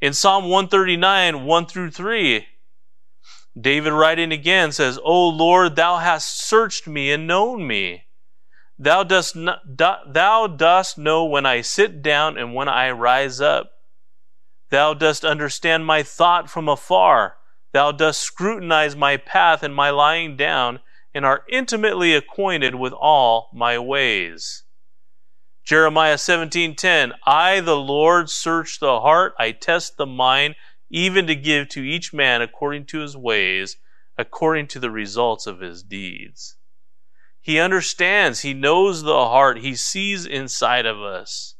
In 0.00 0.12
Psalm 0.12 0.44
139, 0.44 1.44
1 1.44 1.66
through 1.66 1.90
3, 1.90 2.46
David 3.58 3.92
writing 3.92 4.32
again 4.32 4.72
says, 4.72 4.98
O 5.02 5.28
Lord, 5.28 5.76
thou 5.76 5.96
hast 5.96 6.38
searched 6.38 6.86
me 6.86 7.10
and 7.10 7.26
known 7.26 7.66
me. 7.66 8.04
Thou 8.78 9.02
dost, 9.02 9.34
not, 9.34 9.62
thou 9.74 10.46
dost 10.46 10.98
know 10.98 11.24
when 11.24 11.46
I 11.46 11.62
sit 11.62 12.02
down 12.02 12.36
and 12.36 12.54
when 12.54 12.68
I 12.68 12.90
rise 12.90 13.40
up. 13.40 13.72
Thou 14.68 14.92
dost 14.92 15.24
understand 15.24 15.86
my 15.86 16.02
thought 16.02 16.50
from 16.50 16.68
afar. 16.68 17.36
Thou 17.72 17.92
dost 17.92 18.20
scrutinize 18.20 18.94
my 18.94 19.16
path 19.16 19.62
and 19.62 19.74
my 19.74 19.90
lying 19.90 20.36
down, 20.36 20.80
and 21.14 21.24
are 21.24 21.44
intimately 21.48 22.14
acquainted 22.14 22.74
with 22.74 22.92
all 22.92 23.48
my 23.54 23.78
ways. 23.78 24.64
Jeremiah 25.64 26.16
17:10 26.16 27.12
I 27.24 27.60
the 27.60 27.76
Lord 27.76 28.28
search 28.28 28.78
the 28.80 29.00
heart, 29.00 29.34
I 29.38 29.52
test 29.52 29.96
the 29.96 30.06
mind, 30.06 30.56
even 30.90 31.26
to 31.26 31.34
give 31.34 31.68
to 31.68 31.82
each 31.82 32.12
man 32.12 32.42
according 32.42 32.86
to 32.86 33.00
his 33.00 33.16
ways, 33.16 33.76
according 34.16 34.66
to 34.68 34.78
the 34.78 34.90
results 34.90 35.46
of 35.46 35.60
his 35.60 35.82
deeds. 35.82 36.56
He 37.40 37.58
understands. 37.58 38.40
He 38.40 38.54
knows 38.54 39.02
the 39.02 39.12
heart. 39.12 39.58
He 39.58 39.74
sees 39.76 40.26
inside 40.26 40.86
of 40.86 41.00
us. 41.00 41.54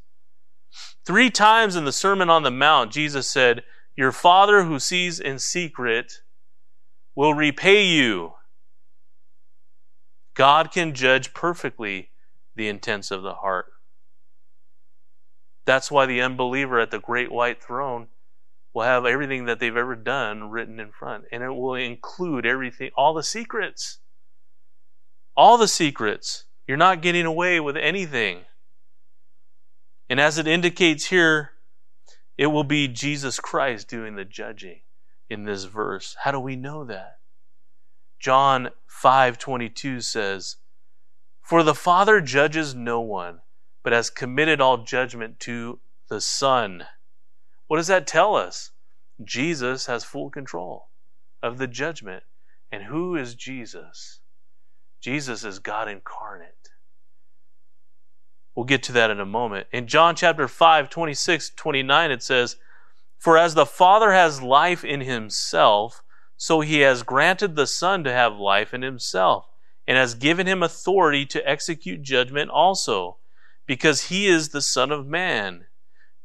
Three 1.05 1.31
times 1.31 1.77
in 1.77 1.85
the 1.85 1.93
Sermon 1.93 2.29
on 2.29 2.43
the 2.43 2.51
Mount, 2.51 2.91
Jesus 2.91 3.29
said, 3.29 3.63
Your 3.95 4.11
Father 4.11 4.65
who 4.65 4.81
sees 4.81 5.21
in 5.21 5.39
secret 5.39 6.23
will 7.15 7.35
repay 7.35 7.85
you. 7.85 8.33
God 10.35 10.73
can 10.73 10.93
judge 10.93 11.33
perfectly 11.33 12.11
the 12.57 12.69
intents 12.69 13.11
of 13.11 13.23
the 13.23 13.35
heart. 13.35 13.67
That's 15.65 15.91
why 15.91 16.07
the 16.07 16.21
unbeliever 16.21 16.81
at 16.81 16.91
the 16.91 16.99
great 16.99 17.31
white 17.31 17.63
throne 17.63 18.09
will 18.77 18.83
have 18.83 19.07
everything 19.07 19.47
that 19.47 19.59
they've 19.59 19.75
ever 19.75 19.97
done 19.97 20.51
written 20.51 20.79
in 20.79 20.93
front, 20.93 21.25
and 21.33 21.43
it 21.43 21.49
will 21.49 21.77
include 21.77 22.45
everything, 22.45 22.91
all 22.95 23.15
the 23.15 23.23
secrets. 23.23 24.01
All 25.35 25.57
the 25.57 25.67
secrets. 25.67 26.45
You're 26.67 26.77
not 26.77 27.01
getting 27.01 27.25
away 27.25 27.59
with 27.59 27.79
anything. 27.79 28.43
And 30.11 30.21
as 30.21 30.37
it 30.37 30.47
indicates 30.47 31.07
here, 31.07 31.53
it 32.37 32.49
will 32.49 32.65
be 32.65 32.87
Jesus 32.87 33.41
Christ 33.41 33.89
doing 33.89 34.15
the 34.15 34.27
judging 34.27 34.83
in 35.31 35.45
this 35.45 35.65
verse. 35.65 36.15
How 36.25 36.31
do 36.31 36.39
we 36.39 36.55
know 36.55 36.85
that? 36.85 37.19
John 38.19 38.73
5:22 38.87 40.03
says, 40.03 40.57
"For 41.41 41.63
the 41.63 41.75
Father 41.75 42.21
judges 42.21 42.75
no 42.75 43.01
one, 43.01 43.41
but 43.83 43.95
has 43.95 44.11
committed 44.11 44.61
all 44.61 44.85
judgment 44.85 45.41
to 45.41 45.81
the 46.09 46.21
Son." 46.21 46.87
What 47.67 47.79
does 47.79 47.89
that 47.89 48.07
tell 48.07 48.37
us? 48.37 48.71
Jesus 49.23 49.87
has 49.87 50.05
full 50.05 50.31
control 50.31 50.89
of 51.43 51.59
the 51.59 51.67
judgment. 51.67 52.23
And 52.71 52.85
who 52.85 53.17
is 53.17 53.35
Jesus? 53.35 54.21
Jesus 55.01 55.45
is 55.45 55.59
God 55.59 55.89
incarnate. 55.89 56.71
We'll 58.55 58.65
get 58.65 58.83
to 58.85 58.93
that 58.93 59.11
in 59.11 59.21
a 59.21 59.27
moment. 59.27 59.67
In 59.71 59.87
John 59.87 60.17
chapter 60.17 60.49
5, 60.49 60.89
26, 60.89 61.51
29, 61.51 62.11
it 62.11 62.23
says, 62.23 62.57
For 63.19 63.37
as 63.37 63.55
the 63.55 63.67
Father 63.67 64.13
has 64.13 64.43
life 64.43 64.83
in 64.83 65.03
himself, 65.03 66.03
so 66.37 66.61
he 66.61 66.81
has 66.81 67.03
granted 67.03 67.55
the 67.55 67.67
Son 67.67 68.03
to 68.05 68.13
have 68.13 68.37
life 68.37 68.73
in 68.73 68.83
himself, 68.83 69.47
and 69.87 69.97
has 69.97 70.15
given 70.15 70.47
him 70.47 70.63
authority 70.63 71.27
to 71.27 71.49
execute 71.49 72.03
judgment 72.03 72.51
also, 72.51 73.19
because 73.67 74.05
he 74.05 74.27
is 74.27 74.49
the 74.49 74.63
Son 74.63 74.91
of 74.91 75.07
Man. 75.07 75.67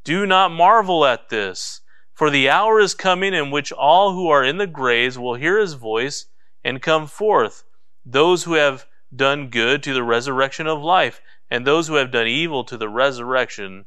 Do 0.03 0.25
not 0.25 0.51
marvel 0.51 1.05
at 1.05 1.29
this, 1.29 1.81
for 2.13 2.29
the 2.29 2.49
hour 2.49 2.79
is 2.79 2.95
coming 2.95 3.33
in 3.33 3.51
which 3.51 3.71
all 3.71 4.13
who 4.13 4.29
are 4.29 4.43
in 4.43 4.57
the 4.57 4.67
graves 4.67 5.17
will 5.17 5.35
hear 5.35 5.59
his 5.59 5.73
voice 5.73 6.25
and 6.63 6.81
come 6.81 7.07
forth, 7.07 7.63
those 8.05 8.43
who 8.43 8.53
have 8.53 8.85
done 9.15 9.49
good 9.49 9.83
to 9.83 9.93
the 9.93 10.03
resurrection 10.03 10.67
of 10.67 10.81
life 10.81 11.21
and 11.49 11.67
those 11.67 11.87
who 11.87 11.95
have 11.95 12.11
done 12.11 12.27
evil 12.27 12.63
to 12.63 12.77
the 12.77 12.89
resurrection 12.89 13.85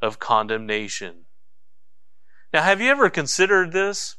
of 0.00 0.18
condemnation. 0.18 1.24
Now, 2.52 2.62
have 2.62 2.80
you 2.80 2.90
ever 2.90 3.10
considered 3.10 3.72
this? 3.72 4.16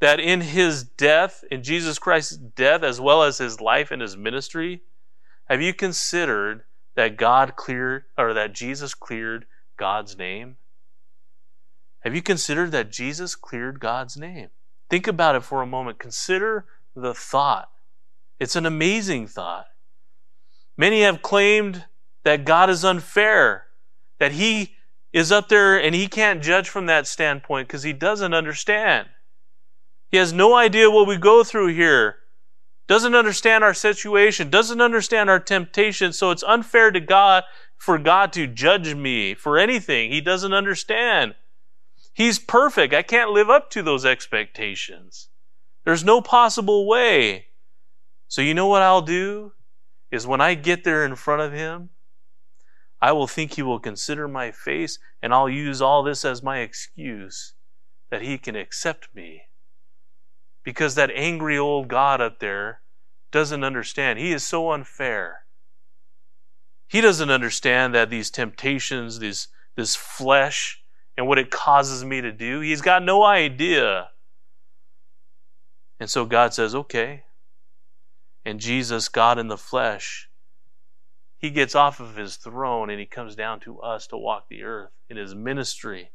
That 0.00 0.20
in 0.20 0.40
his 0.40 0.84
death, 0.84 1.44
in 1.50 1.62
Jesus 1.62 1.98
Christ's 1.98 2.36
death, 2.36 2.82
as 2.82 3.00
well 3.00 3.22
as 3.22 3.38
his 3.38 3.60
life 3.60 3.90
and 3.90 4.02
his 4.02 4.16
ministry, 4.16 4.82
have 5.48 5.62
you 5.62 5.72
considered 5.72 6.64
that 6.94 7.16
God 7.16 7.56
cleared, 7.56 8.04
or 8.18 8.34
that 8.34 8.52
Jesus 8.52 8.92
cleared 8.92 9.46
God's 9.76 10.18
name? 10.18 10.56
Have 12.04 12.14
you 12.14 12.20
considered 12.20 12.70
that 12.72 12.92
Jesus 12.92 13.34
cleared 13.34 13.80
God's 13.80 14.16
name? 14.16 14.48
Think 14.90 15.06
about 15.06 15.36
it 15.36 15.42
for 15.42 15.62
a 15.62 15.66
moment. 15.66 15.98
Consider 15.98 16.66
the 16.94 17.14
thought. 17.14 17.70
It's 18.38 18.56
an 18.56 18.66
amazing 18.66 19.26
thought. 19.26 19.66
Many 20.76 21.02
have 21.02 21.22
claimed 21.22 21.86
that 22.24 22.44
God 22.44 22.68
is 22.68 22.84
unfair, 22.84 23.64
that 24.18 24.32
He 24.32 24.74
is 25.12 25.32
up 25.32 25.48
there 25.48 25.80
and 25.80 25.94
He 25.94 26.06
can't 26.06 26.42
judge 26.42 26.68
from 26.68 26.86
that 26.86 27.06
standpoint 27.06 27.68
because 27.68 27.84
He 27.84 27.94
doesn't 27.94 28.34
understand. 28.34 29.08
He 30.10 30.18
has 30.18 30.32
no 30.32 30.54
idea 30.54 30.90
what 30.90 31.08
we 31.08 31.16
go 31.16 31.42
through 31.42 31.74
here, 31.74 32.16
doesn't 32.86 33.14
understand 33.14 33.64
our 33.64 33.72
situation, 33.72 34.50
doesn't 34.50 34.80
understand 34.80 35.30
our 35.30 35.40
temptation, 35.40 36.12
so 36.12 36.30
it's 36.30 36.42
unfair 36.42 36.90
to 36.90 37.00
God 37.00 37.44
for 37.78 37.98
God 37.98 38.32
to 38.34 38.46
judge 38.46 38.94
me 38.94 39.34
for 39.34 39.58
anything. 39.58 40.10
He 40.10 40.20
doesn't 40.20 40.52
understand. 40.52 41.34
He's 42.14 42.38
perfect. 42.38 42.94
I 42.94 43.02
can't 43.02 43.30
live 43.30 43.50
up 43.50 43.68
to 43.70 43.82
those 43.82 44.06
expectations. 44.06 45.28
There's 45.84 46.04
no 46.04 46.20
possible 46.22 46.86
way. 46.86 47.48
So 48.28 48.40
you 48.40 48.54
know 48.54 48.68
what 48.68 48.82
I'll 48.82 49.02
do? 49.02 49.52
Is 50.10 50.26
when 50.26 50.40
I 50.40 50.54
get 50.54 50.84
there 50.84 51.04
in 51.04 51.16
front 51.16 51.42
of 51.42 51.52
Him, 51.52 51.90
I 53.04 53.12
will 53.12 53.26
think 53.26 53.52
he 53.52 53.62
will 53.62 53.80
consider 53.80 54.26
my 54.26 54.50
face, 54.50 54.98
and 55.20 55.34
I'll 55.34 55.48
use 55.48 55.82
all 55.82 56.02
this 56.02 56.24
as 56.24 56.42
my 56.42 56.60
excuse 56.60 57.52
that 58.08 58.22
he 58.22 58.38
can 58.38 58.56
accept 58.56 59.14
me. 59.14 59.42
Because 60.62 60.94
that 60.94 61.10
angry 61.14 61.58
old 61.58 61.88
God 61.88 62.22
up 62.22 62.38
there 62.38 62.80
doesn't 63.30 63.62
understand. 63.62 64.18
He 64.18 64.32
is 64.32 64.42
so 64.42 64.70
unfair. 64.70 65.44
He 66.88 67.02
doesn't 67.02 67.30
understand 67.30 67.94
that 67.94 68.08
these 68.08 68.30
temptations, 68.30 69.18
this, 69.18 69.48
this 69.74 69.96
flesh, 69.96 70.82
and 71.16 71.28
what 71.28 71.38
it 71.38 71.50
causes 71.50 72.04
me 72.04 72.20
to 72.20 72.32
do, 72.32 72.60
he's 72.60 72.82
got 72.82 73.02
no 73.02 73.22
idea. 73.22 74.10
And 76.00 76.10
so 76.10 76.24
God 76.24 76.52
says, 76.52 76.74
okay. 76.74 77.24
And 78.44 78.60
Jesus, 78.60 79.08
God 79.08 79.38
in 79.38 79.48
the 79.48 79.56
flesh, 79.56 80.28
he 81.38 81.50
gets 81.50 81.74
off 81.74 82.00
of 82.00 82.16
his 82.16 82.36
throne 82.36 82.90
and 82.90 82.98
he 82.98 83.06
comes 83.06 83.36
down 83.36 83.60
to 83.60 83.80
us 83.80 84.06
to 84.08 84.16
walk 84.16 84.48
the 84.48 84.64
earth 84.64 84.90
in 85.08 85.16
his 85.16 85.34
ministry. 85.34 86.10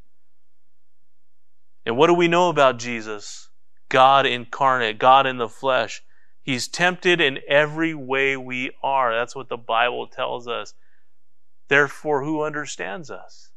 And 1.86 1.96
what 1.96 2.08
do 2.08 2.14
we 2.14 2.28
know 2.28 2.50
about 2.50 2.78
Jesus? 2.78 3.48
God 3.88 4.26
incarnate, 4.26 4.98
God 4.98 5.26
in 5.26 5.38
the 5.38 5.48
flesh. 5.48 6.02
He's 6.42 6.68
tempted 6.68 7.20
in 7.20 7.38
every 7.48 7.94
way 7.94 8.36
we 8.36 8.72
are. 8.82 9.14
That's 9.14 9.34
what 9.36 9.48
the 9.48 9.56
Bible 9.56 10.06
tells 10.06 10.46
us. 10.48 10.74
Therefore, 11.68 12.24
who 12.24 12.42
understands 12.42 13.10
us? 13.10 13.49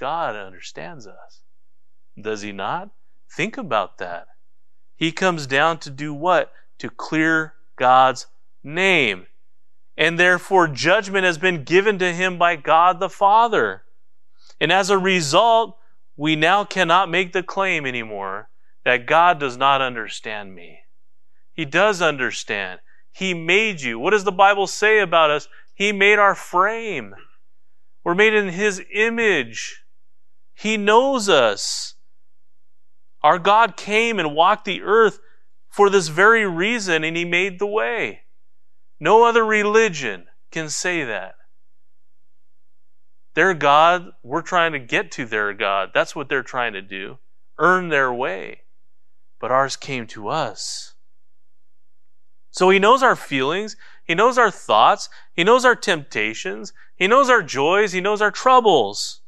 God 0.00 0.34
understands 0.34 1.06
us. 1.06 1.42
Does 2.20 2.42
he 2.42 2.50
not? 2.50 2.90
Think 3.30 3.56
about 3.56 3.98
that. 3.98 4.26
He 4.96 5.12
comes 5.12 5.46
down 5.46 5.78
to 5.80 5.90
do 5.90 6.12
what? 6.12 6.52
To 6.78 6.90
clear 6.90 7.54
God's 7.76 8.26
name 8.64 9.26
and 10.00 10.18
therefore 10.18 10.66
judgment 10.66 11.26
has 11.26 11.36
been 11.36 11.62
given 11.62 11.98
to 11.98 12.10
him 12.10 12.38
by 12.38 12.56
God 12.56 12.98
the 12.98 13.10
Father. 13.10 13.82
And 14.58 14.72
as 14.72 14.88
a 14.88 14.96
result, 14.96 15.76
we 16.16 16.36
now 16.36 16.64
cannot 16.64 17.10
make 17.10 17.34
the 17.34 17.42
claim 17.42 17.84
anymore 17.84 18.48
that 18.82 19.04
God 19.06 19.38
does 19.38 19.58
not 19.58 19.82
understand 19.82 20.54
me. 20.54 20.80
He 21.52 21.66
does 21.66 22.00
understand. 22.00 22.80
He 23.12 23.34
made 23.34 23.82
you. 23.82 23.98
What 23.98 24.12
does 24.12 24.24
the 24.24 24.32
Bible 24.32 24.66
say 24.66 25.00
about 25.00 25.30
us? 25.30 25.48
He 25.74 25.92
made 25.92 26.18
our 26.18 26.34
frame. 26.34 27.14
We're 28.02 28.14
made 28.14 28.32
in 28.32 28.48
His 28.48 28.82
image. 28.94 29.84
He 30.60 30.76
knows 30.76 31.30
us. 31.30 31.94
Our 33.22 33.38
God 33.38 33.78
came 33.78 34.18
and 34.18 34.34
walked 34.34 34.66
the 34.66 34.82
earth 34.82 35.18
for 35.70 35.88
this 35.88 36.08
very 36.08 36.46
reason, 36.46 37.02
and 37.02 37.16
He 37.16 37.24
made 37.24 37.58
the 37.58 37.66
way. 37.66 38.24
No 39.00 39.24
other 39.24 39.42
religion 39.42 40.26
can 40.50 40.68
say 40.68 41.02
that. 41.02 41.36
Their 43.32 43.54
God, 43.54 44.10
we're 44.22 44.42
trying 44.42 44.72
to 44.72 44.78
get 44.78 45.10
to 45.12 45.24
their 45.24 45.54
God. 45.54 45.92
That's 45.94 46.14
what 46.14 46.28
they're 46.28 46.42
trying 46.42 46.74
to 46.74 46.82
do. 46.82 47.16
Earn 47.56 47.88
their 47.88 48.12
way. 48.12 48.64
But 49.38 49.50
ours 49.50 49.76
came 49.76 50.06
to 50.08 50.28
us. 50.28 50.92
So 52.50 52.68
He 52.68 52.78
knows 52.78 53.02
our 53.02 53.16
feelings. 53.16 53.76
He 54.04 54.14
knows 54.14 54.36
our 54.36 54.50
thoughts. 54.50 55.08
He 55.32 55.42
knows 55.42 55.64
our 55.64 55.74
temptations. 55.74 56.74
He 56.96 57.06
knows 57.06 57.30
our 57.30 57.42
joys. 57.42 57.92
He 57.92 58.02
knows 58.02 58.20
our 58.20 58.30
troubles. 58.30 59.19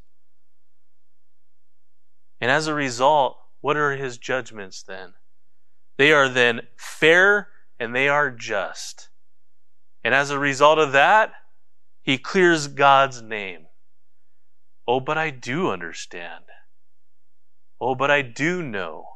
And 2.43 2.51
as 2.51 2.67
a 2.67 2.75
result, 2.75 3.39
what 3.63 3.79
are 3.79 3.97
His 3.97 4.19
judgments 4.19 4.83
then? 4.83 5.15
They 5.97 6.13
are 6.13 6.29
then 6.29 6.63
fair 6.77 7.49
and 7.81 7.95
they 7.95 8.09
are 8.09 8.31
just. 8.31 9.09
And 10.05 10.15
as 10.15 10.31
a 10.31 10.39
result 10.39 10.79
of 10.79 10.93
that, 10.93 11.33
he 12.03 12.19
clears 12.19 12.67
God's 12.67 13.23
name. 13.23 13.67
Oh, 14.87 14.99
but 14.99 15.17
I 15.17 15.31
do 15.31 15.71
understand. 15.71 16.45
Oh, 17.81 17.95
but 17.95 18.11
I 18.11 18.23
do 18.23 18.63
know. 18.63 19.07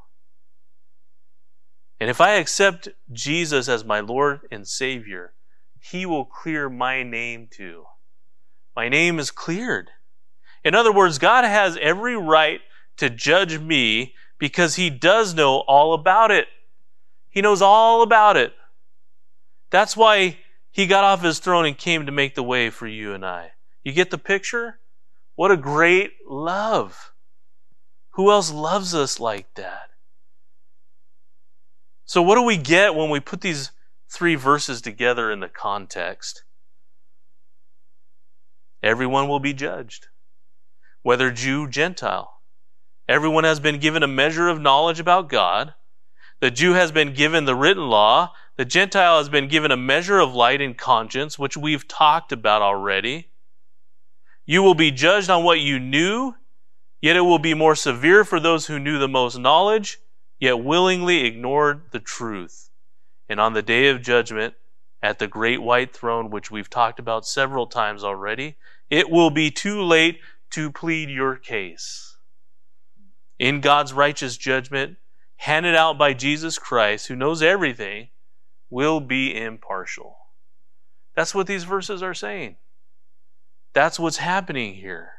And 1.99 2.09
if 2.09 2.20
I 2.20 2.33
accept 2.33 2.89
Jesus 3.12 3.68
as 3.68 3.85
my 3.85 4.01
Lord 4.01 4.41
and 4.53 4.68
Savior, 4.68 5.33
He 5.81 6.07
will 6.07 6.24
clear 6.24 6.68
my 6.68 7.03
name 7.03 7.49
too. 7.51 7.87
My 8.77 8.89
name 8.89 9.18
is 9.18 9.31
cleared. 9.31 9.91
In 10.62 10.74
other 10.74 10.93
words, 10.93 11.18
God 11.18 11.45
has 11.45 11.77
every 11.81 12.16
right 12.16 12.61
to 12.97 13.11
judge 13.11 13.59
me 13.59 14.14
because 14.38 14.76
He 14.76 14.90
does 14.90 15.34
know 15.34 15.59
all 15.61 15.94
about 15.94 16.30
it. 16.30 16.49
He 17.30 17.42
knows 17.42 17.61
all 17.61 18.03
about 18.03 18.36
it. 18.36 18.55
That's 19.70 19.97
why 19.97 20.38
he 20.76 20.86
got 20.86 21.05
off 21.05 21.22
his 21.22 21.38
throne 21.38 21.64
and 21.64 21.76
came 21.76 22.07
to 22.07 22.12
make 22.12 22.34
the 22.34 22.42
way 22.42 22.68
for 22.68 22.86
you 22.86 23.14
and 23.14 23.24
I. 23.24 23.53
You 23.82 23.92
get 23.92 24.11
the 24.11 24.18
picture? 24.18 24.78
What 25.34 25.51
a 25.51 25.57
great 25.57 26.12
love. 26.26 27.12
Who 28.11 28.30
else 28.30 28.53
loves 28.53 28.94
us 28.94 29.18
like 29.18 29.55
that? 29.55 29.90
So, 32.05 32.22
what 32.22 32.34
do 32.34 32.42
we 32.42 32.57
get 32.57 32.94
when 32.94 33.11
we 33.11 33.20
put 33.20 33.40
these 33.40 33.70
three 34.09 34.34
verses 34.34 34.80
together 34.80 35.30
in 35.30 35.40
the 35.40 35.49
context? 35.49 36.44
Everyone 38.82 39.28
will 39.28 39.40
be 39.40 39.53
judged, 39.53 40.09
whether 41.03 41.30
Jew, 41.30 41.68
Gentile. 41.68 42.36
Everyone 43.09 43.45
has 43.45 43.61
been 43.61 43.79
given 43.79 44.03
a 44.03 44.09
measure 44.09 44.49
of 44.49 44.61
knowledge 44.61 44.99
about 44.99 45.29
God. 45.29 45.75
The 46.41 46.51
Jew 46.51 46.73
has 46.73 46.91
been 46.91 47.15
given 47.15 47.45
the 47.45 47.55
written 47.55 47.89
law. 47.89 48.33
The 48.57 48.65
Gentile 48.65 49.19
has 49.19 49.29
been 49.29 49.49
given 49.49 49.71
a 49.71 49.77
measure 49.77 50.19
of 50.19 50.35
light 50.35 50.61
and 50.61 50.77
conscience, 50.77 51.39
which 51.39 51.57
we've 51.57 51.87
talked 51.87 52.33
about 52.33 52.63
already. 52.63 53.29
You 54.45 54.63
will 54.63 54.75
be 54.75 54.91
judged 54.91 55.31
on 55.31 55.45
what 55.45 55.61
you 55.61 55.79
knew, 55.79 56.35
yet 57.01 57.17
it 57.17 57.23
will 57.23 57.39
be 57.39 57.55
more 57.55 57.75
severe 57.75 58.25
for 58.25 58.41
those 58.41 58.67
who 58.67 58.79
knew 58.79 58.99
the 58.99 59.09
most 59.09 59.39
knowledge, 59.39 59.99
yet 60.41 60.63
willingly 60.63 61.25
ignored 61.25 61.83
the 61.91 62.01
truth. 62.01 62.71
And 63.29 63.41
on 63.41 63.55
the 63.55 63.63
day 63.63 63.89
of 63.89 64.03
judgment, 64.03 64.55
at 65.03 65.19
the 65.19 65.27
great 65.27 65.63
white 65.63 65.95
throne, 65.95 66.31
which 66.31 66.51
we've 66.51 66.71
talked 66.71 66.99
about 66.99 67.27
several 67.27 67.67
times 67.67 68.03
already, 68.03 68.57
it 68.91 69.11
will 69.11 69.31
be 69.31 69.51
too 69.51 69.83
late 69.83 70.21
to 70.51 70.71
plead 70.71 71.11
your 71.11 71.37
case. 71.37 72.06
In 73.39 73.61
God's 73.61 73.93
righteous 73.93 74.37
judgment, 74.37 74.97
handed 75.37 75.74
out 75.74 75.99
by 75.99 76.14
Jesus 76.14 76.59
Christ, 76.59 77.09
who 77.09 77.16
knows 77.16 77.43
everything, 77.43 78.09
will 78.70 79.01
be 79.01 79.37
impartial. 79.37 80.16
That's 81.14 81.34
what 81.34 81.47
these 81.47 81.64
verses 81.64 82.03
are 82.03 82.14
saying. 82.14 82.57
That's 83.72 83.99
what's 83.99 84.18
happening 84.18 84.74
here. 84.74 85.11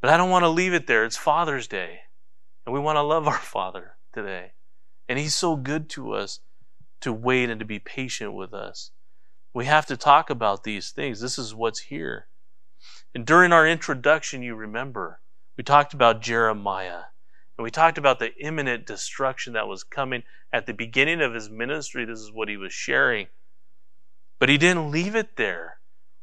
But 0.00 0.10
I 0.10 0.16
don't 0.16 0.30
want 0.30 0.44
to 0.44 0.48
leave 0.48 0.74
it 0.74 0.86
there. 0.86 1.04
It's 1.04 1.16
Father's 1.16 1.66
Day. 1.66 2.00
And 2.64 2.74
we 2.74 2.80
want 2.80 2.96
to 2.96 3.02
love 3.02 3.26
our 3.26 3.38
Father 3.38 3.96
today. 4.12 4.52
And 5.08 5.18
He's 5.18 5.34
so 5.34 5.56
good 5.56 5.88
to 5.90 6.12
us 6.12 6.40
to 7.00 7.12
wait 7.12 7.50
and 7.50 7.58
to 7.60 7.66
be 7.66 7.78
patient 7.78 8.34
with 8.34 8.52
us. 8.52 8.90
We 9.52 9.64
have 9.64 9.86
to 9.86 9.96
talk 9.96 10.28
about 10.28 10.64
these 10.64 10.90
things. 10.90 11.20
This 11.20 11.38
is 11.38 11.54
what's 11.54 11.80
here. 11.80 12.26
And 13.16 13.24
during 13.24 13.50
our 13.50 13.66
introduction, 13.66 14.42
you 14.42 14.54
remember, 14.54 15.20
we 15.56 15.64
talked 15.64 15.94
about 15.94 16.20
Jeremiah. 16.20 17.04
And 17.56 17.64
we 17.64 17.70
talked 17.70 17.96
about 17.96 18.18
the 18.18 18.36
imminent 18.36 18.84
destruction 18.84 19.54
that 19.54 19.66
was 19.66 19.84
coming 19.84 20.22
at 20.52 20.66
the 20.66 20.74
beginning 20.74 21.22
of 21.22 21.32
his 21.32 21.48
ministry. 21.48 22.04
This 22.04 22.18
is 22.18 22.30
what 22.30 22.50
he 22.50 22.58
was 22.58 22.74
sharing. 22.74 23.28
But 24.38 24.50
he 24.50 24.58
didn't 24.58 24.90
leave 24.90 25.14
it 25.14 25.36
there. 25.36 25.78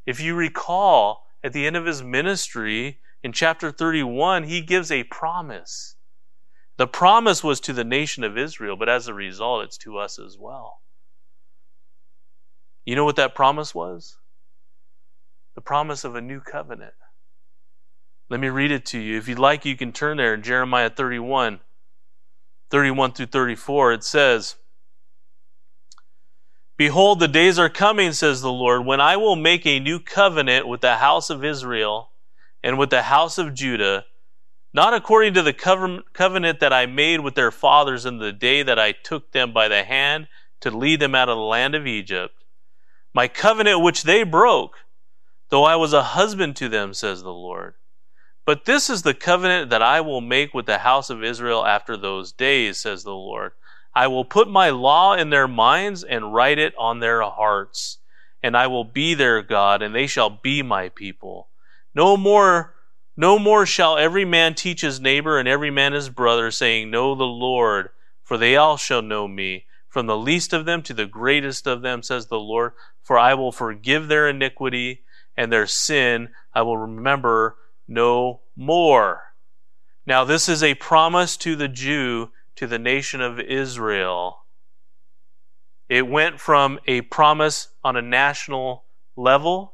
If 0.06 0.20
you 0.20 0.36
recall, 0.36 1.26
at 1.44 1.52
the 1.52 1.66
end 1.66 1.76
of 1.76 1.88
his 1.88 2.04
ministry, 2.04 3.00
in 3.24 3.32
chapter 3.32 3.72
31, 3.72 4.44
he 4.44 4.62
gives 4.62 4.92
a 4.92 5.04
promise. 5.06 5.96
The 6.78 6.86
promise 6.86 7.44
was 7.44 7.60
to 7.62 7.74
the 7.74 7.84
nation 7.84 8.24
of 8.24 8.38
Israel, 8.38 8.76
but 8.76 8.88
as 8.88 9.08
a 9.08 9.16
result, 9.16 9.64
it's 9.64 9.80
to 9.80 9.98
us 9.98 10.20
as 10.20 10.38
well. 10.38 10.82
You 12.86 12.96
know 12.96 13.04
what 13.04 13.16
that 13.16 13.34
promise 13.34 13.74
was? 13.74 14.18
The 15.56 15.62
promise 15.62 16.04
of 16.04 16.16
a 16.16 16.22
new 16.22 16.40
covenant. 16.40 16.94
Let 18.30 18.40
me 18.40 18.50
read 18.50 18.72
it 18.72 18.86
to 18.88 19.00
you. 19.00 19.18
If 19.18 19.28
you'd 19.28 19.38
like, 19.38 19.66
you 19.66 19.78
can 19.78 19.92
turn 19.92 20.18
there 20.18 20.34
in 20.34 20.42
Jeremiah 20.42 20.90
31, 20.90 21.60
31 22.70 23.12
through 23.12 23.26
34. 23.28 23.94
It 23.94 24.04
says, 24.04 24.56
Behold, 26.76 27.20
the 27.20 27.28
days 27.28 27.60
are 27.60 27.70
coming, 27.70 28.14
says 28.14 28.42
the 28.42 28.52
Lord, 28.52 28.86
when 28.86 29.00
I 29.00 29.16
will 29.16 29.36
make 29.36 29.66
a 29.68 29.80
new 29.80 30.00
covenant 30.00 30.68
with 30.68 30.82
the 30.82 30.98
house 30.98 31.30
of 31.30 31.46
Israel 31.46 32.10
and 32.64 32.80
with 32.80 32.90
the 32.90 33.04
house 33.04 33.38
of 33.38 33.54
Judah, 33.54 34.06
not 34.74 34.96
according 34.96 35.36
to 35.36 35.44
the 35.44 35.54
covenant 35.54 36.60
that 36.60 36.74
I 36.74 36.88
made 36.88 37.20
with 37.20 37.36
their 37.36 37.52
fathers 37.52 38.08
in 38.08 38.18
the 38.18 38.32
day 38.32 38.64
that 38.64 38.80
I 38.80 38.92
took 38.92 39.32
them 39.32 39.54
by 39.54 39.68
the 39.68 39.84
hand 39.84 40.28
to 40.62 40.72
lead 40.72 41.00
them 41.00 41.14
out 41.14 41.30
of 41.30 41.38
the 41.38 41.44
land 41.44 41.76
of 41.76 41.86
Egypt. 41.86 42.34
My 43.14 43.28
covenant 43.28 43.82
which 43.82 44.02
they 44.02 44.24
broke, 44.24 44.78
though 45.54 45.66
I 45.66 45.76
was 45.76 45.94
a 45.94 46.02
husband 46.02 46.56
to 46.56 46.68
them, 46.68 46.96
says 46.96 47.22
the 47.22 47.32
Lord. 47.32 47.76
But 48.44 48.66
this 48.66 48.90
is 48.90 49.04
the 49.04 49.14
covenant 49.14 49.70
that 49.70 49.84
I 49.84 50.02
will 50.02 50.20
make 50.20 50.52
with 50.52 50.66
the 50.66 50.80
house 50.80 51.12
of 51.12 51.24
Israel 51.24 51.64
after 51.64 51.96
those 51.96 52.32
days, 52.32 52.80
says 52.80 53.04
the 53.04 53.12
Lord. 53.12 53.52
I 53.94 54.08
will 54.08 54.26
put 54.26 54.50
my 54.50 54.72
law 54.72 55.14
in 55.14 55.30
their 55.30 55.48
minds 55.48 56.04
and 56.04 56.34
write 56.34 56.58
it 56.58 56.74
on 56.76 57.02
their 57.02 57.22
hearts. 57.22 58.00
And 58.42 58.58
I 58.58 58.66
will 58.66 58.84
be 58.84 59.14
their 59.14 59.44
God, 59.44 59.84
and 59.84 59.94
they 59.94 60.08
shall 60.08 60.32
be 60.32 60.64
my 60.64 60.90
people. 60.90 61.50
No 61.94 62.18
more, 62.18 62.74
no 63.16 63.38
more 63.38 63.68
shall 63.68 63.96
every 63.96 64.26
man 64.26 64.56
teach 64.56 64.82
his 64.82 65.00
neighbor 65.00 65.38
and 65.38 65.48
every 65.48 65.70
man 65.70 65.94
his 65.94 66.10
brother, 66.10 66.50
saying, 66.50 66.90
Know 66.90 67.14
the 67.14 67.26
Lord, 67.26 67.90
for 68.24 68.40
they 68.40 68.56
all 68.56 68.78
shall 68.78 69.04
know 69.04 69.28
me, 69.28 69.68
from 69.88 70.08
the 70.08 70.18
least 70.18 70.52
of 70.52 70.66
them 70.66 70.82
to 70.82 70.96
the 70.96 71.06
greatest 71.06 71.68
of 71.68 71.84
them, 71.84 72.02
says 72.02 72.26
the 72.26 72.40
Lord. 72.40 72.72
For 73.04 73.20
I 73.20 73.36
will 73.36 73.52
forgive 73.52 74.08
their 74.08 74.28
iniquity 74.28 75.03
and 75.36 75.52
their 75.52 75.68
sin 75.68 76.30
I 76.54 76.62
will 76.62 76.78
remember 76.78 77.58
no 77.88 78.42
more. 78.56 79.34
Now, 80.06 80.24
this 80.24 80.48
is 80.50 80.62
a 80.62 80.76
promise 80.76 81.38
to 81.38 81.56
the 81.56 81.68
Jew 81.68 82.30
to 82.56 82.68
the 82.68 82.80
nation 82.80 83.22
of 83.22 83.40
Israel. 83.40 84.44
It 85.90 86.08
went 86.08 86.40
from 86.40 86.80
a 86.88 87.02
promise 87.02 87.70
on 87.84 87.96
a 87.96 88.02
national 88.02 88.86
level 89.16 89.74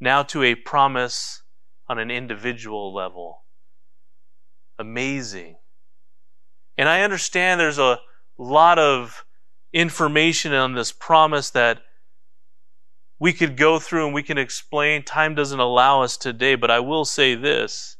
now 0.00 0.22
to 0.24 0.42
a 0.42 0.54
promise 0.54 1.42
on 1.88 1.98
an 1.98 2.10
individual 2.10 2.92
level. 2.92 3.42
Amazing. 4.78 5.56
And 6.76 6.88
I 6.88 7.02
understand 7.02 7.60
there's 7.60 7.78
a 7.78 8.00
lot 8.36 8.78
of 8.78 9.24
information 9.72 10.52
on 10.52 10.74
this 10.74 10.90
promise 10.90 11.50
that 11.50 11.82
we 13.22 13.32
could 13.32 13.56
go 13.56 13.78
through 13.78 14.04
and 14.04 14.12
we 14.12 14.22
can 14.24 14.36
explain. 14.36 15.04
Time 15.04 15.36
doesn't 15.36 15.60
allow 15.60 16.02
us 16.02 16.16
today, 16.16 16.56
but 16.56 16.72
I 16.72 16.80
will 16.80 17.04
say 17.04 17.36
this. 17.36 17.96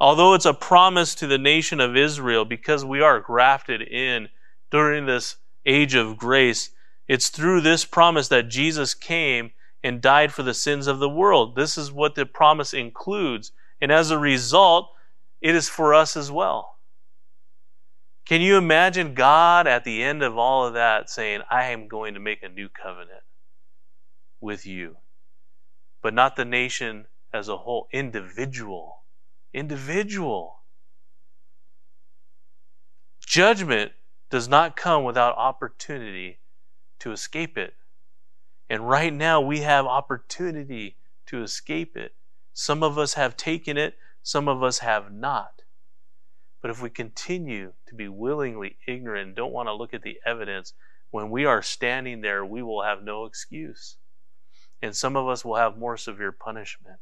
Although 0.00 0.34
it's 0.34 0.44
a 0.44 0.52
promise 0.52 1.14
to 1.14 1.28
the 1.28 1.38
nation 1.38 1.78
of 1.78 1.96
Israel 1.96 2.44
because 2.44 2.84
we 2.84 3.00
are 3.00 3.20
grafted 3.20 3.82
in 3.82 4.28
during 4.68 5.06
this 5.06 5.36
age 5.64 5.94
of 5.94 6.16
grace, 6.16 6.70
it's 7.06 7.28
through 7.28 7.60
this 7.60 7.84
promise 7.84 8.26
that 8.28 8.48
Jesus 8.48 8.94
came 8.94 9.52
and 9.84 10.00
died 10.00 10.32
for 10.32 10.42
the 10.42 10.54
sins 10.54 10.88
of 10.88 10.98
the 10.98 11.08
world. 11.08 11.54
This 11.54 11.78
is 11.78 11.92
what 11.92 12.16
the 12.16 12.26
promise 12.26 12.74
includes. 12.74 13.52
And 13.80 13.92
as 13.92 14.10
a 14.10 14.18
result, 14.18 14.90
it 15.40 15.54
is 15.54 15.68
for 15.68 15.94
us 15.94 16.16
as 16.16 16.32
well. 16.32 16.78
Can 18.24 18.40
you 18.40 18.56
imagine 18.56 19.14
God 19.14 19.68
at 19.68 19.84
the 19.84 20.02
end 20.02 20.20
of 20.24 20.36
all 20.36 20.66
of 20.66 20.74
that 20.74 21.08
saying, 21.08 21.42
I 21.48 21.66
am 21.66 21.86
going 21.86 22.14
to 22.14 22.20
make 22.20 22.42
a 22.42 22.48
new 22.48 22.68
covenant 22.68 23.22
with 24.42 24.66
you? 24.66 24.96
But 26.02 26.14
not 26.14 26.36
the 26.36 26.44
nation 26.44 27.06
as 27.32 27.48
a 27.48 27.58
whole, 27.58 27.88
individual 27.92 29.02
individual. 29.52 30.60
Judgment 33.24 33.92
does 34.30 34.48
not 34.48 34.76
come 34.76 35.04
without 35.04 35.36
opportunity 35.36 36.38
to 36.98 37.12
escape 37.12 37.58
it. 37.58 37.74
And 38.70 38.88
right 38.88 39.12
now 39.12 39.40
we 39.40 39.60
have 39.60 39.86
opportunity 39.86 40.96
to 41.26 41.42
escape 41.42 41.96
it. 41.96 42.14
Some 42.54 42.82
of 42.82 42.98
us 42.98 43.14
have 43.14 43.36
taken 43.36 43.76
it, 43.76 43.96
some 44.22 44.48
of 44.48 44.62
us 44.62 44.78
have 44.78 45.12
not. 45.12 45.62
But 46.60 46.70
if 46.70 46.80
we 46.80 46.90
continue 46.90 47.72
to 47.86 47.94
be 47.94 48.08
willingly 48.08 48.76
ignorant 48.86 49.34
don't 49.34 49.52
want 49.52 49.68
to 49.68 49.74
look 49.74 49.92
at 49.92 50.02
the 50.02 50.18
evidence, 50.24 50.74
when 51.10 51.30
we 51.30 51.44
are 51.44 51.60
standing 51.60 52.20
there, 52.20 52.44
we 52.44 52.62
will 52.62 52.82
have 52.82 53.02
no 53.02 53.24
excuse. 53.24 53.96
And 54.82 54.96
some 54.96 55.16
of 55.16 55.28
us 55.28 55.44
will 55.44 55.56
have 55.56 55.78
more 55.78 55.96
severe 55.96 56.32
punishment. 56.32 56.98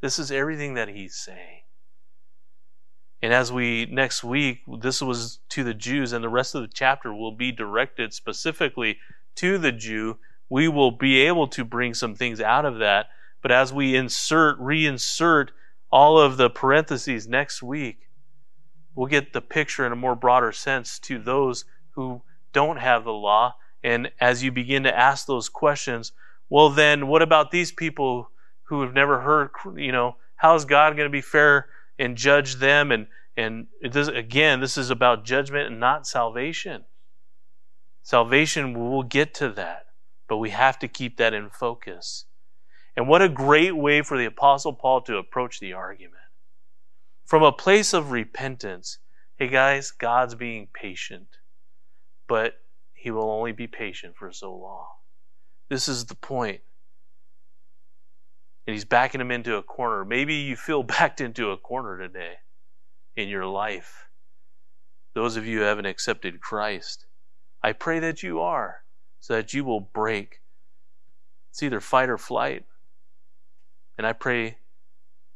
This 0.00 0.18
is 0.18 0.32
everything 0.32 0.74
that 0.74 0.88
he's 0.88 1.14
saying. 1.14 1.62
And 3.22 3.32
as 3.32 3.52
we 3.52 3.86
next 3.86 4.24
week, 4.24 4.60
this 4.80 5.00
was 5.00 5.40
to 5.50 5.62
the 5.62 5.74
Jews, 5.74 6.12
and 6.12 6.24
the 6.24 6.28
rest 6.28 6.54
of 6.54 6.62
the 6.62 6.72
chapter 6.72 7.14
will 7.14 7.32
be 7.32 7.52
directed 7.52 8.14
specifically 8.14 8.98
to 9.36 9.58
the 9.58 9.72
Jew. 9.72 10.18
We 10.48 10.68
will 10.68 10.90
be 10.90 11.20
able 11.20 11.46
to 11.48 11.64
bring 11.64 11.94
some 11.94 12.14
things 12.14 12.40
out 12.40 12.64
of 12.64 12.78
that. 12.78 13.06
But 13.42 13.52
as 13.52 13.72
we 13.72 13.94
insert, 13.94 14.58
reinsert 14.58 15.48
all 15.92 16.18
of 16.18 16.38
the 16.38 16.50
parentheses 16.50 17.28
next 17.28 17.62
week, 17.62 18.08
we'll 18.94 19.06
get 19.06 19.32
the 19.32 19.40
picture 19.40 19.86
in 19.86 19.92
a 19.92 19.96
more 19.96 20.16
broader 20.16 20.52
sense 20.52 20.98
to 21.00 21.18
those 21.18 21.64
who 21.90 22.22
don't 22.52 22.78
have 22.78 23.04
the 23.04 23.12
law. 23.12 23.54
And 23.82 24.10
as 24.20 24.42
you 24.42 24.50
begin 24.50 24.82
to 24.84 24.98
ask 24.98 25.26
those 25.26 25.48
questions, 25.48 26.12
well, 26.50 26.70
then 26.70 27.08
what 27.08 27.22
about 27.22 27.52
these 27.52 27.72
people 27.72 28.30
who 28.64 28.82
have 28.82 28.94
never 28.94 29.20
heard, 29.22 29.50
you 29.76 29.92
know, 29.92 30.16
how 30.36 30.54
is 30.56 30.66
God 30.66 30.96
going 30.96 31.08
to 31.08 31.12
be 31.12 31.22
fair 31.22 31.68
and 31.98 32.16
judge 32.16 32.56
them? 32.56 32.92
And, 32.92 33.08
and 33.36 33.68
does, 33.90 34.08
again, 34.08 34.60
this 34.60 34.76
is 34.78 34.90
about 34.90 35.24
judgment 35.24 35.68
and 35.68 35.80
not 35.80 36.06
salvation. 36.06 36.84
Salvation, 38.02 38.90
we'll 38.90 39.04
get 39.04 39.34
to 39.34 39.50
that, 39.50 39.86
but 40.28 40.38
we 40.38 40.50
have 40.50 40.78
to 40.80 40.88
keep 40.88 41.18
that 41.18 41.34
in 41.34 41.50
focus. 41.50 42.26
And 42.96 43.08
what 43.08 43.22
a 43.22 43.28
great 43.28 43.76
way 43.76 44.02
for 44.02 44.18
the 44.18 44.26
Apostle 44.26 44.74
Paul 44.74 45.02
to 45.02 45.16
approach 45.18 45.60
the 45.60 45.74
argument. 45.74 46.16
from 47.24 47.44
a 47.44 47.52
place 47.52 47.94
of 47.94 48.10
repentance. 48.10 48.98
Hey 49.36 49.48
guys, 49.48 49.92
God's 49.92 50.34
being 50.34 50.68
patient, 50.72 51.28
but 52.28 52.54
He 52.94 53.10
will 53.12 53.30
only 53.30 53.52
be 53.52 53.68
patient 53.68 54.16
for 54.16 54.32
so 54.32 54.54
long. 54.54 54.88
This 55.70 55.88
is 55.88 56.04
the 56.04 56.16
point. 56.16 56.60
And 58.66 58.74
He's 58.74 58.84
backing 58.84 59.20
him 59.20 59.30
into 59.30 59.56
a 59.56 59.62
corner. 59.62 60.04
Maybe 60.04 60.34
you 60.34 60.56
feel 60.56 60.82
backed 60.82 61.22
into 61.22 61.50
a 61.50 61.56
corner 61.56 61.96
today 61.96 62.34
in 63.16 63.28
your 63.28 63.46
life. 63.46 64.08
Those 65.14 65.36
of 65.36 65.46
you 65.46 65.60
who 65.60 65.64
haven't 65.64 65.86
accepted 65.86 66.40
Christ, 66.40 67.06
I 67.62 67.72
pray 67.72 68.00
that 68.00 68.22
you 68.22 68.40
are, 68.40 68.82
so 69.20 69.34
that 69.34 69.54
you 69.54 69.64
will 69.64 69.80
break. 69.80 70.40
It's 71.50 71.62
either 71.62 71.80
fight 71.80 72.08
or 72.08 72.18
flight. 72.18 72.64
And 73.96 74.06
I 74.06 74.12
pray 74.12 74.58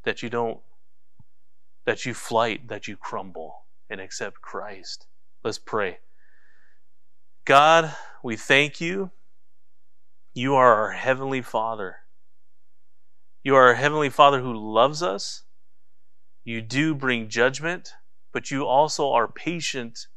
that 0.04 0.22
you 0.22 0.30
don't, 0.30 0.60
that 1.84 2.06
you 2.06 2.14
flight, 2.14 2.68
that 2.68 2.88
you 2.88 2.96
crumble 2.96 3.64
and 3.90 4.00
accept 4.00 4.40
Christ. 4.40 5.06
Let's 5.42 5.58
pray. 5.58 5.98
God, 7.44 7.94
we 8.22 8.36
thank 8.36 8.80
you. 8.80 9.10
You 10.36 10.56
are 10.56 10.74
our 10.74 10.90
Heavenly 10.90 11.42
Father. 11.42 11.98
You 13.44 13.54
are 13.54 13.68
our 13.68 13.74
Heavenly 13.74 14.10
Father 14.10 14.40
who 14.40 14.52
loves 14.52 15.00
us. 15.00 15.44
You 16.42 16.60
do 16.60 16.92
bring 16.92 17.28
judgment, 17.28 17.92
but 18.32 18.50
you 18.50 18.66
also 18.66 19.12
are 19.12 19.28
patient, 19.28 20.08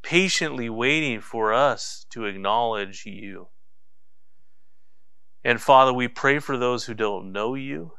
patiently 0.00 0.70
waiting 0.70 1.20
for 1.20 1.52
us 1.52 2.06
to 2.10 2.26
acknowledge 2.26 3.04
you. 3.04 3.48
And 5.44 5.60
Father, 5.60 5.92
we 5.92 6.06
pray 6.06 6.38
for 6.38 6.56
those 6.56 6.84
who 6.84 6.94
don't 6.94 7.32
know 7.32 7.56
you, 7.56 7.94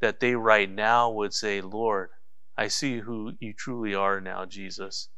that 0.00 0.18
they 0.18 0.34
right 0.34 0.68
now 0.68 1.08
would 1.10 1.32
say, 1.32 1.60
Lord, 1.60 2.08
I 2.56 2.66
see 2.66 2.98
who 2.98 3.34
you 3.38 3.52
truly 3.52 3.94
are 3.94 4.20
now, 4.20 4.44
Jesus, 4.44 5.10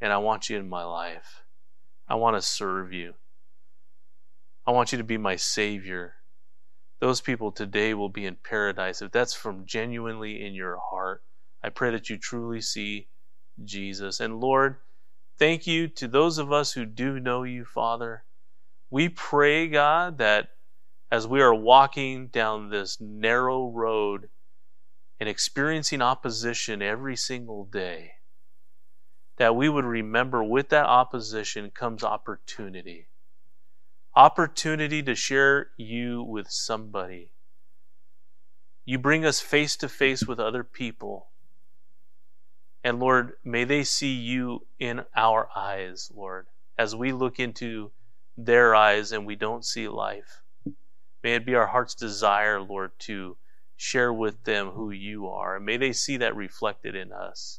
and 0.00 0.10
I 0.10 0.16
want 0.16 0.48
you 0.48 0.56
in 0.56 0.70
my 0.70 0.84
life. 0.84 1.42
I 2.08 2.14
want 2.14 2.36
to 2.36 2.40
serve 2.40 2.94
you. 2.94 3.12
I 4.66 4.70
want 4.70 4.92
you 4.92 4.98
to 4.98 5.04
be 5.04 5.18
my 5.18 5.36
Savior. 5.36 6.14
Those 6.98 7.20
people 7.20 7.52
today 7.52 7.92
will 7.92 8.08
be 8.08 8.24
in 8.24 8.36
paradise. 8.36 9.02
If 9.02 9.12
that's 9.12 9.34
from 9.34 9.66
genuinely 9.66 10.44
in 10.44 10.54
your 10.54 10.78
heart, 10.78 11.22
I 11.62 11.68
pray 11.68 11.90
that 11.90 12.08
you 12.08 12.16
truly 12.16 12.62
see 12.62 13.08
Jesus. 13.62 14.20
And 14.20 14.40
Lord, 14.40 14.76
thank 15.38 15.66
you 15.66 15.88
to 15.88 16.08
those 16.08 16.38
of 16.38 16.50
us 16.50 16.72
who 16.72 16.86
do 16.86 17.20
know 17.20 17.42
you, 17.42 17.66
Father. 17.66 18.24
We 18.88 19.10
pray, 19.10 19.68
God, 19.68 20.16
that 20.18 20.48
as 21.10 21.26
we 21.26 21.42
are 21.42 21.54
walking 21.54 22.28
down 22.28 22.70
this 22.70 22.98
narrow 23.00 23.68
road 23.68 24.30
and 25.20 25.28
experiencing 25.28 26.00
opposition 26.00 26.80
every 26.80 27.16
single 27.16 27.66
day, 27.66 28.12
that 29.36 29.54
we 29.54 29.68
would 29.68 29.84
remember 29.84 30.42
with 30.42 30.70
that 30.70 30.86
opposition 30.86 31.70
comes 31.70 32.02
opportunity. 32.02 33.08
Opportunity 34.16 35.02
to 35.02 35.16
share 35.16 35.70
you 35.76 36.22
with 36.22 36.48
somebody. 36.48 37.32
You 38.84 38.96
bring 38.98 39.24
us 39.24 39.40
face 39.40 39.74
to 39.78 39.88
face 39.88 40.24
with 40.24 40.38
other 40.38 40.62
people. 40.62 41.30
And 42.84 43.00
Lord, 43.00 43.32
may 43.42 43.64
they 43.64 43.82
see 43.82 44.12
you 44.12 44.66
in 44.78 45.04
our 45.16 45.48
eyes, 45.56 46.12
Lord, 46.14 46.46
as 46.78 46.94
we 46.94 47.12
look 47.12 47.40
into 47.40 47.90
their 48.36 48.74
eyes 48.74 49.10
and 49.10 49.26
we 49.26 49.34
don't 49.34 49.64
see 49.64 49.88
life. 49.88 50.42
May 51.24 51.34
it 51.34 51.46
be 51.46 51.56
our 51.56 51.66
heart's 51.66 51.94
desire, 51.94 52.60
Lord, 52.60 52.92
to 53.00 53.36
share 53.76 54.12
with 54.12 54.44
them 54.44 54.70
who 54.70 54.90
you 54.92 55.26
are. 55.26 55.56
And 55.56 55.64
may 55.64 55.76
they 55.76 55.92
see 55.92 56.18
that 56.18 56.36
reflected 56.36 56.94
in 56.94 57.12
us. 57.12 57.58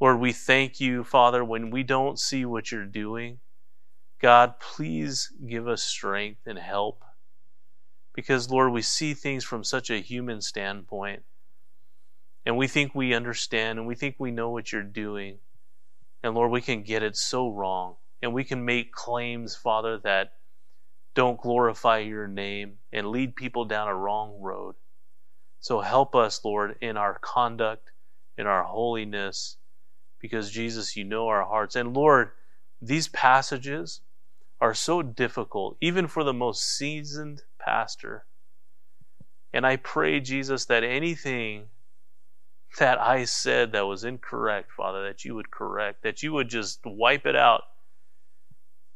Lord, 0.00 0.18
we 0.18 0.32
thank 0.32 0.80
you, 0.80 1.04
Father, 1.04 1.44
when 1.44 1.70
we 1.70 1.84
don't 1.84 2.18
see 2.18 2.44
what 2.44 2.72
you're 2.72 2.84
doing. 2.84 3.38
God, 4.20 4.60
please 4.60 5.32
give 5.46 5.66
us 5.66 5.82
strength 5.82 6.46
and 6.46 6.58
help. 6.58 7.04
Because, 8.12 8.50
Lord, 8.50 8.72
we 8.72 8.82
see 8.82 9.14
things 9.14 9.44
from 9.44 9.64
such 9.64 9.90
a 9.90 10.00
human 10.00 10.42
standpoint. 10.42 11.22
And 12.44 12.56
we 12.56 12.66
think 12.66 12.94
we 12.94 13.14
understand 13.14 13.78
and 13.78 13.88
we 13.88 13.94
think 13.94 14.16
we 14.18 14.30
know 14.30 14.50
what 14.50 14.72
you're 14.72 14.82
doing. 14.82 15.38
And 16.22 16.34
Lord, 16.34 16.50
we 16.50 16.60
can 16.60 16.82
get 16.82 17.02
it 17.02 17.16
so 17.16 17.50
wrong. 17.50 17.96
And 18.22 18.34
we 18.34 18.44
can 18.44 18.64
make 18.64 18.92
claims, 18.92 19.56
Father, 19.56 19.98
that 19.98 20.34
don't 21.14 21.40
glorify 21.40 21.98
your 21.98 22.28
name 22.28 22.74
and 22.92 23.08
lead 23.08 23.36
people 23.36 23.64
down 23.64 23.88
a 23.88 23.94
wrong 23.94 24.38
road. 24.40 24.74
So 25.60 25.80
help 25.80 26.14
us, 26.14 26.44
Lord, 26.44 26.76
in 26.80 26.96
our 26.96 27.18
conduct, 27.20 27.92
in 28.36 28.46
our 28.46 28.64
holiness, 28.64 29.56
because 30.18 30.50
Jesus, 30.50 30.96
you 30.96 31.04
know 31.04 31.28
our 31.28 31.44
hearts. 31.44 31.76
And 31.76 31.94
Lord, 31.94 32.32
these 32.82 33.08
passages 33.08 34.00
are 34.60 34.74
so 34.74 35.02
difficult, 35.02 35.76
even 35.80 36.06
for 36.06 36.24
the 36.24 36.34
most 36.34 36.64
seasoned 36.76 37.42
pastor. 37.58 38.24
And 39.52 39.66
I 39.66 39.76
pray, 39.76 40.20
Jesus, 40.20 40.66
that 40.66 40.84
anything 40.84 41.66
that 42.78 43.00
I 43.00 43.24
said 43.24 43.72
that 43.72 43.86
was 43.86 44.04
incorrect, 44.04 44.72
Father, 44.72 45.04
that 45.04 45.24
you 45.24 45.34
would 45.34 45.50
correct, 45.50 46.02
that 46.02 46.22
you 46.22 46.32
would 46.32 46.48
just 46.48 46.80
wipe 46.84 47.26
it 47.26 47.36
out 47.36 47.62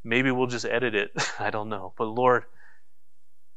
Maybe 0.04 0.30
we'll 0.30 0.46
just 0.46 0.66
edit 0.66 0.94
it. 0.94 1.12
I 1.38 1.50
don't 1.50 1.70
know. 1.70 1.94
But 1.96 2.04
Lord, 2.04 2.44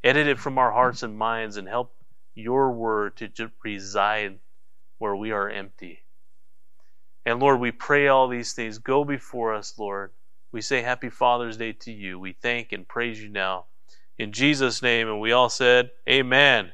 edit 0.03 0.27
it 0.27 0.39
from 0.39 0.57
our 0.57 0.71
hearts 0.71 1.03
and 1.03 1.17
minds 1.17 1.57
and 1.57 1.67
help 1.67 1.93
your 2.33 2.71
word 2.71 3.17
to 3.17 3.51
reside 3.63 4.39
where 4.97 5.15
we 5.15 5.31
are 5.31 5.49
empty. 5.49 6.03
And 7.25 7.41
Lord, 7.41 7.59
we 7.59 7.71
pray 7.71 8.07
all 8.07 8.29
these 8.29 8.53
things. 8.53 8.77
Go 8.77 9.03
before 9.03 9.53
us, 9.53 9.77
Lord. 9.77 10.11
We 10.51 10.61
say 10.61 10.81
Happy 10.81 11.09
Father's 11.09 11.57
Day 11.57 11.73
to 11.73 11.91
you. 11.91 12.19
We 12.19 12.33
thank 12.33 12.71
and 12.71 12.87
praise 12.87 13.21
you 13.21 13.29
now. 13.29 13.65
In 14.17 14.31
Jesus' 14.31 14.81
name, 14.81 15.07
and 15.07 15.19
we 15.19 15.31
all 15.31 15.49
said, 15.49 15.91
Amen. 16.09 16.73